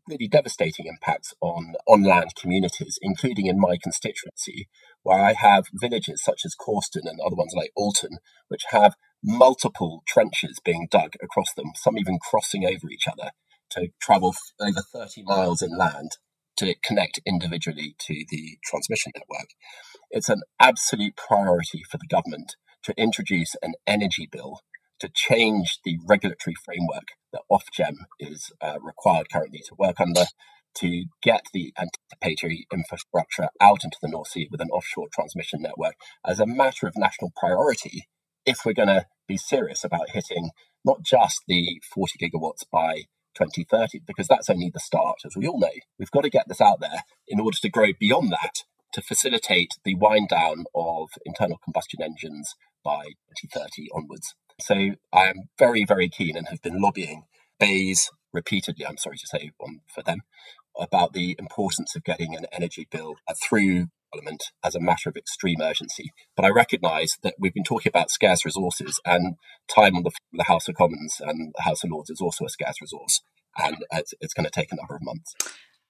really 0.07 0.27
devastating 0.27 0.85
impacts 0.87 1.33
on 1.41 1.73
on 1.87 2.03
land 2.03 2.31
communities, 2.39 2.97
including 3.01 3.47
in 3.47 3.59
my 3.59 3.77
constituency, 3.81 4.67
where 5.03 5.19
I 5.19 5.33
have 5.33 5.65
villages 5.73 6.23
such 6.23 6.41
as 6.45 6.55
Cawston 6.55 7.03
and 7.05 7.19
other 7.25 7.35
ones 7.35 7.53
like 7.55 7.71
Alton, 7.75 8.17
which 8.47 8.65
have 8.69 8.95
multiple 9.23 10.03
trenches 10.07 10.59
being 10.63 10.87
dug 10.89 11.13
across 11.21 11.53
them, 11.53 11.71
some 11.75 11.97
even 11.97 12.19
crossing 12.19 12.65
over 12.65 12.89
each 12.91 13.07
other 13.07 13.31
to 13.71 13.89
travel 14.01 14.33
over 14.61 14.81
30 14.93 15.23
miles 15.23 15.61
inland 15.61 16.11
to 16.57 16.75
connect 16.83 17.19
individually 17.25 17.95
to 17.99 18.25
the 18.29 18.57
transmission 18.63 19.11
network. 19.15 19.49
It's 20.09 20.29
an 20.29 20.41
absolute 20.59 21.15
priority 21.15 21.83
for 21.89 21.97
the 21.97 22.07
government 22.09 22.55
to 22.83 22.93
introduce 22.97 23.55
an 23.61 23.73
energy 23.85 24.27
bill 24.31 24.61
to 24.99 25.09
change 25.13 25.79
the 25.83 25.99
regulatory 26.07 26.55
framework 26.63 27.09
that 27.31 27.43
Ofgem 27.51 27.95
is 28.19 28.51
uh, 28.61 28.77
required 28.81 29.27
currently 29.31 29.61
to 29.67 29.75
work 29.77 29.99
under 29.99 30.25
to 30.75 31.05
get 31.23 31.43
the 31.53 31.73
anticipatory 31.79 32.67
infrastructure 32.71 33.49
out 33.59 33.83
into 33.83 33.97
the 34.01 34.09
North 34.09 34.29
Sea 34.29 34.47
with 34.51 34.61
an 34.61 34.69
offshore 34.69 35.07
transmission 35.11 35.61
network 35.61 35.95
as 36.25 36.39
a 36.39 36.45
matter 36.45 36.87
of 36.87 36.93
national 36.95 37.31
priority 37.35 38.07
if 38.45 38.59
we're 38.65 38.73
going 38.73 38.87
to 38.87 39.05
be 39.27 39.37
serious 39.37 39.83
about 39.83 40.11
hitting 40.11 40.51
not 40.85 41.01
just 41.01 41.41
the 41.47 41.81
40 41.93 42.17
gigawatts 42.19 42.63
by 42.71 43.03
2030, 43.35 44.01
because 44.07 44.27
that's 44.27 44.49
only 44.49 44.71
the 44.73 44.79
start, 44.79 45.17
as 45.25 45.35
we 45.35 45.47
all 45.47 45.59
know. 45.59 45.71
We've 45.99 46.11
got 46.11 46.21
to 46.21 46.29
get 46.29 46.47
this 46.47 46.61
out 46.61 46.79
there 46.79 47.03
in 47.27 47.39
order 47.39 47.57
to 47.61 47.69
grow 47.69 47.89
beyond 47.99 48.31
that 48.31 48.63
to 48.93 49.01
facilitate 49.01 49.71
the 49.83 49.95
wind 49.95 50.29
down 50.29 50.65
of 50.73 51.09
internal 51.25 51.59
combustion 51.63 52.01
engines 52.01 52.55
by 52.83 53.03
2030 53.37 53.89
onwards. 53.93 54.33
So 54.59 54.75
I 55.13 55.27
am 55.27 55.49
very, 55.59 55.85
very 55.85 56.09
keen 56.09 56.35
and 56.35 56.47
have 56.49 56.61
been 56.61 56.81
lobbying 56.81 57.23
BEIS 57.59 58.09
repeatedly, 58.33 58.85
I'm 58.85 58.97
sorry 58.97 59.17
to 59.17 59.27
say, 59.27 59.51
on 59.59 59.81
for 59.93 60.03
them, 60.03 60.21
about 60.79 61.13
the 61.13 61.35
importance 61.39 61.95
of 61.95 62.03
getting 62.03 62.35
an 62.35 62.45
energy 62.51 62.87
bill 62.89 63.15
uh, 63.27 63.33
through 63.41 63.87
Parliament 64.13 64.43
as 64.63 64.75
a 64.75 64.79
matter 64.79 65.09
of 65.09 65.17
extreme 65.17 65.61
urgency. 65.61 66.11
But 66.35 66.45
I 66.45 66.49
recognise 66.49 67.17
that 67.23 67.35
we've 67.39 67.53
been 67.53 67.63
talking 67.63 67.89
about 67.89 68.09
scarce 68.09 68.45
resources, 68.45 68.99
and 69.05 69.35
time 69.73 69.95
on 69.95 70.03
the, 70.03 70.11
the 70.33 70.45
House 70.45 70.67
of 70.67 70.75
Commons 70.75 71.17
and 71.19 71.53
the 71.55 71.63
House 71.63 71.83
of 71.83 71.91
Lords 71.91 72.09
is 72.09 72.21
also 72.21 72.45
a 72.45 72.49
scarce 72.49 72.81
resource, 72.81 73.21
and 73.57 73.77
it's, 73.91 74.13
it's 74.21 74.33
going 74.33 74.45
to 74.45 74.51
take 74.51 74.71
a 74.71 74.75
number 74.75 74.95
of 74.95 75.03
months. 75.03 75.35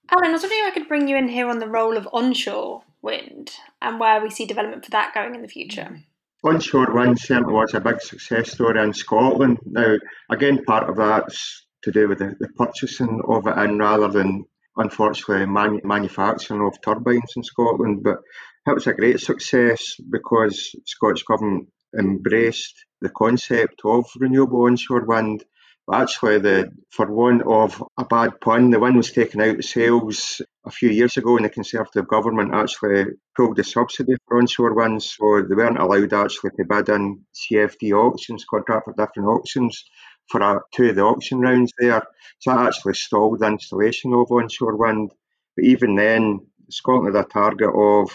Alan, 0.10 0.30
I 0.30 0.32
was 0.32 0.42
wondering 0.42 0.62
if 0.64 0.72
I 0.72 0.74
could 0.74 0.88
bring 0.88 1.08
you 1.08 1.18
in 1.18 1.28
here 1.28 1.50
on 1.50 1.60
the 1.60 1.68
role 1.68 1.98
of 1.98 2.08
onshore 2.14 2.84
wind 3.02 3.52
and 3.82 4.00
where 4.00 4.22
we 4.22 4.30
see 4.30 4.46
development 4.46 4.86
for 4.86 4.92
that 4.92 5.14
going 5.14 5.36
in 5.36 5.42
the 5.42 5.48
future. 5.48 5.90
Mm. 5.92 6.04
Onshore 6.48 6.94
wind 6.94 7.20
certainly 7.20 7.54
was 7.54 7.74
a 7.74 7.82
big 7.82 8.00
success 8.00 8.54
story 8.54 8.82
in 8.82 8.94
Scotland. 8.94 9.58
Now, 9.66 9.98
again, 10.30 10.64
part 10.64 10.90
of 10.90 10.96
that's 10.96 11.68
to 11.84 11.92
do 11.92 12.08
with 12.08 12.20
the, 12.20 12.36
the 12.40 12.48
purchasing 12.56 13.22
of 13.28 13.48
it 13.48 13.58
and 13.58 13.78
rather 13.78 14.08
than 14.08 14.46
unfortunately 14.78 15.46
man- 15.46 15.82
manufacturing 15.84 16.66
of 16.66 16.80
turbines 16.82 17.34
in 17.36 17.44
Scotland. 17.44 18.02
But 18.02 18.20
it 18.66 18.74
was 18.74 18.88
a 18.88 18.94
great 18.94 19.20
success 19.20 19.98
because 20.10 20.74
Scottish 20.86 21.24
Government 21.24 21.68
embraced 22.00 22.86
the 23.02 23.10
concept 23.10 23.82
of 23.84 24.06
renewable 24.18 24.62
onshore 24.68 25.04
wind. 25.04 25.44
But 25.86 26.04
actually, 26.04 26.40
the 26.40 26.72
for 26.92 27.12
want 27.12 27.42
of 27.46 27.84
a 27.98 28.06
bad 28.06 28.40
pun, 28.40 28.70
the 28.70 28.80
wind 28.80 28.96
was 28.96 29.12
taken 29.12 29.42
out 29.42 29.58
of 29.58 29.66
sails 29.66 30.42
a 30.68 30.72
few 30.72 30.90
years 30.90 31.18
ago, 31.18 31.34
when 31.34 31.44
the 31.44 31.50
Conservative 31.50 32.08
government 32.08 32.54
actually 32.54 33.06
pulled 33.36 33.58
the 33.58 33.64
subsidy 33.64 34.16
for 34.28 34.38
onshore 34.38 34.74
wind, 34.74 35.02
so 35.02 35.42
they 35.42 35.56
weren't 35.56 35.80
allowed 35.80 36.14
actually 36.14 36.52
to 36.52 36.66
bid 36.66 36.90
in 36.90 37.22
CFD 37.34 37.94
auctions, 37.94 38.46
contract 38.46 38.86
for 38.86 38.94
different 38.94 39.30
auctions 39.30 39.84
for 40.30 40.42
a, 40.42 40.60
two 40.74 40.90
of 40.90 40.96
the 40.96 41.02
auction 41.02 41.40
rounds 41.40 41.72
there. 41.80 42.04
So 42.40 42.52
that 42.52 42.68
actually 42.68 42.96
stalled 42.96 43.40
the 43.40 43.48
installation 43.48 44.14
of 44.14 44.32
onshore 44.32 44.76
wind. 44.76 45.12
But 45.56 45.66
even 45.66 45.96
then, 45.96 46.46
Scotland 46.70 47.16
had 47.16 47.26
a 47.26 47.28
target 47.30 47.70
of 47.74 48.12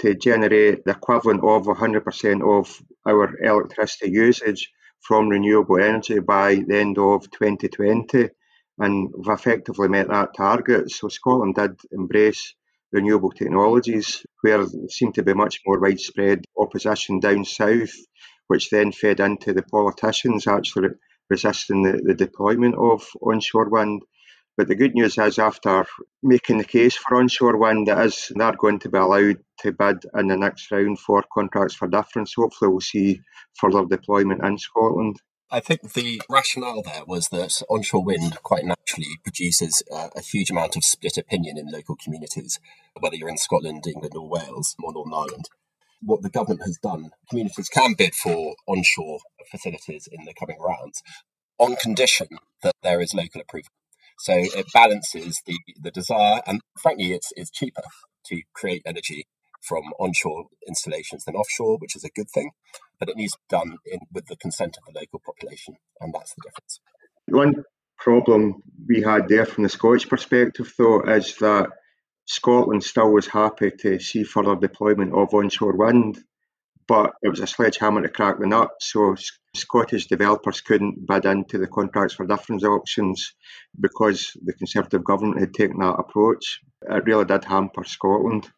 to 0.00 0.14
generate 0.14 0.84
the 0.84 0.90
equivalent 0.90 1.42
of 1.42 1.64
100% 1.64 2.58
of 2.58 2.82
our 3.06 3.42
electricity 3.42 4.10
usage 4.10 4.70
from 5.00 5.28
renewable 5.28 5.78
energy 5.78 6.18
by 6.18 6.56
the 6.56 6.78
end 6.78 6.98
of 6.98 7.30
2020. 7.30 8.28
And 8.78 9.10
we've 9.16 9.32
effectively 9.32 9.88
met 9.88 10.08
that 10.08 10.34
target. 10.36 10.90
So 10.90 11.08
Scotland 11.08 11.54
did 11.54 11.78
embrace 11.92 12.54
renewable 12.92 13.30
technologies 13.30 14.24
where 14.42 14.58
there 14.58 14.88
seemed 14.88 15.14
to 15.14 15.22
be 15.22 15.34
much 15.34 15.60
more 15.66 15.80
widespread 15.80 16.44
opposition 16.58 17.20
down 17.20 17.44
south, 17.44 17.92
which 18.48 18.70
then 18.70 18.92
fed 18.92 19.20
into 19.20 19.52
the 19.52 19.62
politicians 19.62 20.46
actually 20.46 20.90
resisting 21.30 21.82
the, 21.82 22.00
the 22.04 22.14
deployment 22.14 22.74
of 22.76 23.06
onshore 23.20 23.68
wind. 23.68 24.02
But 24.56 24.68
the 24.68 24.76
good 24.76 24.94
news 24.94 25.18
is, 25.18 25.40
after 25.40 25.84
making 26.22 26.58
the 26.58 26.64
case 26.64 26.96
for 26.96 27.16
onshore 27.16 27.56
wind, 27.56 27.88
it 27.88 27.98
is 27.98 28.30
they're 28.36 28.54
going 28.56 28.78
to 28.80 28.88
be 28.88 28.98
allowed 28.98 29.38
to 29.60 29.72
bid 29.72 30.04
in 30.16 30.28
the 30.28 30.36
next 30.36 30.70
round 30.70 31.00
for 31.00 31.24
contracts 31.32 31.74
for 31.74 31.88
difference. 31.88 32.34
Hopefully, 32.36 32.70
we'll 32.70 32.80
see 32.80 33.20
further 33.58 33.84
deployment 33.84 34.44
in 34.44 34.56
Scotland. 34.58 35.16
I 35.50 35.60
think 35.60 35.92
the 35.92 36.20
rationale 36.28 36.82
there 36.82 37.04
was 37.06 37.28
that 37.28 37.62
onshore 37.68 38.04
wind 38.04 38.42
quite 38.42 38.64
naturally 38.64 39.18
produces 39.22 39.82
uh, 39.92 40.08
a 40.16 40.20
huge 40.20 40.50
amount 40.50 40.76
of 40.76 40.84
split 40.84 41.16
opinion 41.16 41.58
in 41.58 41.70
local 41.70 41.96
communities, 41.96 42.58
whether 42.98 43.14
you're 43.14 43.28
in 43.28 43.38
Scotland, 43.38 43.86
England, 43.86 44.14
or 44.16 44.28
Wales, 44.28 44.74
or 44.82 44.92
Northern 44.92 45.14
Ireland 45.14 45.48
what 46.04 46.22
the 46.22 46.30
government 46.30 46.62
has 46.64 46.78
done, 46.78 47.10
communities 47.28 47.68
can 47.68 47.94
bid 47.96 48.14
for 48.14 48.54
onshore 48.66 49.18
facilities 49.50 50.08
in 50.10 50.24
the 50.24 50.34
coming 50.34 50.58
rounds 50.60 51.02
on 51.58 51.76
condition 51.76 52.28
that 52.62 52.74
there 52.82 53.00
is 53.00 53.14
local 53.14 53.40
approval. 53.40 53.70
So 54.18 54.34
it 54.36 54.66
balances 54.72 55.40
the, 55.46 55.58
the 55.80 55.90
desire, 55.90 56.40
and 56.46 56.60
frankly, 56.80 57.12
it's, 57.12 57.32
it's 57.36 57.50
cheaper 57.50 57.82
to 58.26 58.42
create 58.52 58.82
energy 58.86 59.26
from 59.66 59.82
onshore 59.98 60.46
installations 60.68 61.24
than 61.24 61.34
offshore, 61.34 61.78
which 61.78 61.96
is 61.96 62.04
a 62.04 62.10
good 62.10 62.30
thing, 62.30 62.50
but 62.98 63.08
it 63.08 63.16
needs 63.16 63.32
to 63.32 63.38
be 63.38 63.56
done 63.56 63.78
in, 63.86 64.00
with 64.12 64.26
the 64.26 64.36
consent 64.36 64.76
of 64.76 64.92
the 64.92 65.00
local 65.00 65.20
population, 65.24 65.76
and 66.00 66.14
that's 66.14 66.34
the 66.34 66.42
difference. 66.44 66.80
One 67.28 67.64
problem 67.98 68.62
we 68.86 69.02
had 69.02 69.28
there 69.28 69.46
from 69.46 69.64
the 69.64 69.70
Scottish 69.70 70.08
perspective, 70.08 70.72
though, 70.76 71.00
is 71.02 71.36
that 71.36 71.70
Scotland 72.26 72.82
still 72.82 73.12
was 73.12 73.26
happy 73.26 73.70
to 73.80 73.98
see 73.98 74.24
further 74.24 74.56
deployment 74.56 75.12
of 75.14 75.34
onshore 75.34 75.76
wind, 75.76 76.18
but 76.86 77.12
it 77.22 77.28
was 77.28 77.40
a 77.40 77.46
sledgehammer 77.46 78.02
to 78.02 78.08
crack 78.08 78.38
the 78.38 78.46
nut. 78.46 78.70
So 78.80 79.14
Scottish 79.54 80.06
developers 80.06 80.60
couldn't 80.60 81.06
bid 81.06 81.24
into 81.24 81.58
the 81.58 81.66
contracts 81.66 82.14
for 82.14 82.26
difference 82.26 82.64
auctions 82.64 83.34
because 83.78 84.36
the 84.42 84.52
Conservative 84.52 85.04
government 85.04 85.40
had 85.40 85.54
taken 85.54 85.78
that 85.78 85.96
approach. 85.98 86.60
It 86.82 87.04
really 87.06 87.24
did 87.24 87.44
hamper 87.44 87.84
Scotland. 87.84 88.50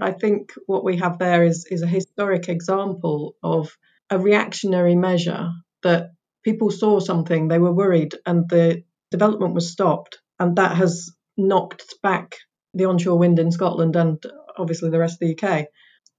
I 0.00 0.12
think 0.12 0.52
what 0.66 0.84
we 0.84 0.96
have 0.96 1.18
there 1.18 1.44
is, 1.44 1.66
is 1.70 1.82
a 1.82 1.86
historic 1.86 2.48
example 2.48 3.36
of 3.42 3.76
a 4.10 4.18
reactionary 4.18 4.96
measure 4.96 5.50
that 5.82 6.12
people 6.44 6.70
saw 6.70 6.98
something, 6.98 7.48
they 7.48 7.58
were 7.58 7.72
worried, 7.72 8.14
and 8.26 8.48
the 8.48 8.82
development 9.10 9.54
was 9.54 9.70
stopped. 9.70 10.18
And 10.38 10.56
that 10.56 10.76
has 10.76 11.12
knocked 11.36 11.94
back 12.02 12.36
the 12.74 12.86
onshore 12.86 13.18
wind 13.18 13.38
in 13.38 13.52
Scotland 13.52 13.96
and 13.96 14.22
obviously 14.58 14.90
the 14.90 14.98
rest 14.98 15.22
of 15.22 15.28
the 15.28 15.38
UK. 15.38 15.66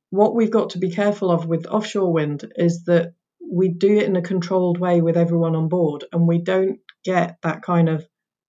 What 0.10 0.36
we've 0.36 0.52
got 0.52 0.72
to 0.72 0.78
be 0.78 0.90
careful 0.90 1.30
of 1.30 1.46
with 1.46 1.66
offshore 1.66 2.14
wind 2.14 2.52
is 2.56 2.86
that 2.86 3.14
we 3.52 3.70
do 3.70 3.98
it 3.98 4.06
in 4.06 4.16
a 4.16 4.22
controlled 4.22 4.80
way 4.80 5.02
with 5.02 5.18
everyone 5.18 5.56
on 5.56 5.68
board 5.68 6.06
and 6.12 6.28
we 6.28 6.40
don't 6.40 6.80
get 7.04 7.38
that 7.44 7.62
kind 7.62 7.90
of 7.90 8.08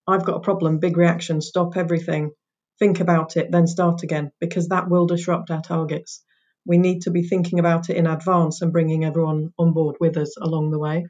I've 0.08 0.26
got 0.26 0.38
a 0.38 0.42
problem, 0.42 0.78
big 0.78 0.98
reaction, 0.98 1.42
stop 1.42 1.76
everything, 1.76 2.32
think 2.80 3.00
about 3.00 3.38
it, 3.38 3.52
then 3.52 3.68
start 3.68 4.04
again, 4.04 4.32
because 4.40 4.68
that 4.70 4.90
will 4.90 5.06
disrupt 5.06 5.52
our 5.52 5.62
targets. 5.62 6.24
We 6.66 6.78
need 6.78 7.02
to 7.02 7.12
be 7.12 7.24
thinking 7.24 7.60
about 7.60 7.90
it 7.90 7.98
in 7.98 8.08
advance 8.08 8.62
and 8.62 8.72
bringing 8.72 9.06
everyone 9.06 9.54
on 9.58 9.74
board 9.74 9.98
with 10.00 10.18
us 10.18 10.36
along 10.42 10.72
the 10.72 10.80
way. 10.80 11.06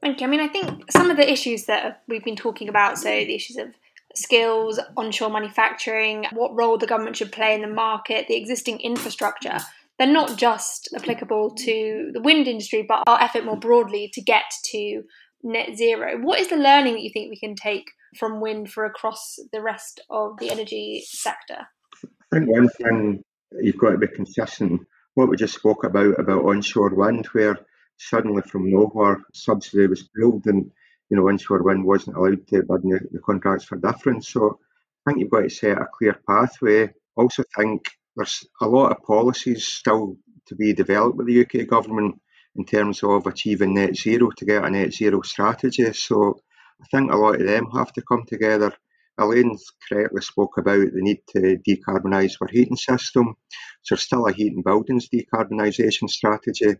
Thank 0.00 0.20
you. 0.20 0.26
I 0.26 0.30
mean, 0.30 0.40
I 0.40 0.48
think 0.48 0.90
some 0.90 1.10
of 1.10 1.16
the 1.16 1.30
issues 1.30 1.66
that 1.66 2.02
we've 2.08 2.24
been 2.24 2.36
talking 2.36 2.68
about, 2.68 2.98
so 2.98 3.08
the 3.08 3.34
issues 3.34 3.56
of 3.56 3.68
skills, 4.14 4.80
onshore 4.96 5.30
manufacturing, 5.30 6.26
what 6.32 6.54
role 6.54 6.78
the 6.78 6.86
government 6.86 7.16
should 7.16 7.32
play 7.32 7.54
in 7.54 7.62
the 7.62 7.68
market, 7.68 8.26
the 8.28 8.36
existing 8.36 8.80
infrastructure. 8.80 9.58
They're 9.98 10.08
not 10.08 10.36
just 10.36 10.88
applicable 10.96 11.54
to 11.54 12.10
the 12.12 12.20
wind 12.20 12.48
industry, 12.48 12.84
but 12.86 13.04
our 13.06 13.20
effort 13.22 13.44
more 13.44 13.58
broadly 13.58 14.10
to 14.14 14.20
get 14.20 14.44
to 14.72 15.02
net 15.42 15.76
zero. 15.76 16.18
What 16.20 16.40
is 16.40 16.48
the 16.48 16.56
learning 16.56 16.94
that 16.94 17.02
you 17.02 17.10
think 17.12 17.30
we 17.30 17.38
can 17.38 17.54
take 17.54 17.84
from 18.16 18.40
wind 18.40 18.70
for 18.70 18.84
across 18.84 19.36
the 19.52 19.62
rest 19.62 20.00
of 20.10 20.38
the 20.38 20.50
energy 20.50 21.04
sector? 21.06 21.66
I 22.04 22.38
think 22.38 22.50
one 22.50 22.68
thing 22.68 23.22
you've 23.60 23.78
got 23.78 23.90
to 23.90 23.98
be 23.98 24.08
consistent. 24.08 24.82
What 25.14 25.28
we 25.28 25.36
just 25.36 25.54
spoke 25.54 25.84
about 25.84 26.18
about 26.18 26.44
onshore 26.44 26.94
wind, 26.94 27.26
where 27.26 27.58
suddenly 27.98 28.42
from 28.42 28.70
nowhere 28.70 29.20
subsidy 29.34 29.86
was 29.86 30.08
pulled 30.16 30.46
and 30.46 30.70
you 31.12 31.18
know, 31.18 31.28
onshore 31.28 31.62
wind 31.62 31.84
wasn't 31.84 32.16
allowed 32.16 32.46
to 32.46 32.62
bid 32.62 32.68
the, 32.68 33.00
the 33.12 33.18
contracts 33.18 33.66
for 33.66 33.76
difference. 33.76 34.30
So 34.30 34.58
I 35.06 35.10
think 35.10 35.20
you've 35.20 35.30
got 35.30 35.42
to 35.42 35.50
set 35.50 35.76
a 35.76 35.86
clear 35.92 36.18
pathway. 36.26 36.90
Also 37.16 37.44
think 37.54 37.86
there's 38.16 38.46
a 38.62 38.66
lot 38.66 38.92
of 38.92 39.02
policies 39.02 39.66
still 39.66 40.16
to 40.46 40.54
be 40.54 40.72
developed 40.72 41.18
with 41.18 41.26
the 41.26 41.42
UK 41.42 41.68
government 41.68 42.18
in 42.56 42.64
terms 42.64 43.02
of 43.02 43.26
achieving 43.26 43.74
net 43.74 43.94
zero 43.94 44.30
to 44.30 44.44
get 44.46 44.64
a 44.64 44.70
net 44.70 44.94
zero 44.94 45.20
strategy. 45.20 45.92
So 45.92 46.40
I 46.82 46.86
think 46.90 47.12
a 47.12 47.16
lot 47.16 47.40
of 47.40 47.46
them 47.46 47.70
have 47.74 47.92
to 47.92 48.02
come 48.02 48.24
together. 48.26 48.72
Elaine 49.18 49.56
correctly 49.88 50.20
spoke 50.22 50.58
about 50.58 50.92
the 50.92 51.00
need 51.00 51.20
to 51.28 51.58
decarbonise 51.68 52.34
our 52.40 52.48
heating 52.48 52.76
system. 52.76 53.34
So 53.82 53.94
there's 53.94 54.02
still 54.02 54.26
a 54.26 54.32
heating 54.32 54.62
buildings 54.62 55.08
decarbonisation 55.08 56.08
strategy 56.08 56.74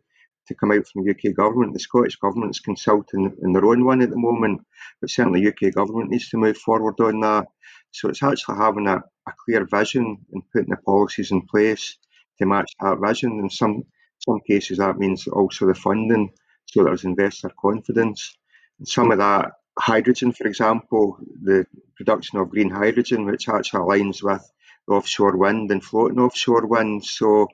to 0.48 0.54
come 0.54 0.72
out 0.72 0.86
from 0.88 1.04
the 1.04 1.10
UK 1.10 1.36
government. 1.36 1.72
The 1.72 1.78
Scottish 1.78 2.16
government's 2.16 2.58
consulting 2.58 3.36
in 3.42 3.52
their 3.52 3.64
own 3.64 3.84
one 3.84 4.02
at 4.02 4.10
the 4.10 4.16
moment, 4.16 4.62
but 5.00 5.10
certainly 5.10 5.46
UK 5.46 5.72
government 5.72 6.10
needs 6.10 6.28
to 6.30 6.36
move 6.36 6.56
forward 6.56 6.98
on 7.00 7.20
that. 7.20 7.46
So 7.92 8.08
it's 8.08 8.22
actually 8.22 8.56
having 8.56 8.88
a, 8.88 8.96
a 8.96 9.32
clear 9.44 9.66
vision 9.66 10.16
and 10.32 10.42
putting 10.52 10.70
the 10.70 10.78
policies 10.78 11.30
in 11.30 11.42
place 11.42 11.96
to 12.38 12.46
match 12.46 12.72
that 12.80 12.98
vision. 13.00 13.38
In 13.38 13.50
some 13.50 13.84
some 14.18 14.40
cases, 14.48 14.78
that 14.78 14.98
means 14.98 15.26
also 15.26 15.66
the 15.66 15.74
funding, 15.74 16.30
so 16.66 16.84
there's 16.84 17.04
investor 17.04 17.50
confidence. 17.60 18.36
And 18.78 18.86
some 18.86 19.10
of 19.10 19.18
that 19.18 19.50
hydrogen, 19.78 20.32
for 20.32 20.46
example, 20.46 21.18
the 21.42 21.66
production 21.96 22.38
of 22.38 22.50
green 22.50 22.70
hydrogen, 22.70 23.24
which 23.24 23.48
actually 23.48 23.80
aligns 23.80 24.22
with 24.22 24.50
offshore 24.88 25.36
wind 25.36 25.70
and 25.70 25.82
floating 25.82 26.18
offshore 26.18 26.66
wind. 26.66 27.04
So 27.04 27.48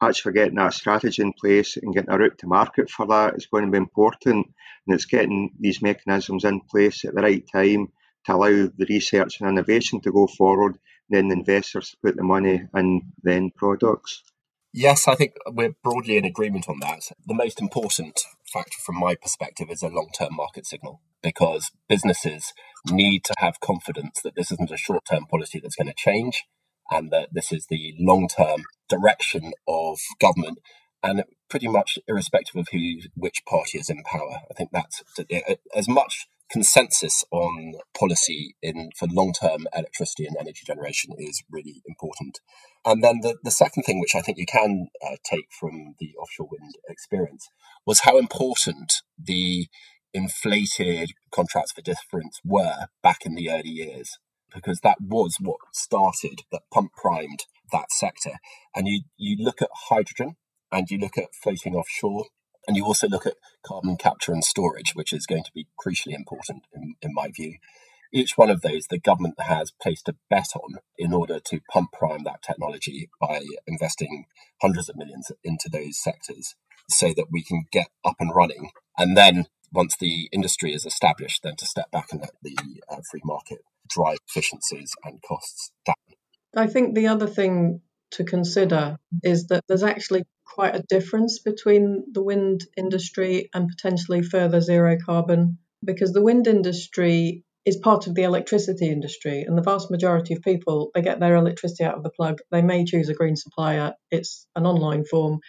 actually 0.00 0.34
getting 0.34 0.56
that 0.56 0.74
strategy 0.74 1.22
in 1.22 1.32
place 1.32 1.76
and 1.76 1.94
getting 1.94 2.10
a 2.10 2.18
route 2.18 2.38
to 2.38 2.46
market 2.46 2.90
for 2.90 3.06
that 3.06 3.34
is 3.34 3.46
going 3.46 3.64
to 3.64 3.70
be 3.70 3.78
important. 3.78 4.46
And 4.86 4.94
it's 4.94 5.06
getting 5.06 5.50
these 5.58 5.82
mechanisms 5.82 6.44
in 6.44 6.60
place 6.60 7.04
at 7.04 7.14
the 7.14 7.22
right 7.22 7.44
time 7.52 7.88
to 8.26 8.34
allow 8.34 8.48
the 8.48 8.86
research 8.88 9.40
and 9.40 9.48
innovation 9.48 10.00
to 10.02 10.12
go 10.12 10.26
forward, 10.26 10.78
and 11.10 11.16
then 11.16 11.28
the 11.28 11.36
investors 11.36 11.90
to 11.90 11.96
put 12.04 12.16
the 12.16 12.22
money 12.22 12.62
in 12.74 13.12
the 13.22 13.50
products. 13.56 14.22
Yes, 14.72 15.08
I 15.08 15.14
think 15.14 15.34
we're 15.46 15.74
broadly 15.82 16.18
in 16.18 16.24
agreement 16.24 16.68
on 16.68 16.78
that. 16.80 17.10
The 17.26 17.34
most 17.34 17.60
important 17.60 18.20
factor 18.48 18.78
from 18.84 18.98
my 18.98 19.14
perspective 19.14 19.68
is 19.70 19.82
a 19.82 19.88
long 19.88 20.08
term 20.16 20.34
market 20.34 20.66
signal 20.66 21.00
because 21.22 21.70
businesses 21.88 22.52
need 22.90 23.24
to 23.24 23.34
have 23.38 23.60
confidence 23.60 24.20
that 24.22 24.34
this 24.36 24.50
isn't 24.52 24.70
a 24.70 24.76
short 24.76 25.04
term 25.10 25.26
policy 25.26 25.60
that's 25.60 25.76
going 25.76 25.88
to 25.88 25.94
change 25.96 26.44
and 26.90 27.10
that 27.10 27.28
this 27.32 27.52
is 27.52 27.66
the 27.68 27.94
long 27.98 28.28
term 28.28 28.62
direction 28.88 29.52
of 29.66 29.98
government 30.20 30.58
and 31.02 31.24
pretty 31.48 31.68
much 31.68 31.98
irrespective 32.08 32.56
of 32.56 32.68
who 32.72 32.98
which 33.14 33.42
party 33.48 33.78
is 33.78 33.90
in 33.90 34.02
power. 34.04 34.40
I 34.50 34.54
think 34.54 34.70
that's 34.72 35.02
as 35.74 35.88
much 35.88 36.26
consensus 36.50 37.24
on 37.30 37.74
policy 37.98 38.54
in 38.62 38.90
for 38.96 39.06
long-term 39.10 39.66
electricity 39.74 40.26
and 40.26 40.36
energy 40.38 40.62
generation 40.66 41.14
is 41.18 41.42
really 41.50 41.82
important. 41.86 42.38
And 42.84 43.02
then 43.02 43.20
the, 43.20 43.36
the 43.42 43.50
second 43.50 43.82
thing, 43.82 44.00
which 44.00 44.14
I 44.14 44.20
think 44.20 44.38
you 44.38 44.46
can 44.46 44.88
uh, 45.04 45.16
take 45.24 45.48
from 45.58 45.94
the 45.98 46.14
offshore 46.20 46.48
wind 46.50 46.74
experience, 46.88 47.48
was 47.86 48.00
how 48.00 48.18
important 48.18 49.02
the 49.22 49.66
inflated 50.14 51.12
contracts 51.30 51.72
for 51.72 51.82
difference 51.82 52.40
were 52.44 52.86
back 53.02 53.26
in 53.26 53.34
the 53.34 53.50
early 53.50 53.70
years, 53.70 54.18
because 54.54 54.80
that 54.80 54.98
was 55.00 55.36
what 55.40 55.58
started, 55.72 56.42
that 56.50 56.62
pump 56.72 56.92
primed 56.92 57.44
that 57.72 57.90
sector. 57.90 58.38
And 58.74 58.86
you, 58.88 59.02
you 59.18 59.36
look 59.38 59.60
at 59.60 59.68
hydrogen 59.90 60.36
and 60.72 60.90
you 60.90 60.98
look 60.98 61.18
at 61.18 61.34
floating 61.34 61.74
offshore 61.74 62.26
and 62.68 62.76
you 62.76 62.84
also 62.84 63.08
look 63.08 63.26
at 63.26 63.34
carbon 63.64 63.96
capture 63.96 64.30
and 64.30 64.44
storage, 64.44 64.92
which 64.94 65.12
is 65.12 65.26
going 65.26 65.42
to 65.42 65.50
be 65.54 65.66
crucially 65.82 66.14
important 66.14 66.64
in, 66.74 66.94
in 67.00 67.14
my 67.14 67.28
view. 67.34 67.54
Each 68.12 68.36
one 68.36 68.50
of 68.50 68.60
those, 68.60 68.86
the 68.86 68.98
government 68.98 69.34
has 69.40 69.72
placed 69.82 70.08
a 70.08 70.16
bet 70.30 70.48
on 70.54 70.76
in 70.96 71.14
order 71.14 71.40
to 71.40 71.60
pump 71.70 71.92
prime 71.92 72.24
that 72.24 72.42
technology 72.42 73.08
by 73.20 73.40
investing 73.66 74.26
hundreds 74.60 74.88
of 74.88 74.96
millions 74.96 75.32
into 75.42 75.70
those 75.70 75.98
sectors 75.98 76.54
so 76.90 77.08
that 77.08 77.26
we 77.32 77.42
can 77.42 77.64
get 77.72 77.88
up 78.04 78.16
and 78.20 78.34
running. 78.34 78.70
And 78.98 79.16
then 79.16 79.46
once 79.72 79.96
the 79.98 80.28
industry 80.30 80.72
is 80.74 80.84
established, 80.84 81.42
then 81.42 81.56
to 81.56 81.66
step 81.66 81.90
back 81.90 82.08
and 82.12 82.20
let 82.20 82.32
the 82.42 82.56
uh, 82.88 82.96
free 83.10 83.22
market 83.24 83.58
drive 83.88 84.18
efficiencies 84.28 84.92
and 85.04 85.20
costs 85.22 85.72
down. 85.86 85.94
I 86.54 86.66
think 86.66 86.94
the 86.94 87.08
other 87.08 87.26
thing 87.26 87.80
to 88.12 88.24
consider 88.24 88.96
is 89.22 89.48
that 89.48 89.64
there's 89.68 89.82
actually 89.82 90.24
quite 90.54 90.74
a 90.74 90.84
difference 90.88 91.40
between 91.40 92.04
the 92.12 92.22
wind 92.22 92.64
industry 92.76 93.48
and 93.54 93.68
potentially 93.68 94.22
further 94.22 94.60
zero 94.60 94.96
carbon 95.04 95.58
because 95.84 96.12
the 96.12 96.22
wind 96.22 96.46
industry 96.46 97.44
is 97.64 97.76
part 97.76 98.06
of 98.06 98.14
the 98.14 98.22
electricity 98.22 98.88
industry 98.88 99.42
and 99.42 99.56
the 99.56 99.62
vast 99.62 99.90
majority 99.90 100.34
of 100.34 100.42
people 100.42 100.90
they 100.94 101.02
get 101.02 101.20
their 101.20 101.36
electricity 101.36 101.84
out 101.84 101.96
of 101.96 102.02
the 102.02 102.10
plug. 102.10 102.38
They 102.50 102.62
may 102.62 102.84
choose 102.84 103.08
a 103.08 103.14
green 103.14 103.36
supplier. 103.36 103.94
It's 104.10 104.46
an 104.56 104.66
online 104.66 105.04
form. 105.04 105.40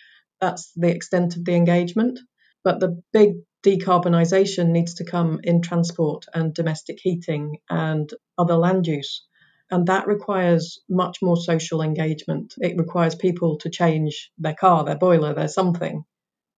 That's 0.41 0.71
the 0.75 0.89
extent 0.89 1.37
of 1.37 1.45
the 1.45 1.55
engagement. 1.55 2.19
But 2.63 2.79
the 2.79 3.01
big 3.13 3.35
decarbonisation 3.65 4.69
needs 4.69 4.95
to 4.95 5.05
come 5.05 5.39
in 5.43 5.61
transport 5.61 6.25
and 6.33 6.53
domestic 6.53 6.99
heating 7.01 7.57
and 7.69 8.09
other 8.37 8.55
land 8.55 8.87
use 8.87 9.23
and 9.71 9.87
that 9.87 10.07
requires 10.07 10.79
much 10.89 11.17
more 11.21 11.37
social 11.37 11.81
engagement. 11.81 12.55
It 12.57 12.77
requires 12.77 13.15
people 13.15 13.57
to 13.59 13.69
change 13.69 14.31
their 14.37 14.55
car, 14.55 14.83
their 14.83 14.97
boiler, 14.97 15.33
their 15.33 15.47
something. 15.47 16.03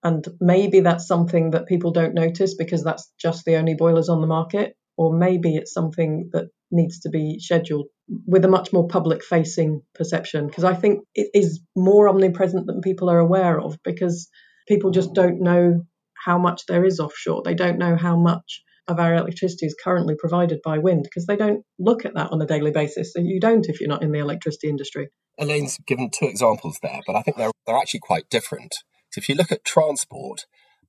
And 0.03 0.25
maybe 0.39 0.79
that's 0.79 1.07
something 1.07 1.51
that 1.51 1.67
people 1.67 1.91
don't 1.91 2.15
notice 2.15 2.55
because 2.55 2.83
that's 2.83 3.11
just 3.19 3.45
the 3.45 3.57
only 3.57 3.75
boilers 3.75 4.09
on 4.09 4.21
the 4.21 4.27
market. 4.27 4.75
Or 4.97 5.13
maybe 5.13 5.55
it's 5.55 5.73
something 5.73 6.29
that 6.33 6.49
needs 6.71 7.01
to 7.01 7.09
be 7.09 7.39
scheduled 7.39 7.87
with 8.25 8.45
a 8.45 8.49
much 8.49 8.73
more 8.73 8.87
public 8.87 9.23
facing 9.23 9.81
perception. 9.93 10.47
Because 10.47 10.63
I 10.63 10.73
think 10.73 11.01
it 11.13 11.29
is 11.33 11.61
more 11.75 12.09
omnipresent 12.09 12.65
than 12.65 12.81
people 12.81 13.09
are 13.09 13.19
aware 13.19 13.59
of 13.59 13.77
because 13.83 14.29
people 14.67 14.91
just 14.91 15.13
don't 15.13 15.41
know 15.41 15.85
how 16.13 16.37
much 16.37 16.65
there 16.65 16.85
is 16.85 16.99
offshore. 16.99 17.43
They 17.43 17.55
don't 17.55 17.77
know 17.77 17.95
how 17.95 18.15
much 18.15 18.63
of 18.91 18.99
our 18.99 19.15
electricity 19.15 19.65
is 19.65 19.75
currently 19.81 20.15
provided 20.17 20.59
by 20.63 20.77
wind 20.77 21.03
because 21.03 21.25
they 21.25 21.35
don't 21.35 21.63
look 21.79 22.05
at 22.05 22.13
that 22.15 22.31
on 22.31 22.41
a 22.41 22.45
daily 22.45 22.71
basis. 22.71 23.15
And 23.15 23.27
you 23.27 23.39
don't 23.39 23.67
if 23.67 23.79
you're 23.79 23.89
not 23.89 24.03
in 24.03 24.11
the 24.11 24.19
electricity 24.19 24.69
industry. 24.69 25.09
Elaine's 25.37 25.77
given 25.87 26.09
two 26.11 26.25
examples 26.25 26.77
there, 26.83 26.99
but 27.07 27.15
I 27.15 27.21
think 27.21 27.37
they're, 27.37 27.51
they're 27.65 27.77
actually 27.77 28.01
quite 28.01 28.29
different. 28.29 28.75
So 29.11 29.19
if 29.19 29.29
you 29.29 29.35
look 29.35 29.51
at 29.51 29.65
transport, 29.65 30.45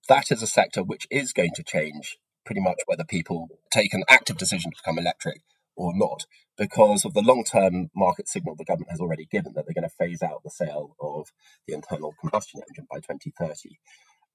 that 0.09 0.30
is 0.30 0.42
a 0.42 0.46
sector 0.46 0.82
which 0.82 1.07
is 1.11 1.32
going 1.32 1.53
to 1.55 1.62
change 1.62 2.18
pretty 2.44 2.61
much 2.61 2.78
whether 2.86 3.05
people 3.05 3.48
take 3.72 3.94
an 3.94 4.03
active 4.09 4.36
decision 4.36 4.72
to 4.72 4.76
become 4.82 4.98
electric 4.98 5.40
or 5.76 5.92
not, 5.94 6.26
because 6.59 7.05
of 7.05 7.14
the 7.14 7.22
long 7.22 7.44
term 7.44 7.88
market 7.94 8.28
signal 8.28 8.55
the 8.57 8.64
government 8.64 8.90
has 8.90 9.00
already 9.00 9.26
given 9.30 9.53
that 9.55 9.64
they're 9.64 9.74
going 9.74 9.88
to 9.88 9.96
phase 9.96 10.22
out 10.22 10.42
the 10.44 10.50
sale 10.50 10.96
of 11.00 11.28
the 11.66 11.74
internal 11.74 12.14
combustion 12.20 12.61
engine 12.68 12.86
by 12.90 12.98
2030. 12.98 13.78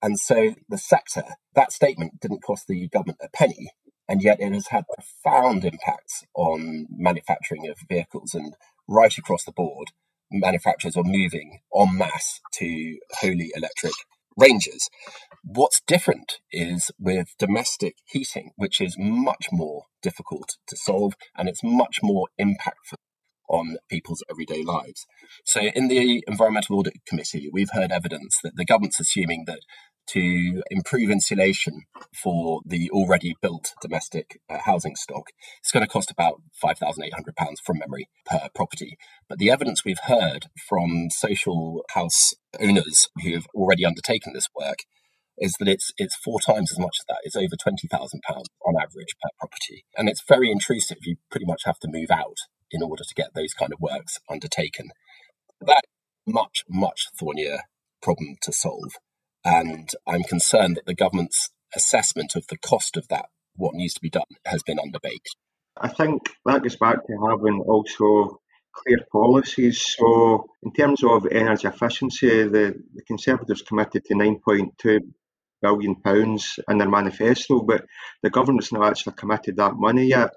And 0.02 0.20
so 0.20 0.54
the 0.70 0.78
sector, 0.78 1.24
that 1.56 1.72
statement 1.72 2.20
didn't 2.22 2.43
cost 2.43 2.68
the 2.68 2.88
government 2.89 3.20
a 3.22 3.30
penny, 3.30 3.72
and 4.08 4.22
yet 4.22 4.39
it 4.39 4.54
has 4.54 4.68
had 4.68 4.86
profound 4.93 5.66
impacts 5.66 6.24
on 6.36 6.88
manufacturing 6.89 7.68
of 7.70 7.78
vehicles. 7.89 8.34
And 8.34 8.54
right 8.88 9.16
across 9.18 9.43
the 9.43 9.52
board, 9.52 9.89
manufacturers 10.32 10.95
are 10.95 11.04
moving 11.04 11.60
en 11.76 11.98
masse 11.98 12.39
to 12.54 12.98
wholly 13.20 13.52
electric 13.56 13.93
ranges. 14.38 14.89
What's 15.43 15.82
different 15.88 16.39
is 16.52 16.91
with 17.00 17.30
domestic 17.39 17.95
heating, 18.06 18.52
which 18.56 18.80
is 18.80 18.95
much 19.00 19.48
more 19.52 19.86
difficult 20.02 20.58
to 20.68 20.78
solve 20.78 21.14
and 21.36 21.50
it's 21.50 21.64
much 21.64 22.00
more 22.04 22.28
impactful 22.39 22.98
on 23.48 23.78
people's 23.89 24.24
everyday 24.30 24.64
lives. 24.64 25.06
So, 25.45 25.62
in 25.62 25.88
the 25.88 26.24
Environmental 26.28 26.78
Audit 26.78 26.93
Committee, 27.06 27.50
we've 27.52 27.72
heard 27.72 27.91
evidence 27.91 28.39
that 28.43 28.56
the 28.56 28.66
government's 28.66 29.00
assuming 29.00 29.45
that 29.48 29.60
to 30.08 30.64
improve 30.72 31.10
insulation 31.10 31.82
for 32.14 32.62
the 32.66 32.89
already 32.91 33.36
built 33.41 33.74
domestic 33.82 34.39
uh, 34.50 34.60
housing 34.60 34.95
stock, 34.95 35.28
it's 35.60 35.72
going 35.72 35.86
to 35.86 35.91
cost 35.91 36.10
about 36.10 36.41
£5,800 36.64 37.12
from 37.64 37.80
memory 37.80 38.08
per 38.26 38.48
property. 38.56 38.98
But 39.28 39.38
the 39.38 39.52
evidence 39.52 39.84
we've 39.84 40.00
heard 40.04 40.48
from 40.68 41.10
social 41.12 41.84
house 41.93 42.34
owners 42.60 43.10
who 43.22 43.34
have 43.34 43.48
already 43.54 43.86
undertaken 43.86 44.34
this 44.34 44.48
work 44.58 44.80
is 45.38 45.54
that 45.60 45.68
it's 45.68 45.91
it's 45.98 46.16
four 46.16 46.39
times 46.39 46.72
as 46.72 46.80
much 46.80 46.98
as 47.00 47.06
that. 47.08 47.20
It's 47.24 47.36
over 47.36 47.56
twenty 47.62 47.88
thousand 47.88 48.22
pounds 48.24 48.48
on 48.66 48.74
average 48.76 49.14
per 49.22 49.30
property, 49.39 49.86
and 49.95 50.10
it's 50.10 50.24
very 50.28 50.50
intrusive. 50.50 50.98
You 51.04 51.18
pretty 51.30 51.45
much 51.45 51.62
have 51.66 51.78
to 51.80 51.88
move 51.91 52.10
out 52.10 52.38
in 52.72 52.82
order 52.82 53.03
to 53.03 53.15
get 53.15 53.34
those 53.34 53.53
kind 53.53 53.74
of 53.74 53.80
works 53.80 54.20
undertaken. 54.30 54.89
That 55.61 55.84
much 56.26 56.63
much 56.70 57.07
thornier 57.18 57.61
problem 58.01 58.36
to 58.41 58.51
solve. 58.51 58.93
And 59.43 59.89
I'm 60.05 60.24
concerned 60.24 60.76
that 60.76 60.86
the 60.86 60.93
government's 60.93 61.49
assessment 61.76 62.36
of 62.36 62.47
the 62.47 62.57
cost 62.57 62.97
of 62.97 63.07
that, 63.07 63.28
what 63.55 63.76
needs 63.76 63.93
to 63.95 64.01
be 64.01 64.09
done, 64.09 64.24
has 64.45 64.63
been 64.63 64.78
underbaked. 64.78 65.36
I 65.80 65.88
think 65.89 66.30
that 66.45 66.63
goes 66.63 66.76
back 66.76 67.05
to 67.05 67.28
having 67.30 67.63
also 67.65 68.41
clear 68.74 68.99
policies. 69.11 69.95
So, 69.97 70.47
in 70.63 70.74
terms 70.74 71.03
of 71.03 71.28
energy 71.28 71.68
efficiency, 71.68 72.43
the, 72.43 72.76
the 72.93 73.03
Conservatives 73.03 73.61
committed 73.61 74.05
to 74.05 74.13
9.2 74.15 74.99
billion 75.61 75.95
pounds 75.95 76.59
in 76.68 76.78
their 76.78 76.89
manifesto, 76.89 77.61
but 77.61 77.86
the 78.22 78.30
government's 78.30 78.72
not 78.72 78.86
actually 78.88 79.13
committed 79.13 79.57
that 79.57 79.76
money 79.76 80.05
yet. 80.07 80.34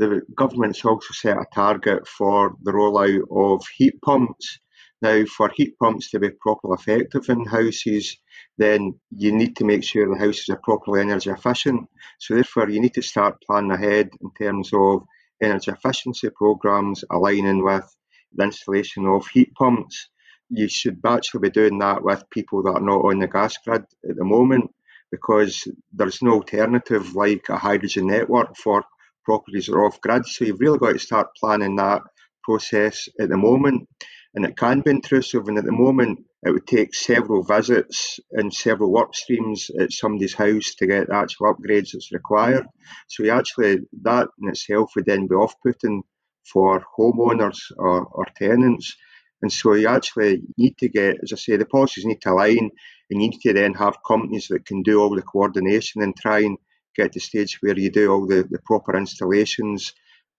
The 0.00 0.22
government's 0.34 0.82
also 0.82 1.12
set 1.12 1.36
a 1.36 1.44
target 1.54 2.08
for 2.08 2.56
the 2.62 2.72
rollout 2.72 3.24
of 3.30 3.66
heat 3.76 4.00
pumps. 4.00 4.58
Now, 5.02 5.26
for 5.26 5.50
heat 5.54 5.78
pumps 5.78 6.10
to 6.10 6.18
be 6.18 6.30
properly 6.30 6.78
effective 6.80 7.28
in 7.28 7.44
houses, 7.44 8.16
then 8.56 8.98
you 9.14 9.30
need 9.30 9.56
to 9.56 9.66
make 9.66 9.84
sure 9.84 10.08
the 10.08 10.18
houses 10.18 10.48
are 10.48 10.60
properly 10.64 11.02
energy 11.02 11.28
efficient. 11.28 11.86
So, 12.18 12.32
therefore, 12.32 12.70
you 12.70 12.80
need 12.80 12.94
to 12.94 13.02
start 13.02 13.42
planning 13.46 13.72
ahead 13.72 14.08
in 14.22 14.30
terms 14.40 14.70
of 14.72 15.02
energy 15.42 15.70
efficiency 15.70 16.30
programs 16.30 17.04
aligning 17.10 17.62
with 17.62 17.94
the 18.32 18.44
installation 18.44 19.04
of 19.04 19.26
heat 19.26 19.52
pumps. 19.52 20.08
You 20.48 20.68
should 20.68 21.00
actually 21.04 21.40
be 21.40 21.50
doing 21.50 21.78
that 21.80 22.02
with 22.02 22.30
people 22.30 22.62
that 22.62 22.76
are 22.76 22.80
not 22.80 23.04
on 23.04 23.18
the 23.18 23.28
gas 23.28 23.54
grid 23.58 23.84
at 24.08 24.16
the 24.16 24.24
moment 24.24 24.70
because 25.10 25.68
there's 25.92 26.22
no 26.22 26.36
alternative 26.36 27.14
like 27.14 27.50
a 27.50 27.58
hydrogen 27.58 28.06
network 28.06 28.56
for 28.56 28.82
properties 29.24 29.68
are 29.68 29.84
off 29.84 30.00
grid. 30.00 30.26
So, 30.26 30.44
you've 30.44 30.60
really 30.60 30.78
got 30.78 30.92
to 30.92 30.98
start 30.98 31.34
planning 31.38 31.76
that 31.76 32.02
process 32.44 33.08
at 33.20 33.28
the 33.28 33.36
moment 33.36 33.88
and 34.34 34.44
it 34.44 34.56
can 34.56 34.80
be 34.80 34.90
intrusive. 34.90 35.48
And 35.48 35.58
at 35.58 35.64
the 35.64 35.72
moment, 35.72 36.24
it 36.42 36.50
would 36.50 36.66
take 36.66 36.94
several 36.94 37.42
visits 37.42 38.18
and 38.32 38.52
several 38.52 38.92
work 38.92 39.14
streams 39.14 39.70
at 39.78 39.92
somebody's 39.92 40.34
house 40.34 40.74
to 40.78 40.86
get 40.86 41.08
the 41.08 41.14
actual 41.14 41.54
upgrades 41.54 41.90
that's 41.92 42.12
required. 42.12 42.66
So 43.08 43.28
actually, 43.30 43.80
that 44.02 44.28
in 44.40 44.48
itself 44.48 44.92
would 44.96 45.06
then 45.06 45.26
be 45.26 45.34
off-putting 45.34 46.02
for 46.50 46.82
homeowners 46.98 47.58
or, 47.76 48.06
or 48.06 48.26
tenants. 48.36 48.96
And 49.42 49.52
so 49.52 49.74
you 49.74 49.88
actually 49.88 50.42
need 50.56 50.78
to 50.78 50.88
get, 50.88 51.16
as 51.22 51.32
I 51.32 51.36
say, 51.36 51.56
the 51.56 51.66
policies 51.66 52.04
need 52.04 52.20
to 52.22 52.32
align, 52.32 52.58
and 52.58 52.70
you 53.10 53.18
need 53.18 53.40
to 53.40 53.52
then 53.52 53.74
have 53.74 53.96
companies 54.06 54.48
that 54.48 54.66
can 54.66 54.82
do 54.82 55.00
all 55.00 55.14
the 55.14 55.22
coordination 55.22 56.02
and 56.02 56.16
try 56.16 56.40
and 56.40 56.58
get 56.96 57.12
to 57.12 57.16
the 57.18 57.20
stage 57.20 57.58
where 57.60 57.78
you 57.78 57.90
do 57.90 58.12
all 58.12 58.26
the, 58.26 58.46
the 58.48 58.58
proper 58.64 58.96
installations 58.96 59.92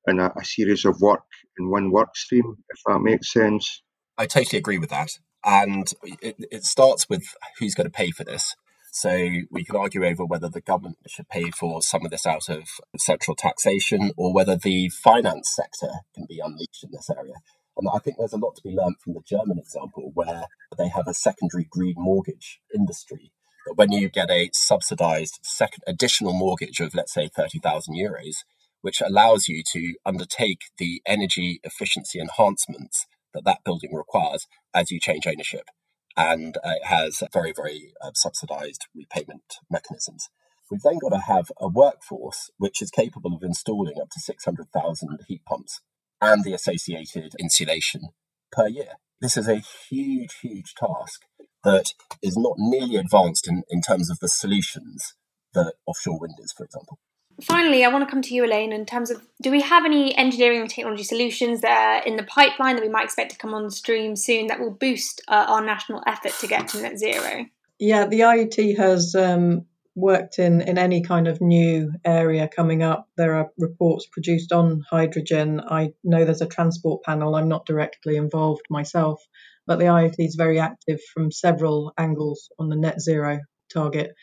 and 0.06 0.20
a, 0.20 0.32
a 0.38 0.44
series 0.44 0.86
of 0.86 1.02
work 1.02 1.24
in 1.60 1.70
one 1.70 1.92
work 1.92 2.16
stream, 2.16 2.58
if 2.70 2.80
that 2.86 3.00
makes 3.00 3.32
sense. 3.32 3.82
I 4.18 4.26
totally 4.26 4.60
agree 4.60 4.78
with 4.78 4.90
that. 4.90 5.10
And 5.44 5.92
it, 6.22 6.36
it 6.52 6.64
starts 6.66 7.10
with 7.10 7.24
who's 7.60 7.76
going 7.76 7.88
to 7.88 7.92
pay 7.92 8.12
for 8.12 8.24
this. 8.24 8.56
So 8.94 9.30
we 9.50 9.64
can 9.64 9.78
argue 9.78 10.06
over 10.06 10.26
whether 10.26 10.50
the 10.50 10.60
government 10.60 10.98
should 11.08 11.30
pay 11.30 11.50
for 11.50 11.82
some 11.82 12.04
of 12.04 12.12
this 12.12 12.26
out 12.26 12.50
of 12.50 12.64
central 12.98 13.36
taxation 13.36 14.12
or 14.18 14.34
whether 14.34 14.58
the 14.58 14.90
finance 14.90 15.56
sector 15.56 15.92
can 16.14 16.26
be 16.28 16.42
unleashed 16.44 16.84
in 16.84 16.92
this 16.92 17.10
area. 17.10 17.36
And 17.78 17.88
I 17.92 18.00
think 18.00 18.18
there's 18.18 18.34
a 18.34 18.38
lot 18.38 18.56
to 18.56 18.62
be 18.62 18.76
learned 18.76 18.98
from 19.02 19.14
the 19.14 19.22
German 19.26 19.58
example, 19.58 20.12
where 20.14 20.44
they 20.78 20.90
have 20.90 21.08
a 21.08 21.14
secondary 21.14 21.66
green 21.70 21.96
mortgage 21.98 22.60
industry. 22.76 23.32
When 23.76 23.92
you 23.92 24.10
get 24.10 24.30
a 24.30 24.50
subsidized 24.54 25.40
second 25.44 25.84
additional 25.88 26.34
mortgage 26.34 26.80
of, 26.80 26.96
let's 26.96 27.14
say, 27.14 27.30
30,000 27.36 27.96
euros, 27.96 28.38
which 28.82 29.02
allows 29.02 29.48
you 29.48 29.64
to 29.72 29.96
undertake 30.06 30.64
the 30.78 31.02
energy 31.06 31.60
efficiency 31.64 32.20
enhancements 32.20 33.06
that 33.34 33.46
that 33.46 33.64
building 33.64 33.94
requires 33.94 34.48
as 34.74 34.92
you 34.92 35.00
change 35.00 35.28
ownership. 35.28 35.70
And 36.18 36.58
uh, 36.58 36.72
it 36.82 36.86
has 36.86 37.24
very, 37.32 37.54
very 37.56 37.94
uh, 38.02 38.12
subsidized 38.14 38.88
repayment 38.94 39.56
mechanisms. 39.70 40.28
We've 40.70 40.82
then 40.82 41.00
got 41.00 41.10
to 41.10 41.20
have 41.20 41.52
a 41.60 41.68
workforce 41.68 42.50
which 42.58 42.82
is 42.82 42.92
capable 42.92 43.36
of 43.36 43.44
installing 43.44 44.00
up 44.02 44.10
to 44.12 44.20
600,000 44.20 45.20
heat 45.28 45.42
pumps 45.46 45.82
and 46.22 46.44
the 46.44 46.54
associated 46.54 47.34
insulation 47.40 48.10
per 48.52 48.68
year. 48.68 48.94
This 49.22 49.38
is 49.38 49.48
a 49.48 49.62
huge, 49.90 50.34
huge 50.42 50.74
task 50.74 51.22
that 51.64 51.94
is 52.22 52.38
not 52.38 52.54
nearly 52.58 52.96
advanced 52.96 53.48
in, 53.48 53.64
in 53.70 53.82
terms 53.82 54.10
of 54.10 54.20
the 54.20 54.28
solutions 54.28 55.14
that 55.54 55.74
offshore 55.86 56.20
wind 56.20 56.36
is, 56.40 56.54
for 56.56 56.64
example. 56.64 57.00
Finally, 57.42 57.84
I 57.84 57.88
want 57.88 58.08
to 58.08 58.12
come 58.12 58.22
to 58.22 58.34
you, 58.34 58.46
Elaine, 58.46 58.72
in 58.72 58.86
terms 58.86 59.10
of 59.10 59.22
do 59.42 59.50
we 59.50 59.62
have 59.62 59.86
any 59.86 60.16
engineering 60.16 60.62
and 60.62 60.70
technology 60.70 61.04
solutions 61.04 61.62
that 61.62 62.04
are 62.04 62.08
in 62.08 62.16
the 62.16 62.24
pipeline 62.24 62.76
that 62.76 62.84
we 62.84 62.90
might 62.90 63.06
expect 63.06 63.32
to 63.32 63.38
come 63.38 63.54
on 63.54 63.70
stream 63.72 64.16
soon 64.16 64.48
that 64.48 64.60
will 64.60 64.72
boost 64.72 65.22
uh, 65.28 65.46
our 65.48 65.64
national 65.64 66.04
effort 66.06 66.34
to 66.40 66.48
get 66.48 66.68
to 66.70 66.82
net 66.82 67.00
zero? 67.00 67.46
Yeah, 67.80 68.06
the 68.06 68.20
IET 68.20 68.78
has 68.78 69.16
um, 69.16 69.66
worked 69.96 70.38
in, 70.38 70.62
in 70.62 70.78
any 70.78 71.02
kind 71.02 71.28
of 71.28 71.42
new 71.42 71.92
area 72.06 72.48
coming 72.48 72.84
up. 72.84 73.08
There 73.18 73.36
are 73.36 73.50
reports 73.58 74.06
produced 74.12 74.52
on 74.52 74.84
hydrogen. 74.90 75.62
I 75.68 75.94
know 76.04 76.24
there's 76.24 76.42
a 76.42 76.48
transport 76.48 77.04
panel. 77.04 77.36
I'm 77.36 77.50
not 77.50 77.66
directly 77.66 78.18
involved 78.18 78.64
myself, 78.70 79.22
but 79.68 79.80
the 79.80 79.86
IET 79.86 80.16
is 80.18 80.36
very 80.36 80.60
active 80.60 81.00
from 81.14 81.32
several 81.32 81.94
angles 81.98 82.50
on 82.60 82.70
the 82.70 82.76
net 82.76 83.02
zero 83.02 83.40
target 83.74 84.14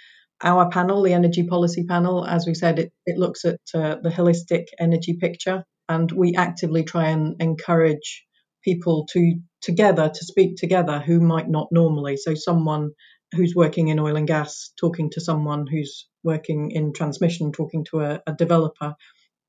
our 0.43 0.70
panel, 0.70 1.03
the 1.03 1.14
energy 1.14 1.45
policy 1.45 1.84
panel, 1.84 2.24
as 2.24 2.47
we 2.47 2.55
said, 2.55 2.78
it, 2.78 2.93
it 3.07 3.18
looks 3.18 3.45
at 3.45 3.61
uh, 3.74 3.97
the 4.03 4.11
holistic 4.11 4.66
energy 4.78 5.14
picture, 5.14 5.64
and 5.89 6.11
we 6.12 6.34
actively 6.36 6.84
try 6.84 7.09
and 7.09 7.36
encourage 7.41 8.24
people 8.62 9.07
to 9.12 9.39
together 9.61 10.09
to 10.09 10.24
speak 10.24 10.57
together 10.57 11.01
who 11.01 11.20
might 11.20 11.49
not 11.49 11.68
normally. 11.72 12.16
So 12.16 12.34
someone 12.34 12.91
who's 13.34 13.55
working 13.55 13.89
in 13.89 13.99
oil 13.99 14.16
and 14.16 14.26
gas 14.28 14.70
talking 14.78 15.11
to 15.11 15.20
someone 15.20 15.66
who's 15.66 16.07
working 16.22 16.70
in 16.70 16.93
transmission, 16.93 17.51
talking 17.53 17.84
to 17.91 18.01
a, 18.01 18.22
a 18.26 18.32
developer 18.32 18.95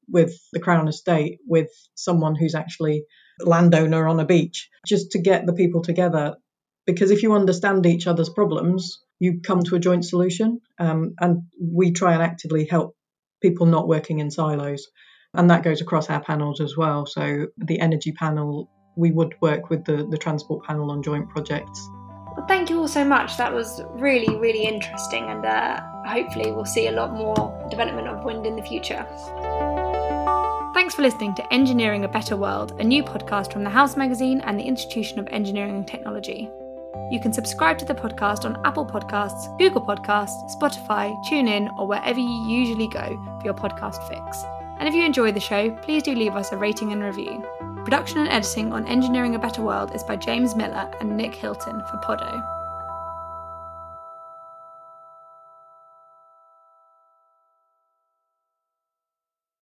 with 0.08 0.34
the 0.54 0.60
Crown 0.60 0.88
Estate, 0.88 1.38
with 1.48 1.70
someone 1.94 2.36
who's 2.36 2.56
actually 2.56 3.04
landowner 3.42 4.08
on 4.08 4.20
a 4.20 4.26
beach, 4.26 4.70
just 4.86 5.12
to 5.12 5.20
get 5.20 5.46
the 5.46 5.54
people 5.54 5.82
together. 5.82 6.36
Because 6.86 7.12
if 7.12 7.24
you 7.24 7.34
understand 7.34 7.86
each 7.86 8.08
other's 8.08 8.30
problems, 8.30 9.04
you 9.20 9.42
come 9.42 9.64
to 9.64 9.76
a 9.76 9.80
joint 9.80 10.06
solution. 10.06 10.62
Um, 10.80 11.14
and 11.20 11.44
we 11.62 11.92
try 11.92 12.14
and 12.14 12.24
actively 12.24 12.66
help 12.66 12.96
people 13.42 13.66
not 13.66 13.88
working 13.88 14.20
in 14.20 14.32
silos. 14.32 14.88
And 15.34 15.50
that 15.52 15.64
goes 15.64 15.82
across 15.82 16.10
our 16.10 16.22
panels 16.22 16.60
as 16.62 16.76
well. 16.76 17.06
So 17.06 17.48
the 17.58 17.80
energy 17.80 18.12
panel, 18.12 18.70
we 18.96 19.12
would 19.12 19.36
work 19.42 19.70
with 19.70 19.86
the, 19.86 20.08
the 20.10 20.18
transport 20.18 20.66
panel 20.66 20.92
on 20.92 21.04
joint 21.04 21.30
projects. 21.30 21.88
Well, 22.36 22.48
thank 22.48 22.70
you 22.70 22.80
all 22.80 22.88
so 22.88 23.04
much. 23.04 23.38
That 23.38 23.54
was 23.54 23.82
really, 23.96 24.36
really 24.38 24.64
interesting, 24.64 25.26
and 25.26 25.46
uh, 25.46 25.82
hopefully, 26.06 26.52
we'll 26.52 26.66
see 26.66 26.88
a 26.88 26.92
lot 26.92 27.14
more 27.14 27.68
development 27.70 28.08
of 28.08 28.24
wind 28.24 28.46
in 28.46 28.56
the 28.56 28.64
future. 28.64 29.06
Thanks 30.90 30.96
for 30.96 31.04
listening 31.04 31.36
to 31.36 31.54
Engineering 31.54 32.04
a 32.04 32.08
Better 32.08 32.36
World, 32.36 32.72
a 32.80 32.84
new 32.84 33.04
podcast 33.04 33.54
from 33.54 33.64
the 33.64 33.70
House 33.70 33.96
Magazine 33.96 34.42
and 34.42 34.60
the 34.60 34.64
Institution 34.64 35.20
of 35.20 35.28
Engineering 35.28 35.76
and 35.76 35.88
Technology. 35.88 36.50
You 37.12 37.20
can 37.20 37.32
subscribe 37.32 37.78
to 37.78 37.86
the 37.86 37.94
podcast 37.94 38.44
on 38.44 38.60
Apple 38.66 38.88
Podcasts, 38.88 39.56
Google 39.60 39.84
Podcasts, 39.84 40.50
Spotify, 40.58 41.16
TuneIn, 41.26 41.78
or 41.78 41.86
wherever 41.86 42.20
you 42.20 42.44
usually 42.48 42.88
go 42.88 43.06
for 43.40 43.46
your 43.46 43.54
podcast 43.54 44.02
fix. 44.08 44.44
And 44.80 44.90
if 44.90 44.96
you 44.96 45.06
enjoy 45.06 45.32
the 45.32 45.40
show, 45.40 45.70
please 45.84 46.02
do 46.02 46.16
leave 46.16 46.36
us 46.36 46.52
a 46.52 46.58
rating 46.58 46.92
and 46.92 47.04
review. 47.04 47.46
Production 47.84 48.18
and 48.18 48.30
editing 48.30 48.74
on 48.74 48.88
Engineering 48.88 49.36
a 49.36 49.40
Better 49.40 49.62
World 49.62 49.94
is 49.94 50.04
by 50.04 50.16
James 50.16 50.56
Millar 50.56 50.90
and 51.00 51.16
Nick 51.16 51.36
Hilton 51.36 51.84
for 51.86 51.98
Podot. 51.98 52.44